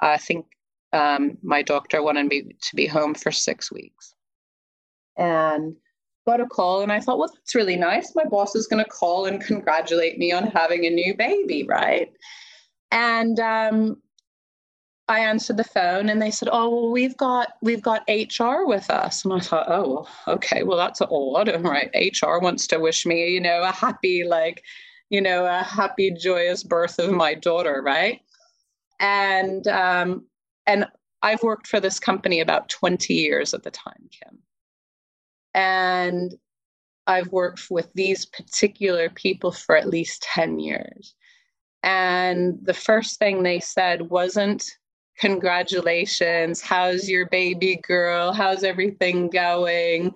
I 0.00 0.18
think 0.18 0.44
um, 0.92 1.38
my 1.42 1.62
doctor 1.62 2.02
wanted 2.02 2.26
me 2.26 2.42
to 2.60 2.76
be 2.76 2.86
home 2.86 3.14
for 3.14 3.32
six 3.32 3.72
weeks. 3.72 4.14
And 5.16 5.76
got 6.26 6.40
a 6.40 6.46
call, 6.46 6.82
and 6.82 6.92
I 6.92 7.00
thought, 7.00 7.18
well, 7.18 7.32
that's 7.32 7.54
really 7.54 7.76
nice. 7.76 8.14
My 8.14 8.24
boss 8.24 8.54
is 8.54 8.66
going 8.66 8.82
to 8.82 8.90
call 8.90 9.26
and 9.26 9.42
congratulate 9.42 10.18
me 10.18 10.32
on 10.32 10.46
having 10.46 10.86
a 10.86 10.90
new 10.90 11.14
baby, 11.16 11.64
right? 11.64 12.12
And 12.90 13.38
um, 13.40 13.96
I 15.08 15.20
answered 15.20 15.56
the 15.56 15.64
phone 15.64 16.08
and 16.08 16.20
they 16.20 16.30
said, 16.30 16.48
"Oh, 16.52 16.68
well, 16.70 16.90
we've 16.90 17.16
got 17.16 17.54
we've 17.62 17.82
got 17.82 18.08
HR 18.08 18.66
with 18.66 18.88
us." 18.90 19.24
And 19.24 19.34
I 19.34 19.40
thought, 19.40 19.68
"Oh, 19.68 20.06
okay. 20.28 20.62
Well, 20.62 20.78
that's 20.78 21.00
odd. 21.00 21.48
Right, 21.62 21.90
HR 21.94 22.38
wants 22.38 22.66
to 22.68 22.78
wish 22.78 23.04
me, 23.04 23.30
you 23.30 23.40
know, 23.40 23.62
a 23.62 23.72
happy 23.72 24.24
like 24.24 24.62
you 25.12 25.20
know, 25.20 25.44
a 25.44 25.62
happy, 25.62 26.10
joyous 26.10 26.64
birth 26.64 26.98
of 26.98 27.10
my 27.10 27.34
daughter, 27.34 27.82
right? 27.84 28.22
And 28.98 29.68
um, 29.68 30.24
and 30.66 30.86
I've 31.22 31.42
worked 31.42 31.66
for 31.66 31.80
this 31.80 31.98
company 31.98 32.40
about 32.40 32.68
20 32.68 33.14
years 33.14 33.54
at 33.54 33.62
the 33.62 33.70
time, 33.70 34.08
Kim. 34.10 34.38
And 35.54 36.34
I've 37.06 37.28
worked 37.28 37.70
with 37.70 37.88
these 37.94 38.26
particular 38.26 39.10
people 39.10 39.52
for 39.52 39.76
at 39.76 39.88
least 39.88 40.22
10 40.22 40.58
years. 40.58 41.14
And 41.82 42.58
the 42.62 42.74
first 42.74 43.18
thing 43.18 43.42
they 43.42 43.60
said 43.60 44.10
wasn't, 44.10 44.64
Congratulations, 45.18 46.60
how's 46.62 47.08
your 47.08 47.28
baby 47.28 47.78
girl? 47.86 48.32
How's 48.32 48.64
everything 48.64 49.28
going? 49.28 50.14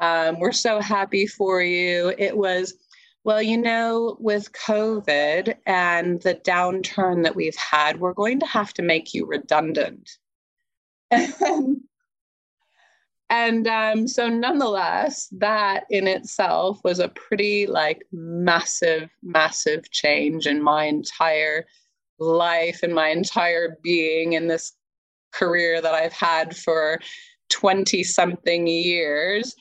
Um, 0.00 0.38
we're 0.38 0.52
so 0.52 0.80
happy 0.80 1.26
for 1.26 1.62
you. 1.62 2.12
It 2.18 2.36
was, 2.36 2.74
well, 3.24 3.42
you 3.42 3.56
know, 3.56 4.16
with 4.20 4.52
COVID 4.52 5.56
and 5.66 6.20
the 6.20 6.34
downturn 6.34 7.22
that 7.22 7.34
we've 7.34 7.56
had, 7.56 7.98
we're 7.98 8.12
going 8.12 8.38
to 8.40 8.46
have 8.46 8.74
to 8.74 8.82
make 8.82 9.14
you 9.14 9.24
redundant. 9.26 10.18
and 11.10 11.80
um, 13.66 14.06
so, 14.06 14.28
nonetheless, 14.28 15.28
that 15.38 15.84
in 15.88 16.06
itself 16.06 16.80
was 16.84 16.98
a 16.98 17.08
pretty 17.08 17.66
like 17.66 18.04
massive, 18.12 19.08
massive 19.22 19.90
change 19.90 20.46
in 20.46 20.62
my 20.62 20.84
entire 20.84 21.64
life 22.18 22.80
and 22.82 22.94
my 22.94 23.08
entire 23.08 23.78
being 23.82 24.34
in 24.34 24.48
this 24.48 24.74
career 25.32 25.80
that 25.80 25.94
I've 25.94 26.12
had 26.12 26.54
for 26.54 27.00
20 27.48 28.04
something 28.04 28.66
years 28.66 29.56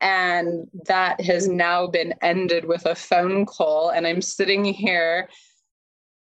and 0.00 0.68
that 0.86 1.20
has 1.20 1.48
now 1.48 1.86
been 1.86 2.14
ended 2.22 2.64
with 2.64 2.86
a 2.86 2.94
phone 2.94 3.46
call. 3.46 3.90
And 3.90 4.06
I'm 4.06 4.22
sitting 4.22 4.64
here, 4.64 5.28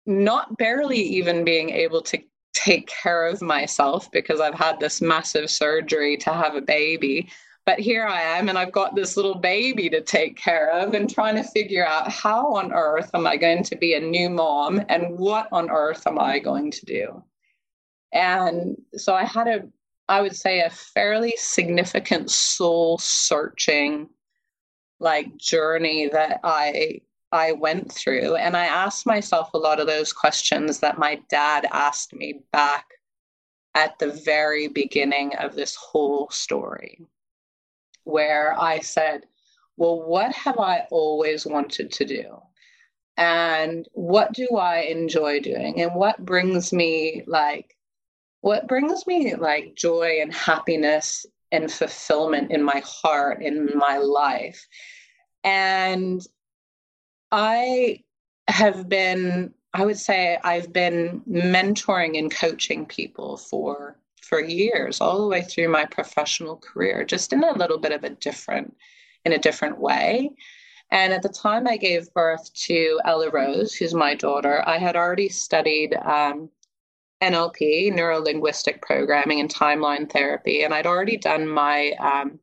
not 0.06 0.56
barely 0.56 0.98
even 0.98 1.44
being 1.44 1.70
able 1.70 2.02
to 2.02 2.18
take 2.54 2.88
care 2.88 3.26
of 3.26 3.42
myself 3.42 4.10
because 4.10 4.40
I've 4.40 4.54
had 4.54 4.80
this 4.80 5.00
massive 5.00 5.50
surgery 5.50 6.16
to 6.18 6.32
have 6.32 6.54
a 6.54 6.62
baby. 6.62 7.30
But 7.66 7.78
here 7.78 8.06
I 8.06 8.22
am, 8.22 8.48
and 8.48 8.58
I've 8.58 8.72
got 8.72 8.96
this 8.96 9.16
little 9.16 9.36
baby 9.36 9.90
to 9.90 10.00
take 10.00 10.36
care 10.36 10.70
of, 10.72 10.94
and 10.94 11.08
trying 11.08 11.36
to 11.36 11.44
figure 11.44 11.86
out 11.86 12.10
how 12.10 12.54
on 12.54 12.72
earth 12.72 13.10
am 13.14 13.26
I 13.26 13.36
going 13.36 13.62
to 13.64 13.76
be 13.76 13.94
a 13.94 14.00
new 14.00 14.30
mom 14.30 14.82
and 14.88 15.18
what 15.18 15.46
on 15.52 15.70
earth 15.70 16.06
am 16.06 16.18
I 16.18 16.38
going 16.38 16.70
to 16.70 16.86
do? 16.86 17.22
And 18.12 18.76
so 18.96 19.14
I 19.14 19.24
had 19.24 19.46
a 19.46 19.68
I 20.10 20.20
would 20.20 20.34
say, 20.34 20.60
a 20.60 20.70
fairly 20.70 21.34
significant 21.36 22.32
soul 22.32 22.98
searching 22.98 24.08
like 24.98 25.36
journey 25.36 26.08
that 26.08 26.40
I 26.42 27.02
I 27.30 27.52
went 27.52 27.92
through. 27.92 28.34
And 28.34 28.56
I 28.56 28.66
asked 28.66 29.06
myself 29.06 29.54
a 29.54 29.58
lot 29.58 29.78
of 29.78 29.86
those 29.86 30.12
questions 30.12 30.80
that 30.80 30.98
my 30.98 31.20
dad 31.30 31.68
asked 31.70 32.12
me 32.12 32.40
back 32.52 32.86
at 33.76 33.96
the 34.00 34.10
very 34.10 34.66
beginning 34.66 35.36
of 35.36 35.54
this 35.54 35.76
whole 35.76 36.28
story, 36.30 37.06
where 38.02 38.60
I 38.60 38.80
said, 38.80 39.26
Well, 39.76 40.02
what 40.02 40.34
have 40.34 40.58
I 40.58 40.88
always 40.90 41.46
wanted 41.46 41.92
to 41.92 42.04
do? 42.04 42.42
And 43.16 43.88
what 43.92 44.32
do 44.32 44.48
I 44.56 44.80
enjoy 44.80 45.38
doing? 45.38 45.80
And 45.80 45.94
what 45.94 46.24
brings 46.24 46.72
me 46.72 47.22
like 47.28 47.76
what 48.40 48.66
brings 48.66 49.06
me 49.06 49.34
like 49.34 49.74
joy 49.74 50.18
and 50.20 50.32
happiness 50.32 51.26
and 51.52 51.70
fulfillment 51.70 52.50
in 52.50 52.62
my 52.62 52.82
heart 52.84 53.42
in 53.42 53.70
my 53.74 53.98
life 53.98 54.66
and 55.44 56.26
i 57.32 57.98
have 58.48 58.88
been 58.88 59.52
i 59.74 59.84
would 59.84 59.98
say 59.98 60.38
i've 60.44 60.72
been 60.72 61.22
mentoring 61.28 62.18
and 62.18 62.34
coaching 62.34 62.86
people 62.86 63.36
for 63.36 63.96
for 64.22 64.42
years 64.42 65.00
all 65.00 65.20
the 65.20 65.26
way 65.26 65.42
through 65.42 65.68
my 65.68 65.84
professional 65.84 66.56
career 66.56 67.04
just 67.04 67.32
in 67.32 67.42
a 67.42 67.52
little 67.52 67.78
bit 67.78 67.92
of 67.92 68.04
a 68.04 68.10
different 68.10 68.76
in 69.24 69.32
a 69.32 69.38
different 69.38 69.78
way 69.78 70.30
and 70.90 71.12
at 71.12 71.22
the 71.22 71.28
time 71.28 71.66
i 71.66 71.76
gave 71.76 72.12
birth 72.14 72.52
to 72.54 73.00
ella 73.04 73.30
rose 73.30 73.74
who's 73.74 73.94
my 73.94 74.14
daughter 74.14 74.62
i 74.66 74.78
had 74.78 74.96
already 74.96 75.28
studied 75.28 75.94
um, 75.96 76.48
NLP, 77.22 77.94
neuro 77.94 78.18
linguistic 78.20 78.82
programming, 78.82 79.40
and 79.40 79.52
timeline 79.52 80.10
therapy. 80.10 80.62
And 80.62 80.72
I'd 80.72 80.86
already 80.86 81.16
done 81.16 81.46
my 81.46 81.92
um, 82.00 82.38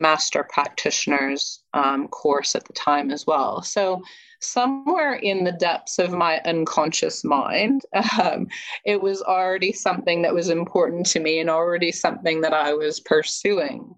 master 0.00 0.46
practitioner's 0.48 1.60
um, 1.74 2.08
course 2.08 2.54
at 2.54 2.64
the 2.64 2.72
time 2.72 3.10
as 3.10 3.26
well. 3.26 3.62
So, 3.62 4.02
somewhere 4.40 5.14
in 5.14 5.42
the 5.42 5.52
depths 5.52 5.98
of 5.98 6.12
my 6.12 6.40
unconscious 6.44 7.24
mind, 7.24 7.82
um, 8.22 8.46
it 8.84 9.00
was 9.00 9.22
already 9.22 9.72
something 9.72 10.22
that 10.22 10.34
was 10.34 10.48
important 10.48 11.06
to 11.06 11.20
me 11.20 11.40
and 11.40 11.50
already 11.50 11.90
something 11.90 12.40
that 12.42 12.54
I 12.54 12.72
was 12.74 13.00
pursuing. 13.00 13.94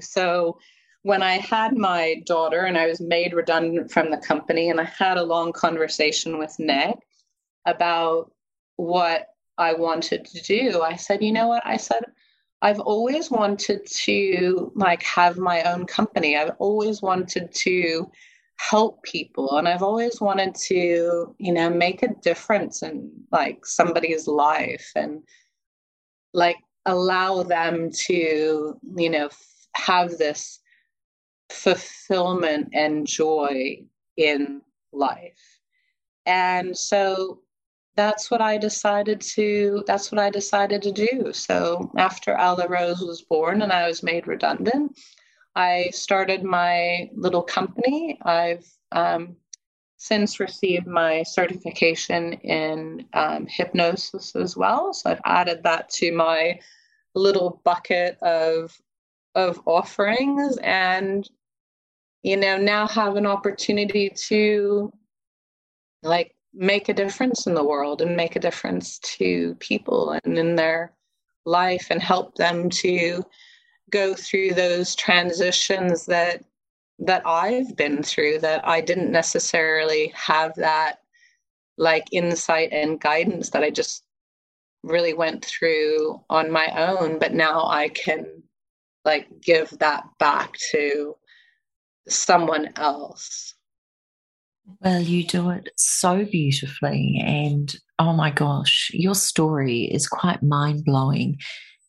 So, 0.00 0.58
when 1.02 1.22
I 1.22 1.34
had 1.34 1.76
my 1.76 2.20
daughter 2.26 2.62
and 2.62 2.76
I 2.76 2.86
was 2.86 3.00
made 3.00 3.32
redundant 3.32 3.90
from 3.90 4.10
the 4.10 4.18
company, 4.18 4.70
and 4.70 4.80
I 4.80 4.84
had 4.84 5.18
a 5.18 5.22
long 5.22 5.52
conversation 5.52 6.38
with 6.38 6.58
Nick 6.58 6.96
about 7.64 8.32
what 8.76 9.28
I 9.58 9.74
wanted 9.74 10.24
to 10.26 10.42
do, 10.42 10.82
I 10.82 10.96
said, 10.96 11.22
you 11.22 11.32
know 11.32 11.48
what? 11.48 11.66
I 11.66 11.76
said, 11.76 12.04
I've 12.62 12.80
always 12.80 13.30
wanted 13.30 13.86
to 13.86 14.72
like 14.74 15.02
have 15.02 15.38
my 15.38 15.62
own 15.62 15.86
company. 15.86 16.36
I've 16.36 16.54
always 16.58 17.02
wanted 17.02 17.52
to 17.54 18.10
help 18.58 19.02
people 19.02 19.58
and 19.58 19.68
I've 19.68 19.82
always 19.82 20.20
wanted 20.20 20.54
to, 20.54 21.34
you 21.38 21.52
know, 21.52 21.68
make 21.70 22.02
a 22.02 22.14
difference 22.22 22.82
in 22.82 23.10
like 23.30 23.66
somebody's 23.66 24.26
life 24.26 24.90
and 24.96 25.22
like 26.32 26.56
allow 26.86 27.42
them 27.42 27.90
to, 28.06 28.78
you 28.96 29.10
know, 29.10 29.28
have 29.74 30.16
this 30.16 30.60
fulfillment 31.50 32.68
and 32.72 33.06
joy 33.06 33.82
in 34.16 34.62
life. 34.92 35.60
And 36.24 36.76
so 36.76 37.40
that's 37.96 38.30
what 38.30 38.40
I 38.42 38.58
decided 38.58 39.20
to 39.22 39.82
that's 39.86 40.12
what 40.12 40.18
I 40.18 40.30
decided 40.30 40.82
to 40.82 40.92
do. 40.92 41.32
So 41.32 41.90
after 41.96 42.32
Ella 42.32 42.68
Rose 42.68 43.00
was 43.00 43.22
born 43.22 43.62
and 43.62 43.72
I 43.72 43.88
was 43.88 44.02
made 44.02 44.26
redundant, 44.26 44.98
I 45.54 45.88
started 45.92 46.44
my 46.44 47.10
little 47.14 47.42
company. 47.42 48.18
I've 48.22 48.66
um, 48.92 49.36
since 49.96 50.38
received 50.38 50.86
my 50.86 51.22
certification 51.22 52.34
in 52.34 53.06
um, 53.14 53.46
hypnosis 53.48 54.36
as 54.36 54.56
well. 54.56 54.92
So 54.92 55.10
I've 55.10 55.22
added 55.24 55.62
that 55.62 55.88
to 55.90 56.12
my 56.12 56.60
little 57.14 57.62
bucket 57.64 58.18
of 58.22 58.78
of 59.34 59.60
offerings 59.66 60.58
and 60.62 61.28
you 62.22 62.36
know 62.36 62.58
now 62.58 62.86
have 62.86 63.16
an 63.16 63.26
opportunity 63.26 64.10
to 64.28 64.92
like 66.02 66.35
make 66.56 66.88
a 66.88 66.94
difference 66.94 67.46
in 67.46 67.54
the 67.54 67.64
world 67.64 68.00
and 68.00 68.16
make 68.16 68.34
a 68.34 68.40
difference 68.40 68.98
to 69.00 69.54
people 69.60 70.18
and 70.24 70.38
in 70.38 70.56
their 70.56 70.92
life 71.44 71.88
and 71.90 72.02
help 72.02 72.34
them 72.36 72.70
to 72.70 73.22
go 73.90 74.14
through 74.14 74.52
those 74.52 74.94
transitions 74.94 76.06
that 76.06 76.42
that 76.98 77.22
I've 77.26 77.76
been 77.76 78.02
through 78.02 78.38
that 78.40 78.66
I 78.66 78.80
didn't 78.80 79.12
necessarily 79.12 80.12
have 80.16 80.54
that 80.56 81.00
like 81.76 82.04
insight 82.10 82.70
and 82.72 82.98
guidance 82.98 83.50
that 83.50 83.62
I 83.62 83.70
just 83.70 84.02
really 84.82 85.12
went 85.12 85.44
through 85.44 86.20
on 86.30 86.50
my 86.50 86.68
own 86.74 87.18
but 87.18 87.34
now 87.34 87.66
I 87.66 87.90
can 87.90 88.42
like 89.04 89.28
give 89.42 89.70
that 89.78 90.04
back 90.18 90.54
to 90.72 91.16
someone 92.08 92.72
else 92.76 93.55
well, 94.80 95.00
you 95.00 95.24
do 95.24 95.50
it 95.50 95.68
so 95.76 96.24
beautifully. 96.24 97.20
And 97.24 97.74
oh 97.98 98.12
my 98.12 98.30
gosh, 98.30 98.90
your 98.92 99.14
story 99.14 99.84
is 99.84 100.08
quite 100.08 100.42
mind 100.42 100.84
blowing. 100.84 101.38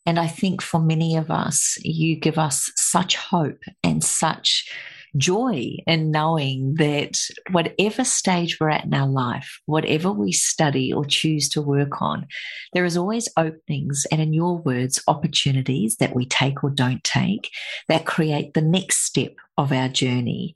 And 0.06 0.20
I 0.20 0.28
think 0.28 0.62
for 0.62 0.80
many 0.80 1.18
of 1.18 1.30
us, 1.30 1.78
you 1.82 2.16
give 2.16 2.38
us 2.38 2.72
such 2.76 3.18
hope 3.18 3.60
and 3.84 4.04
such 4.04 4.70
joy 5.18 5.76
in 5.86 6.12
knowing 6.12 6.76
that 6.76 7.18
whatever 7.52 8.04
stage 8.04 8.58
we're 8.60 8.70
at 8.70 8.86
in 8.86 8.94
our 8.94 9.08
life, 9.08 9.60
whatever 9.66 10.12
we 10.12 10.32
study 10.32 10.94
or 10.94 11.04
choose 11.06 11.49
to 11.49 11.62
work 11.62 12.02
on, 12.02 12.28
there 12.74 12.86
is 12.86 12.95
always 12.95 13.28
openings 13.38 14.06
and, 14.12 14.22
in 14.22 14.34
your 14.34 14.58
words, 14.60 15.02
opportunities 15.08 15.98
that 15.98 16.16
we 16.16 16.26
take 16.26 16.64
or 16.64 16.70
don't 16.70 17.04
take 17.04 17.49
that 17.88 18.06
create 18.06 18.54
the 18.54 18.62
next 18.62 19.06
step 19.06 19.36
of 19.58 19.72
our 19.72 19.90
journey. 19.90 20.56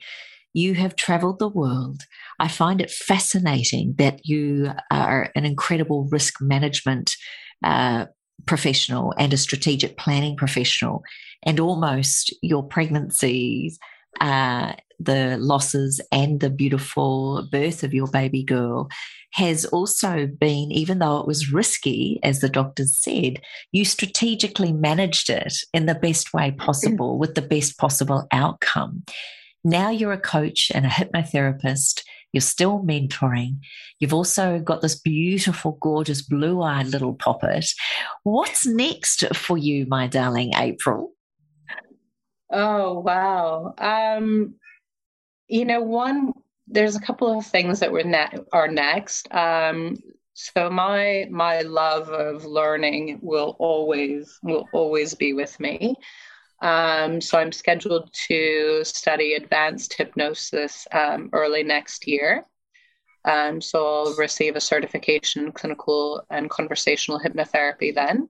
You 0.53 0.73
have 0.75 0.95
traveled 0.95 1.39
the 1.39 1.47
world. 1.47 2.03
I 2.39 2.47
find 2.47 2.81
it 2.81 2.91
fascinating 2.91 3.95
that 3.97 4.25
you 4.25 4.71
are 4.91 5.31
an 5.35 5.45
incredible 5.45 6.07
risk 6.11 6.41
management 6.41 7.15
uh, 7.63 8.07
professional 8.45 9.13
and 9.17 9.33
a 9.33 9.37
strategic 9.37 9.97
planning 9.97 10.35
professional, 10.35 11.03
and 11.43 11.59
almost 11.59 12.35
your 12.41 12.63
pregnancies, 12.63 13.77
uh, 14.19 14.73
the 14.99 15.37
losses, 15.37 16.01
and 16.11 16.39
the 16.39 16.49
beautiful 16.49 17.47
birth 17.51 17.83
of 17.83 17.93
your 17.93 18.07
baby 18.07 18.43
girl 18.43 18.89
has 19.33 19.63
also 19.65 20.27
been, 20.27 20.71
even 20.71 20.99
though 20.99 21.19
it 21.19 21.27
was 21.27 21.53
risky, 21.53 22.19
as 22.23 22.41
the 22.41 22.49
doctors 22.49 22.99
said, 22.99 23.41
you 23.71 23.85
strategically 23.85 24.73
managed 24.73 25.29
it 25.29 25.53
in 25.73 25.85
the 25.85 25.95
best 25.95 26.33
way 26.33 26.51
possible 26.51 27.17
with 27.17 27.35
the 27.35 27.41
best 27.41 27.77
possible 27.77 28.27
outcome. 28.31 29.03
Now 29.63 29.89
you're 29.89 30.13
a 30.13 30.19
coach 30.19 30.71
and 30.73 30.85
a 30.85 30.89
hypnotherapist. 30.89 32.03
You're 32.33 32.41
still 32.41 32.79
mentoring. 32.79 33.59
You've 33.99 34.13
also 34.13 34.59
got 34.59 34.81
this 34.81 34.99
beautiful, 34.99 35.77
gorgeous, 35.81 36.21
blue 36.21 36.61
eyed 36.61 36.87
little 36.87 37.13
poppet. 37.13 37.65
What's 38.23 38.65
next 38.65 39.25
for 39.35 39.57
you, 39.57 39.85
my 39.87 40.07
darling 40.07 40.53
April? 40.55 41.11
Oh, 42.51 42.99
wow. 42.99 43.73
Um, 43.77 44.55
you 45.47 45.65
know, 45.65 45.81
one, 45.81 46.33
there's 46.67 46.95
a 46.95 47.01
couple 47.01 47.37
of 47.37 47.45
things 47.45 47.79
that 47.81 47.91
were 47.91 48.03
ne- 48.03 48.39
are 48.53 48.67
next. 48.67 49.27
Um, 49.33 49.97
so 50.33 50.69
my 50.69 51.27
my 51.29 51.61
love 51.61 52.09
of 52.09 52.45
learning 52.45 53.19
will 53.21 53.55
always 53.59 54.39
will 54.41 54.67
always 54.73 55.13
be 55.13 55.33
with 55.33 55.59
me. 55.59 55.95
Um, 56.61 57.19
so 57.19 57.39
I'm 57.39 57.51
scheduled 57.51 58.13
to 58.27 58.83
study 58.83 59.33
advanced 59.33 59.93
hypnosis 59.93 60.87
um, 60.91 61.29
early 61.33 61.63
next 61.63 62.07
year. 62.07 62.45
Um, 63.25 63.61
so 63.61 63.85
I'll 63.85 64.15
receive 64.15 64.55
a 64.55 64.61
certification 64.61 65.45
in 65.45 65.51
clinical 65.51 66.23
and 66.29 66.49
conversational 66.49 67.19
hypnotherapy 67.19 67.93
then, 67.93 68.29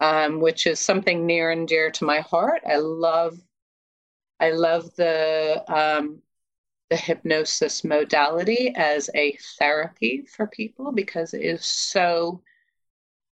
um, 0.00 0.40
which 0.40 0.66
is 0.66 0.78
something 0.78 1.26
near 1.26 1.50
and 1.50 1.66
dear 1.66 1.90
to 1.92 2.04
my 2.04 2.20
heart. 2.20 2.62
I 2.66 2.76
love, 2.76 3.38
I 4.38 4.50
love 4.50 4.94
the 4.96 5.62
um, 5.68 6.22
the 6.90 6.96
hypnosis 6.96 7.84
modality 7.84 8.74
as 8.76 9.08
a 9.14 9.38
therapy 9.58 10.26
for 10.26 10.48
people 10.48 10.90
because 10.90 11.34
it 11.34 11.42
is 11.42 11.64
so 11.64 12.42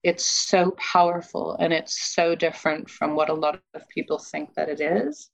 it's 0.03 0.25
so 0.25 0.73
powerful 0.73 1.57
and 1.59 1.73
it's 1.73 2.15
so 2.15 2.35
different 2.35 2.89
from 2.89 3.15
what 3.15 3.31
a 3.31 3.35
lot 3.35 3.61
of 3.75 3.89
people 3.89 4.19
think 4.19 4.55
that 4.55 4.69
it 4.69 4.81
is. 4.81 5.31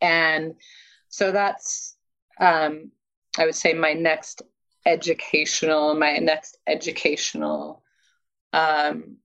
And 0.00 0.54
so 1.08 1.32
that's, 1.32 1.96
um, 2.38 2.92
I 3.38 3.46
would 3.46 3.54
say, 3.54 3.72
my 3.72 3.94
next 3.94 4.42
educational, 4.84 5.94
my 5.94 6.18
next 6.18 6.58
educational 6.66 7.82
um, 8.52 9.16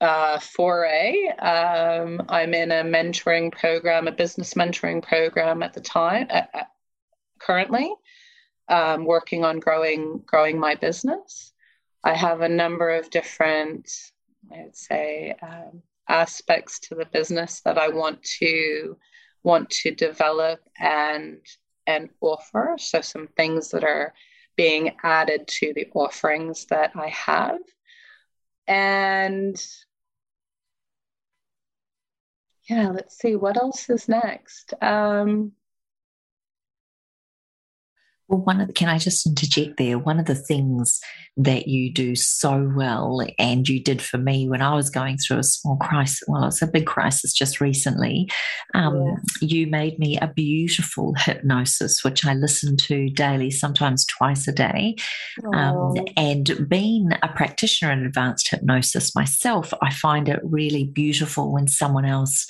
uh, 0.00 0.38
foray. 0.38 1.28
Um, 1.38 2.22
I'm 2.28 2.54
in 2.54 2.72
a 2.72 2.82
mentoring 2.82 3.52
program, 3.52 4.08
a 4.08 4.12
business 4.12 4.54
mentoring 4.54 5.02
program 5.02 5.62
at 5.62 5.74
the 5.74 5.80
time, 5.80 6.26
uh, 6.30 6.42
uh, 6.54 6.64
currently, 7.38 7.92
um, 8.68 9.04
working 9.04 9.44
on 9.44 9.60
growing 9.60 10.22
growing 10.24 10.58
my 10.58 10.74
business. 10.74 11.52
I 12.02 12.14
have 12.14 12.40
a 12.40 12.48
number 12.48 12.90
of 12.90 13.10
different, 13.10 13.90
I 14.52 14.62
would 14.64 14.76
say, 14.76 15.34
um, 15.42 15.82
aspects 16.08 16.80
to 16.80 16.94
the 16.94 17.04
business 17.06 17.60
that 17.60 17.78
I 17.78 17.88
want 17.88 18.22
to 18.40 18.96
want 19.42 19.70
to 19.70 19.94
develop 19.94 20.60
and 20.78 21.38
and 21.86 22.10
offer. 22.20 22.76
So 22.78 23.00
some 23.00 23.28
things 23.36 23.70
that 23.70 23.84
are 23.84 24.14
being 24.56 24.96
added 25.02 25.48
to 25.48 25.72
the 25.74 25.88
offerings 25.94 26.66
that 26.66 26.92
I 26.94 27.08
have. 27.08 27.58
And 28.66 29.62
yeah, 32.68 32.90
let's 32.90 33.18
see 33.18 33.36
what 33.36 33.56
else 33.56 33.88
is 33.90 34.08
next. 34.08 34.74
Um, 34.82 35.52
well, 38.30 38.40
one 38.40 38.60
of 38.60 38.68
the, 38.68 38.72
can 38.72 38.88
I 38.88 38.98
just 38.98 39.26
interject 39.26 39.76
there? 39.76 39.98
One 39.98 40.20
of 40.20 40.26
the 40.26 40.36
things 40.36 41.00
that 41.36 41.66
you 41.66 41.92
do 41.92 42.14
so 42.14 42.70
well, 42.76 43.26
and 43.40 43.68
you 43.68 43.82
did 43.82 44.00
for 44.00 44.18
me 44.18 44.48
when 44.48 44.62
I 44.62 44.74
was 44.74 44.88
going 44.88 45.18
through 45.18 45.38
a 45.38 45.42
small 45.42 45.76
crisis, 45.76 46.22
well, 46.28 46.44
it's 46.44 46.62
a 46.62 46.68
big 46.68 46.86
crisis 46.86 47.32
just 47.32 47.60
recently. 47.60 48.30
Um, 48.72 49.02
yeah. 49.04 49.16
You 49.40 49.66
made 49.66 49.98
me 49.98 50.16
a 50.16 50.28
beautiful 50.28 51.14
hypnosis, 51.14 52.04
which 52.04 52.24
I 52.24 52.34
listen 52.34 52.76
to 52.76 53.10
daily, 53.10 53.50
sometimes 53.50 54.06
twice 54.06 54.46
a 54.46 54.52
day. 54.52 54.94
Um, 55.52 55.94
and 56.16 56.68
being 56.68 57.10
a 57.24 57.28
practitioner 57.28 57.90
in 57.90 58.04
advanced 58.04 58.48
hypnosis 58.48 59.14
myself, 59.16 59.74
I 59.82 59.92
find 59.92 60.28
it 60.28 60.38
really 60.44 60.84
beautiful 60.84 61.52
when 61.52 61.66
someone 61.66 62.04
else 62.04 62.46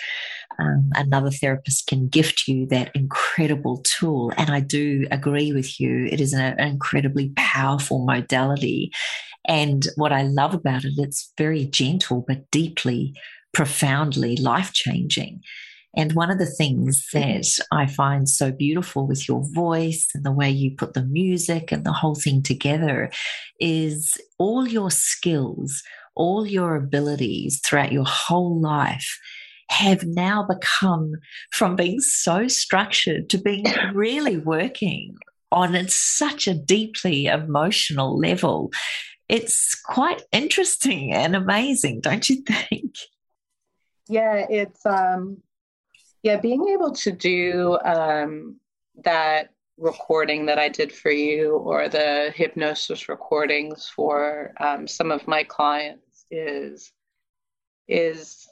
um, 0.60 0.90
another 0.94 1.30
therapist 1.30 1.86
can 1.86 2.08
gift 2.08 2.46
you 2.46 2.66
that 2.66 2.90
incredible 2.94 3.82
tool. 3.84 4.32
And 4.36 4.50
I 4.50 4.60
do 4.60 5.06
agree 5.10 5.52
with 5.52 5.80
you, 5.80 6.06
it 6.10 6.20
is 6.20 6.32
an, 6.32 6.58
incredibly 6.60 7.32
powerful 7.36 8.04
modality. 8.04 8.92
And 9.46 9.86
what 9.96 10.12
I 10.12 10.22
love 10.22 10.54
about 10.54 10.84
it, 10.84 10.92
it's 10.96 11.32
very 11.38 11.64
gentle, 11.64 12.24
but 12.26 12.50
deeply, 12.50 13.14
profoundly 13.52 14.36
life 14.36 14.72
changing. 14.72 15.40
And 15.96 16.12
one 16.12 16.30
of 16.30 16.38
the 16.38 16.46
things 16.46 17.08
that 17.12 17.48
I 17.72 17.86
find 17.86 18.28
so 18.28 18.52
beautiful 18.52 19.08
with 19.08 19.26
your 19.26 19.42
voice 19.52 20.08
and 20.14 20.24
the 20.24 20.30
way 20.30 20.48
you 20.48 20.76
put 20.76 20.94
the 20.94 21.04
music 21.04 21.72
and 21.72 21.84
the 21.84 21.92
whole 21.92 22.14
thing 22.14 22.42
together 22.42 23.10
is 23.58 24.16
all 24.38 24.68
your 24.68 24.92
skills, 24.92 25.82
all 26.14 26.46
your 26.46 26.76
abilities 26.76 27.60
throughout 27.64 27.90
your 27.90 28.06
whole 28.06 28.60
life 28.60 29.18
have 29.70 30.05
now 30.05 30.42
become 30.42 31.14
from 31.52 31.76
being 31.76 32.01
so 32.01 32.48
structured 32.48 33.30
to 33.30 33.38
being 33.38 33.64
really 33.94 34.36
working 34.36 35.16
on 35.52 35.74
it 35.74 35.90
such 35.90 36.47
a 36.47 36.55
deeply 36.55 37.26
emotional 37.26 38.18
level. 38.18 38.70
It's 39.28 39.74
quite 39.74 40.22
interesting 40.32 41.12
and 41.12 41.34
amazing, 41.36 42.01
don't 42.01 42.28
you 42.28 42.42
think? 42.42 42.94
Yeah, 44.09 44.44
it's 44.51 44.84
um 44.84 45.38
yeah, 46.22 46.36
being 46.36 46.68
able 46.68 46.92
to 46.92 47.12
do 47.12 47.78
um 47.84 48.56
that 49.05 49.51
recording 49.80 50.47
that 50.47 50.59
I 50.59 50.68
did 50.68 50.92
for 50.92 51.10
you 51.10 51.56
or 51.56 51.88
the 51.88 52.32
hypnosis 52.34 53.09
recordings 53.09 53.90
for 53.94 54.52
um, 54.60 54.86
some 54.86 55.10
of 55.10 55.26
my 55.26 55.42
clients 55.42 56.26
is 56.30 56.92
is 57.88 58.47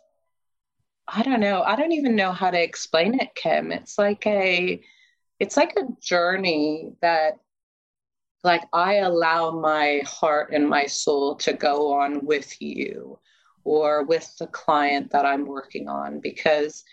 I 1.09 1.23
don't 1.23 1.41
know. 1.41 1.63
I 1.63 1.75
don't 1.77 1.93
even 1.93 2.17
know 2.17 2.33
how 2.33 2.51
to 2.51 2.63
explain 2.63 3.19
it, 3.19 3.35
Kim. 3.35 3.73
It's 3.73 3.99
like 3.99 4.27
a 4.27 4.81
it's 5.41 5.57
like 5.57 5.75
a 5.77 5.89
journey 6.03 6.93
that 7.01 7.39
like 8.45 8.63
I 8.73 8.97
allow 8.97 9.51
my 9.53 10.03
heart 10.07 10.53
and 10.53 10.69
my 10.69 10.87
soul 10.87 11.37
to 11.37 11.53
go 11.53 11.95
on 11.95 12.25
with 12.27 12.61
you 12.61 13.19
or 13.65 14.05
with 14.05 14.37
the 14.39 14.47
client 14.49 15.11
that 15.13 15.25
I'm 15.25 15.47
working 15.47 15.89
on 15.89 16.21
because 16.21 16.85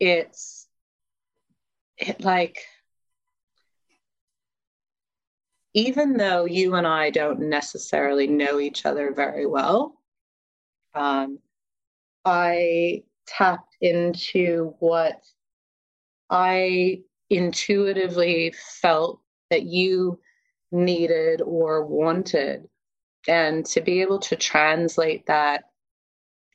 it's 0.00 0.66
it 1.98 2.22
like 2.22 2.58
even 5.74 6.16
though 6.16 6.44
you 6.46 6.74
and 6.74 6.86
I 6.86 7.10
don't 7.10 7.40
necessarily 7.48 8.26
know 8.26 8.60
each 8.60 8.84
other 8.86 9.12
very 9.14 9.46
well, 9.46 9.98
um, 10.94 11.38
I 12.24 13.04
tapped 13.36 13.76
into 13.80 14.74
what 14.80 15.22
I 16.30 17.02
intuitively 17.30 18.54
felt 18.80 19.20
that 19.50 19.64
you 19.64 20.18
needed 20.70 21.42
or 21.42 21.84
wanted. 21.84 22.68
And 23.28 23.64
to 23.66 23.80
be 23.80 24.00
able 24.02 24.18
to 24.20 24.36
translate 24.36 25.26
that 25.26 25.64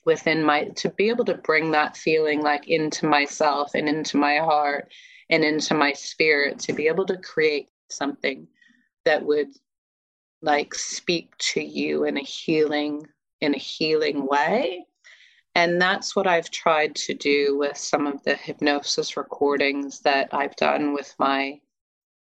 within 0.05 0.43
my, 0.43 0.65
to 0.77 0.89
be 0.89 1.09
able 1.09 1.25
to 1.25 1.35
bring 1.35 1.71
that 1.71 1.95
feeling 1.95 2.41
like 2.41 2.67
into 2.67 3.05
myself 3.05 3.71
and 3.75 3.87
into 3.87 4.17
my 4.17 4.37
heart 4.37 4.91
and 5.29 5.43
into 5.43 5.73
my 5.73 5.93
spirit, 5.93 6.59
to 6.59 6.73
be 6.73 6.87
able 6.87 7.05
to 7.05 7.17
create 7.17 7.67
something 7.89 8.47
that 9.05 9.23
would 9.23 9.49
like 10.41 10.73
speak 10.73 11.35
to 11.37 11.61
you 11.61 12.03
in 12.03 12.17
a 12.17 12.21
healing 12.21 13.05
in 13.41 13.53
a 13.53 13.59
healing 13.59 14.25
way 14.25 14.86
and 15.57 15.81
that's 15.81 16.15
what 16.15 16.27
I've 16.27 16.51
tried 16.51 16.93
to 17.07 17.15
do 17.15 17.57
with 17.57 17.77
some 17.77 18.05
of 18.05 18.23
the 18.23 18.35
hypnosis 18.35 19.17
recordings 19.17 20.01
that 20.01 20.29
I've 20.31 20.55
done 20.55 20.93
with 20.93 21.15
my 21.17 21.59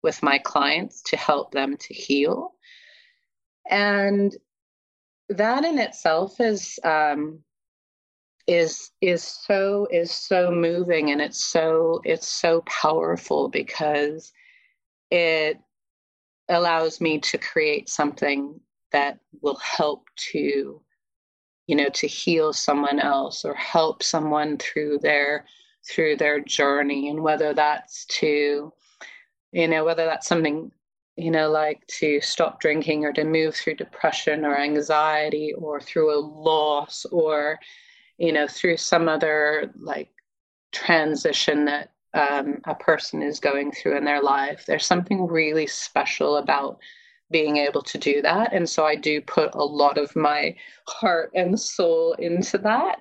with 0.05 0.23
my 0.23 0.39
clients 0.39 1.03
to 1.09 1.17
help 1.17 1.51
them 1.51 1.77
to 1.77 1.93
heal. 1.93 2.53
And 3.69 4.33
that 5.29 5.65
in 5.65 5.81
itself 5.81 6.41
is 6.41 6.79
um, 6.85 7.41
is 8.47 8.93
is 9.01 9.25
so 9.25 9.89
is 9.91 10.13
so 10.13 10.53
moving 10.53 11.11
and 11.11 11.21
it's 11.21 11.45
so 11.47 12.01
it's 12.05 12.29
so 12.29 12.61
powerful 12.61 13.49
because 13.49 14.33
it 15.11 15.59
allows 16.49 17.01
me 17.01 17.19
to 17.19 17.39
create 17.39 17.89
something 17.89 18.61
that 18.93 19.19
will 19.43 19.57
help 19.57 20.05
to 20.31 20.81
you 21.67 21.77
know 21.77 21.89
to 21.89 22.07
heal 22.07 22.53
someone 22.53 23.01
else 23.01 23.45
or 23.45 23.55
help 23.55 24.03
someone 24.03 24.57
through 24.59 24.99
their 24.99 25.47
through 25.89 26.17
their 26.17 26.41
journey. 26.41 27.09
And 27.09 27.23
whether 27.23 27.55
that's 27.55 28.05
to 28.07 28.73
you 29.53 29.69
know 29.69 29.85
whether 29.85 30.05
that's 30.05 30.27
something 30.27 30.71
you 31.17 31.31
know 31.31 31.51
like 31.51 31.87
to 31.87 32.21
stop 32.21 32.61
drinking 32.61 33.05
or 33.05 33.13
to 33.13 33.25
move 33.25 33.55
through 33.55 33.77
depression 33.77 34.45
or 34.45 34.59
anxiety 34.59 35.55
or 35.55 35.81
through 35.81 36.17
a 36.17 36.21
loss 36.21 37.07
or 37.07 37.59
you 38.19 38.33
know 38.33 38.47
through 38.47 38.77
some 38.77 39.09
other 39.09 39.73
like 39.79 40.11
transition 40.73 41.65
that 41.65 41.93
um, 42.15 42.61
a 42.65 42.75
person 42.75 43.23
is 43.23 43.41
going 43.41 43.73
through 43.73 43.97
in 43.97 44.05
their 44.05 44.23
life 44.23 44.65
there's 44.67 44.87
something 44.87 45.27
really 45.27 45.67
special 45.67 46.37
about 46.37 46.79
being 47.31 47.57
able 47.57 47.83
to 47.83 47.99
do 47.99 48.23
that. 48.23 48.53
And 48.53 48.69
so 48.69 48.85
I 48.85 48.95
do 48.95 49.21
put 49.21 49.55
a 49.55 49.65
lot 49.65 49.99
of 49.99 50.15
my 50.15 50.55
heart 50.89 51.31
and 51.35 51.59
soul 51.59 52.15
into 52.15 52.59
that. 52.59 53.01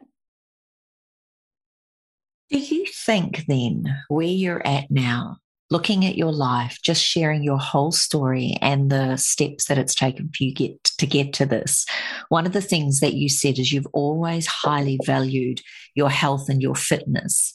Do 2.49 2.59
you 2.59 2.85
think 2.85 3.45
then 3.47 3.85
where 4.07 4.27
you're 4.27 4.65
at 4.65 4.91
now, 4.91 5.37
looking 5.71 6.05
at 6.05 6.15
your 6.15 6.31
life, 6.31 6.77
just 6.83 7.03
sharing 7.03 7.43
your 7.43 7.57
whole 7.57 7.91
story 7.91 8.55
and 8.61 8.91
the 8.91 9.17
steps 9.17 9.65
that 9.65 9.77
it's 9.77 9.95
taken 9.95 10.29
for 10.29 10.43
you 10.43 10.53
get 10.53 10.83
to 10.83 11.07
get 11.07 11.33
to 11.33 11.45
this. 11.45 11.85
One 12.29 12.45
of 12.45 12.53
the 12.53 12.61
things 12.61 12.99
that 12.99 13.13
you 13.13 13.29
said 13.29 13.59
is 13.59 13.71
you've 13.71 13.87
always 13.93 14.47
highly 14.47 14.99
valued 15.05 15.61
your 15.95 16.09
health 16.09 16.49
and 16.49 16.61
your 16.61 16.75
fitness. 16.75 17.53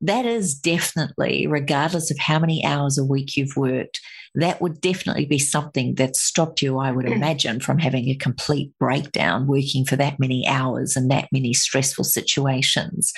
That 0.00 0.24
is 0.24 0.54
definitely, 0.54 1.46
regardless 1.46 2.10
of 2.10 2.18
how 2.18 2.38
many 2.38 2.64
hours 2.64 2.96
a 2.96 3.04
week 3.04 3.36
you've 3.36 3.56
worked, 3.56 4.00
that 4.34 4.60
would 4.60 4.80
definitely 4.80 5.26
be 5.26 5.38
something 5.38 5.96
that 5.96 6.16
stopped 6.16 6.62
you, 6.62 6.78
I 6.78 6.92
would 6.92 7.06
mm. 7.06 7.12
imagine, 7.12 7.60
from 7.60 7.78
having 7.78 8.08
a 8.08 8.14
complete 8.14 8.72
breakdown 8.78 9.46
working 9.46 9.84
for 9.84 9.96
that 9.96 10.20
many 10.20 10.46
hours 10.46 10.96
and 10.96 11.10
that 11.10 11.28
many 11.32 11.52
stressful 11.52 12.04
situations. 12.04 13.12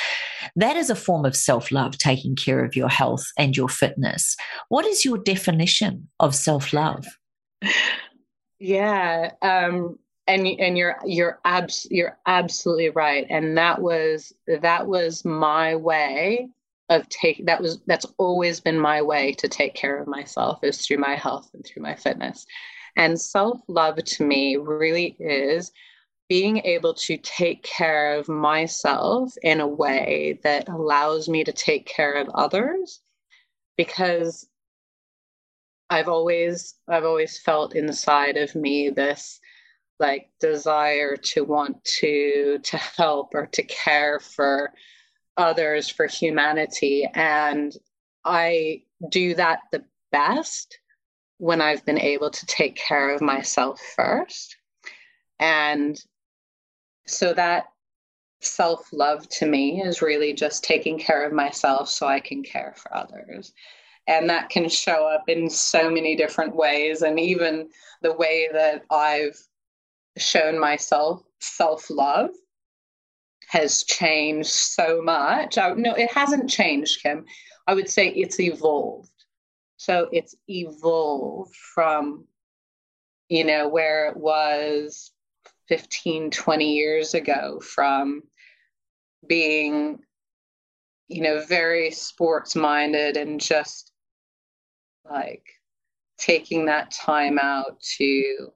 That 0.56 0.76
is 0.76 0.90
a 0.90 0.96
form 0.96 1.24
of 1.24 1.36
self 1.36 1.70
love, 1.70 1.98
taking 1.98 2.34
care 2.34 2.64
of 2.64 2.74
your 2.74 2.88
health 2.88 3.24
and 3.38 3.56
your 3.56 3.68
fitness. 3.68 4.36
What 4.68 4.86
is 4.86 5.04
your 5.04 5.18
definition 5.18 6.08
of 6.18 6.34
self 6.34 6.72
love? 6.72 7.06
Yeah. 8.58 9.32
Um, 9.42 9.98
and 10.28 10.46
and 10.46 10.78
you're 10.78 10.96
you're 11.04 11.40
abs 11.44 11.86
you're 11.90 12.16
absolutely 12.26 12.90
right 12.90 13.26
and 13.28 13.58
that 13.58 13.82
was 13.82 14.32
that 14.46 14.86
was 14.86 15.24
my 15.24 15.74
way 15.74 16.48
of 16.92 17.08
take 17.08 17.44
that 17.46 17.60
was 17.60 17.80
that's 17.86 18.06
always 18.18 18.60
been 18.60 18.78
my 18.78 19.02
way 19.02 19.32
to 19.32 19.48
take 19.48 19.74
care 19.74 19.98
of 20.00 20.06
myself 20.06 20.60
is 20.62 20.86
through 20.86 20.98
my 20.98 21.14
health 21.14 21.50
and 21.54 21.64
through 21.64 21.82
my 21.82 21.94
fitness. 21.94 22.46
And 22.96 23.20
self-love 23.20 24.04
to 24.04 24.24
me 24.24 24.56
really 24.56 25.16
is 25.18 25.72
being 26.28 26.58
able 26.58 26.94
to 26.94 27.16
take 27.18 27.62
care 27.62 28.14
of 28.18 28.28
myself 28.28 29.34
in 29.42 29.60
a 29.60 29.66
way 29.66 30.38
that 30.42 30.68
allows 30.68 31.28
me 31.28 31.44
to 31.44 31.52
take 31.52 31.86
care 31.86 32.14
of 32.14 32.28
others 32.34 33.00
because 33.76 34.48
i've 35.90 36.08
always 36.08 36.74
i've 36.88 37.04
always 37.04 37.38
felt 37.38 37.74
inside 37.74 38.36
of 38.36 38.54
me 38.54 38.88
this 38.88 39.40
like 40.00 40.30
desire 40.40 41.16
to 41.16 41.44
want 41.44 41.82
to 41.84 42.58
to 42.62 42.76
help 42.76 43.34
or 43.34 43.46
to 43.46 43.62
care 43.64 44.18
for 44.18 44.72
others 45.36 45.88
for 45.88 46.06
humanity. 46.06 47.08
And 47.14 47.74
I 48.24 48.82
do 49.10 49.34
that 49.34 49.60
the 49.70 49.84
best 50.10 50.78
when 51.38 51.60
I've 51.60 51.84
been 51.84 51.98
able 51.98 52.30
to 52.30 52.46
take 52.46 52.76
care 52.76 53.14
of 53.14 53.20
myself 53.20 53.80
first. 53.96 54.56
And 55.40 56.00
so 57.06 57.34
that 57.34 57.66
self 58.40 58.92
love 58.92 59.28
to 59.28 59.46
me 59.46 59.82
is 59.82 60.02
really 60.02 60.32
just 60.32 60.64
taking 60.64 60.98
care 60.98 61.26
of 61.26 61.32
myself 61.32 61.88
so 61.88 62.06
I 62.06 62.20
can 62.20 62.42
care 62.42 62.74
for 62.76 62.94
others. 62.94 63.52
And 64.06 64.28
that 64.30 64.50
can 64.50 64.68
show 64.68 65.06
up 65.06 65.28
in 65.28 65.48
so 65.48 65.88
many 65.90 66.16
different 66.16 66.54
ways. 66.54 67.02
And 67.02 67.18
even 67.18 67.68
the 68.02 68.12
way 68.12 68.48
that 68.52 68.82
I've 68.90 69.36
shown 70.16 70.58
myself 70.58 71.22
self 71.40 71.88
love 71.90 72.30
has 73.48 73.84
changed 73.84 74.48
so 74.48 75.02
much. 75.02 75.58
I, 75.58 75.72
no, 75.72 75.94
it 75.94 76.12
hasn't 76.12 76.50
changed, 76.50 77.02
Kim. 77.02 77.24
I 77.66 77.74
would 77.74 77.88
say 77.88 78.08
it's 78.08 78.40
evolved. 78.40 79.10
So 79.76 80.08
it's 80.12 80.34
evolved 80.48 81.54
from, 81.74 82.24
you 83.28 83.44
know, 83.44 83.68
where 83.68 84.08
it 84.08 84.16
was 84.16 85.10
15, 85.68 86.30
20 86.30 86.74
years 86.74 87.14
ago, 87.14 87.60
from 87.60 88.22
being, 89.26 89.98
you 91.08 91.22
know, 91.22 91.44
very 91.44 91.90
sports 91.90 92.54
minded 92.54 93.16
and 93.16 93.40
just 93.40 93.92
like 95.08 95.44
taking 96.18 96.66
that 96.66 96.90
time 96.90 97.38
out 97.38 97.80
to 97.80 98.48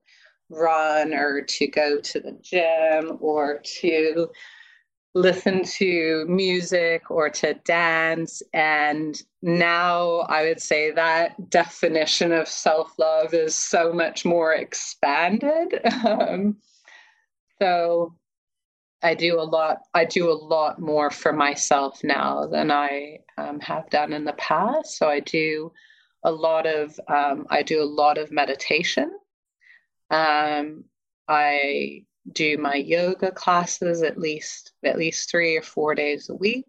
run 0.49 1.13
or 1.13 1.43
to 1.43 1.67
go 1.67 2.01
to 2.01 2.21
the 2.21 2.39
gym 2.41 3.19
or 3.21 3.61
to 3.81 4.29
listen 5.17 5.65
to 5.65 6.27
music 6.29 7.11
or 7.11 7.31
to 7.31 7.55
dance. 7.65 8.43
And 8.53 9.21
now 9.41 10.19
I 10.29 10.43
would 10.43 10.61
say 10.61 10.91
that 10.91 11.49
definition 11.49 12.33
of 12.33 12.47
self 12.47 12.93
love 12.99 13.33
is 13.33 13.55
so 13.55 13.93
much 13.93 14.25
more 14.25 14.53
expanded. 14.55 15.81
Um, 16.07 16.59
so 17.61 18.15
I 19.03 19.15
do 19.15 19.41
a 19.41 19.43
lot. 19.43 19.79
I 19.95 20.05
do 20.05 20.31
a 20.31 20.37
lot 20.55 20.79
more 20.79 21.11
for 21.11 21.33
myself 21.33 22.05
now 22.05 22.47
than 22.47 22.71
I 22.71 23.21
um, 23.39 23.59
have 23.61 23.89
done 23.89 24.13
in 24.13 24.25
the 24.25 24.35
past. 24.35 24.99
So 24.99 25.09
I 25.09 25.21
do 25.21 25.73
a 26.23 26.31
lot 26.31 26.67
of 26.67 27.01
um, 27.09 27.47
I 27.49 27.63
do 27.63 27.83
a 27.83 27.93
lot 28.03 28.19
of 28.19 28.31
meditation. 28.31 29.11
Um, 30.11 30.85
I 31.29 32.05
do 32.33 32.59
my 32.59 32.75
yoga 32.75 33.31
classes 33.31 34.03
at 34.03 34.19
least 34.19 34.73
at 34.85 34.99
least 34.99 35.31
three 35.31 35.57
or 35.57 35.63
four 35.63 35.95
days 35.95 36.29
a 36.29 36.35
week. 36.35 36.67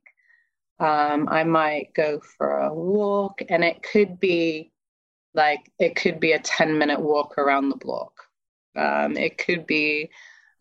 Um, 0.80 1.28
I 1.30 1.44
might 1.44 1.94
go 1.96 2.20
for 2.20 2.60
a 2.60 2.74
walk, 2.74 3.42
and 3.50 3.64
it 3.64 3.82
could 3.82 4.20
be 4.20 4.72
like 5.34 5.72
it 5.80 5.96
could 5.96 6.20
be 6.20 6.34
a 6.34 6.40
ten 6.40 6.78
minute 6.78 7.00
walk 7.00 7.38
around 7.38 7.70
the 7.70 7.78
block. 7.78 8.14
Um, 8.76 9.18
it 9.18 9.38
could 9.38 9.66
be 9.66 10.12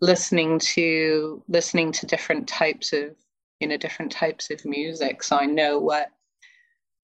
listening 0.00 0.58
to 0.58 1.42
listening 1.48 1.92
to 1.92 2.06
different 2.06 2.48
types 2.48 2.92
of 2.92 3.14
you 3.60 3.68
know 3.68 3.76
different 3.76 4.12
types 4.12 4.50
of 4.50 4.64
music, 4.64 5.22
so 5.22 5.36
I 5.36 5.46
know 5.46 5.78
what 5.78 6.10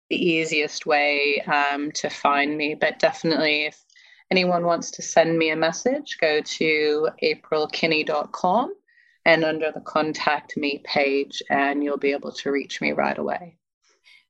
the 0.10 0.16
easiest 0.16 0.86
way 0.88 1.42
um, 1.42 1.92
to 1.92 2.10
find 2.10 2.58
me. 2.58 2.76
But 2.76 2.98
definitely 2.98 3.66
if 3.66 3.84
anyone 4.32 4.66
wants 4.66 4.92
to 4.92 5.02
send 5.02 5.38
me 5.38 5.50
a 5.50 5.56
message 5.56 6.18
go 6.20 6.42
to 6.42 7.10
aprilkinney.com 7.24 8.74
and 9.26 9.44
under 9.44 9.72
the 9.72 9.82
contact 9.82 10.56
me 10.58 10.82
page 10.84 11.42
and 11.50 11.84
you'll 11.84 11.98
be 11.98 12.12
able 12.12 12.32
to 12.32 12.52
reach 12.52 12.80
me 12.82 12.92
right 12.92 13.18
away 13.18 13.58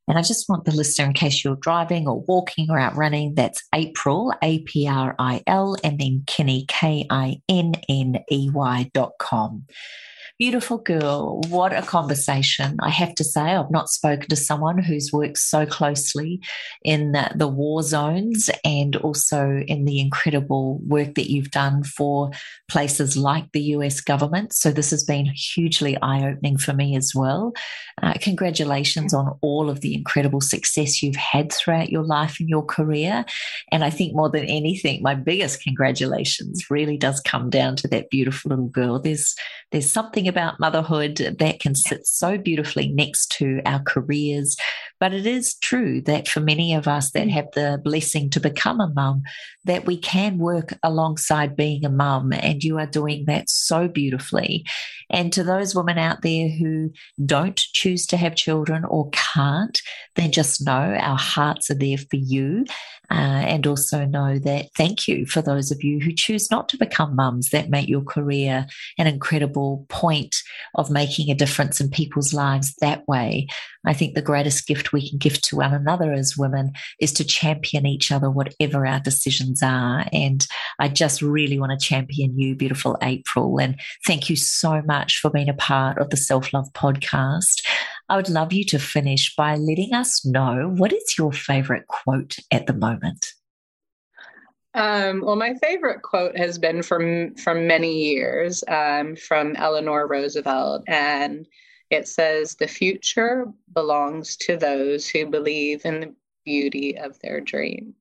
and 0.09 0.17
I 0.17 0.23
just 0.23 0.49
want 0.49 0.65
the 0.65 0.75
listener, 0.75 1.05
in 1.05 1.13
case 1.13 1.43
you're 1.43 1.55
driving 1.55 2.07
or 2.07 2.21
walking 2.21 2.69
or 2.69 2.79
out 2.79 2.95
running, 2.95 3.35
that's 3.35 3.63
April, 3.75 4.33
A 4.41 4.59
P 4.63 4.87
R 4.87 5.15
I 5.19 5.43
L, 5.45 5.77
and 5.83 5.99
then 5.99 6.23
Kinney, 6.25 6.65
K 6.67 7.05
I 7.11 7.39
N 7.47 7.73
N 7.87 8.17
E 8.31 8.49
Y 8.51 8.91
dot 8.93 9.13
com. 9.19 9.65
Beautiful 10.39 10.77
girl. 10.77 11.41
What 11.49 11.73
a 11.73 11.81
conversation. 11.81 12.77
I 12.81 12.91
have 12.91 13.13
to 13.15 13.25
say, 13.25 13.41
I've 13.41 13.69
not 13.69 13.89
spoken 13.89 14.29
to 14.29 14.37
someone 14.37 14.77
who's 14.77 15.11
worked 15.11 15.37
so 15.37 15.65
closely 15.65 16.39
in 16.81 17.11
the 17.35 17.49
war 17.49 17.83
zones 17.83 18.49
and 18.63 18.95
also 18.95 19.61
in 19.67 19.83
the 19.83 19.99
incredible 19.99 20.79
work 20.87 21.15
that 21.15 21.29
you've 21.29 21.51
done 21.51 21.83
for 21.83 22.31
places 22.69 23.17
like 23.17 23.51
the 23.51 23.63
US 23.75 23.99
government. 23.99 24.53
So, 24.53 24.71
this 24.71 24.91
has 24.91 25.03
been 25.03 25.25
hugely 25.25 25.97
eye 26.01 26.25
opening 26.31 26.57
for 26.57 26.71
me 26.71 26.95
as 26.95 27.11
well. 27.13 27.51
Uh, 28.01 28.13
congratulations 28.21 29.13
on 29.13 29.37
all 29.41 29.69
of 29.69 29.81
the 29.81 29.93
incredible 29.93 30.39
success 30.39 31.03
you've 31.03 31.17
had 31.17 31.51
throughout 31.51 31.89
your 31.89 32.05
life 32.05 32.39
and 32.39 32.47
your 32.47 32.63
career. 32.63 33.25
And 33.73 33.83
I 33.83 33.89
think 33.89 34.15
more 34.15 34.29
than 34.29 34.45
anything, 34.45 35.01
my 35.01 35.15
biggest 35.15 35.61
congratulations 35.61 36.63
really 36.69 36.95
does 36.95 37.19
come 37.19 37.49
down 37.49 37.75
to 37.75 37.89
that 37.89 38.09
beautiful 38.09 38.51
little 38.51 38.69
girl. 38.69 38.99
There's 38.99 39.35
there's 39.71 39.91
something 39.91 40.28
about 40.29 40.59
motherhood 40.59 41.17
that 41.39 41.59
can 41.59 41.75
sit 41.75 42.07
so 42.07 42.37
beautifully 42.37 42.87
next 42.87 43.31
to 43.33 43.61
our 43.65 43.81
careers. 43.81 44.55
But 44.99 45.13
it 45.13 45.25
is 45.25 45.55
true 45.55 46.01
that 46.01 46.27
for 46.27 46.41
many 46.41 46.73
of 46.73 46.87
us 46.87 47.11
that 47.11 47.29
have 47.29 47.47
the 47.53 47.79
blessing 47.83 48.29
to 48.31 48.39
become 48.39 48.81
a 48.81 48.91
mum, 48.93 49.23
that 49.65 49.85
we 49.85 49.97
can 49.97 50.37
work 50.37 50.73
alongside 50.83 51.55
being 51.55 51.85
a 51.85 51.89
mum. 51.89 52.33
And 52.33 52.63
you 52.63 52.77
are 52.79 52.85
doing 52.85 53.25
that 53.25 53.49
so 53.49 53.87
beautifully. 53.87 54.65
And 55.09 55.31
to 55.33 55.43
those 55.43 55.75
women 55.75 55.97
out 55.97 56.21
there 56.21 56.49
who 56.49 56.91
don't 57.25 57.57
choose 57.57 58.05
to 58.07 58.17
have 58.17 58.35
children 58.35 58.85
or 58.85 59.09
can't, 59.11 59.79
then 60.15 60.31
just 60.31 60.65
know 60.65 60.97
our 60.99 61.17
hearts 61.17 61.69
are 61.71 61.75
there 61.75 61.97
for 61.97 62.17
you. 62.17 62.65
Uh, 63.11 63.41
and 63.47 63.65
also 63.65 64.05
know 64.05 64.37
that 64.37 64.67
thank 64.77 65.07
you 65.07 65.25
for 65.25 65.41
those 65.41 65.71
of 65.71 65.83
you 65.83 65.99
who 65.99 66.11
choose 66.13 66.51
not 66.51 66.69
to 66.69 66.77
become 66.77 67.15
mums 67.15 67.49
that 67.49 67.67
make 67.67 67.89
your 67.89 68.03
career 68.03 68.67
an 68.99 69.07
incredible 69.07 69.83
point 69.89 70.35
of 70.75 70.91
making 70.91 71.31
a 71.31 71.35
difference 71.35 71.81
in 71.81 71.89
people's 71.89 72.35
lives 72.35 72.75
that 72.81 73.07
way. 73.07 73.47
I 73.83 73.93
think 73.93 74.13
the 74.13 74.21
greatest 74.21 74.67
we 74.91 75.09
can 75.09 75.17
give 75.17 75.41
to 75.41 75.57
one 75.57 75.73
another 75.73 76.11
as 76.11 76.37
women 76.37 76.73
is 76.99 77.11
to 77.13 77.23
champion 77.23 77.85
each 77.85 78.11
other, 78.11 78.29
whatever 78.29 78.85
our 78.85 78.99
decisions 78.99 79.61
are. 79.63 80.05
And 80.11 80.45
I 80.79 80.87
just 80.87 81.21
really 81.21 81.59
want 81.59 81.77
to 81.77 81.85
champion 81.85 82.37
you, 82.37 82.55
beautiful 82.55 82.97
April. 83.01 83.59
And 83.59 83.79
thank 84.05 84.29
you 84.29 84.35
so 84.35 84.81
much 84.83 85.19
for 85.19 85.29
being 85.29 85.49
a 85.49 85.53
part 85.53 85.97
of 85.97 86.09
the 86.09 86.17
Self 86.17 86.53
Love 86.53 86.71
podcast. 86.73 87.61
I 88.09 88.15
would 88.15 88.29
love 88.29 88.53
you 88.53 88.65
to 88.65 88.79
finish 88.79 89.35
by 89.35 89.55
letting 89.55 89.93
us 89.93 90.25
know 90.25 90.73
what 90.77 90.91
is 90.91 91.15
your 91.17 91.31
favorite 91.31 91.87
quote 91.87 92.37
at 92.51 92.65
the 92.65 92.73
moment? 92.73 93.33
Um, 94.75 95.21
well, 95.21 95.35
my 95.35 95.55
favorite 95.55 96.03
quote 96.03 96.37
has 96.37 96.59
been 96.59 96.83
from 96.83 97.35
from 97.35 97.67
many 97.67 98.13
years 98.13 98.63
um, 98.67 99.15
from 99.15 99.55
Eleanor 99.55 100.07
Roosevelt, 100.07 100.83
and 100.87 101.47
it 101.89 102.07
says, 102.07 102.55
"The 102.55 102.67
future 102.67 103.45
belongs 103.73 104.35
to 104.37 104.57
those 104.57 105.07
who 105.07 105.25
believe 105.25 105.85
in 105.85 105.99
the 106.01 106.15
beauty 106.45 106.97
of 106.97 107.19
their 107.19 107.41
dreams." 107.41 107.95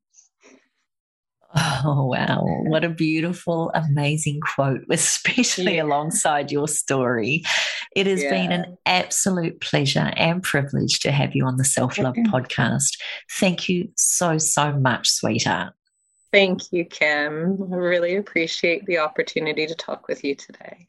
Oh, 1.54 2.04
wow. 2.04 2.42
What 2.66 2.84
a 2.84 2.90
beautiful, 2.90 3.70
amazing 3.74 4.40
quote, 4.40 4.84
especially 4.90 5.76
yeah. 5.76 5.82
alongside 5.82 6.52
your 6.52 6.68
story. 6.68 7.42
It 7.96 8.06
has 8.06 8.22
yeah. 8.22 8.30
been 8.30 8.52
an 8.52 8.76
absolute 8.84 9.60
pleasure 9.60 10.12
and 10.16 10.42
privilege 10.42 11.00
to 11.00 11.10
have 11.10 11.34
you 11.34 11.46
on 11.46 11.56
the 11.56 11.64
Self 11.64 11.98
Love 11.98 12.16
podcast. 12.16 12.98
Thank 13.38 13.68
you 13.68 13.90
so, 13.96 14.36
so 14.38 14.72
much, 14.72 15.08
sweetheart. 15.08 15.72
Thank 16.32 16.70
you, 16.72 16.84
Kim. 16.84 17.58
I 17.72 17.76
really 17.76 18.16
appreciate 18.16 18.84
the 18.84 18.98
opportunity 18.98 19.66
to 19.66 19.74
talk 19.74 20.08
with 20.08 20.24
you 20.24 20.34
today. 20.34 20.88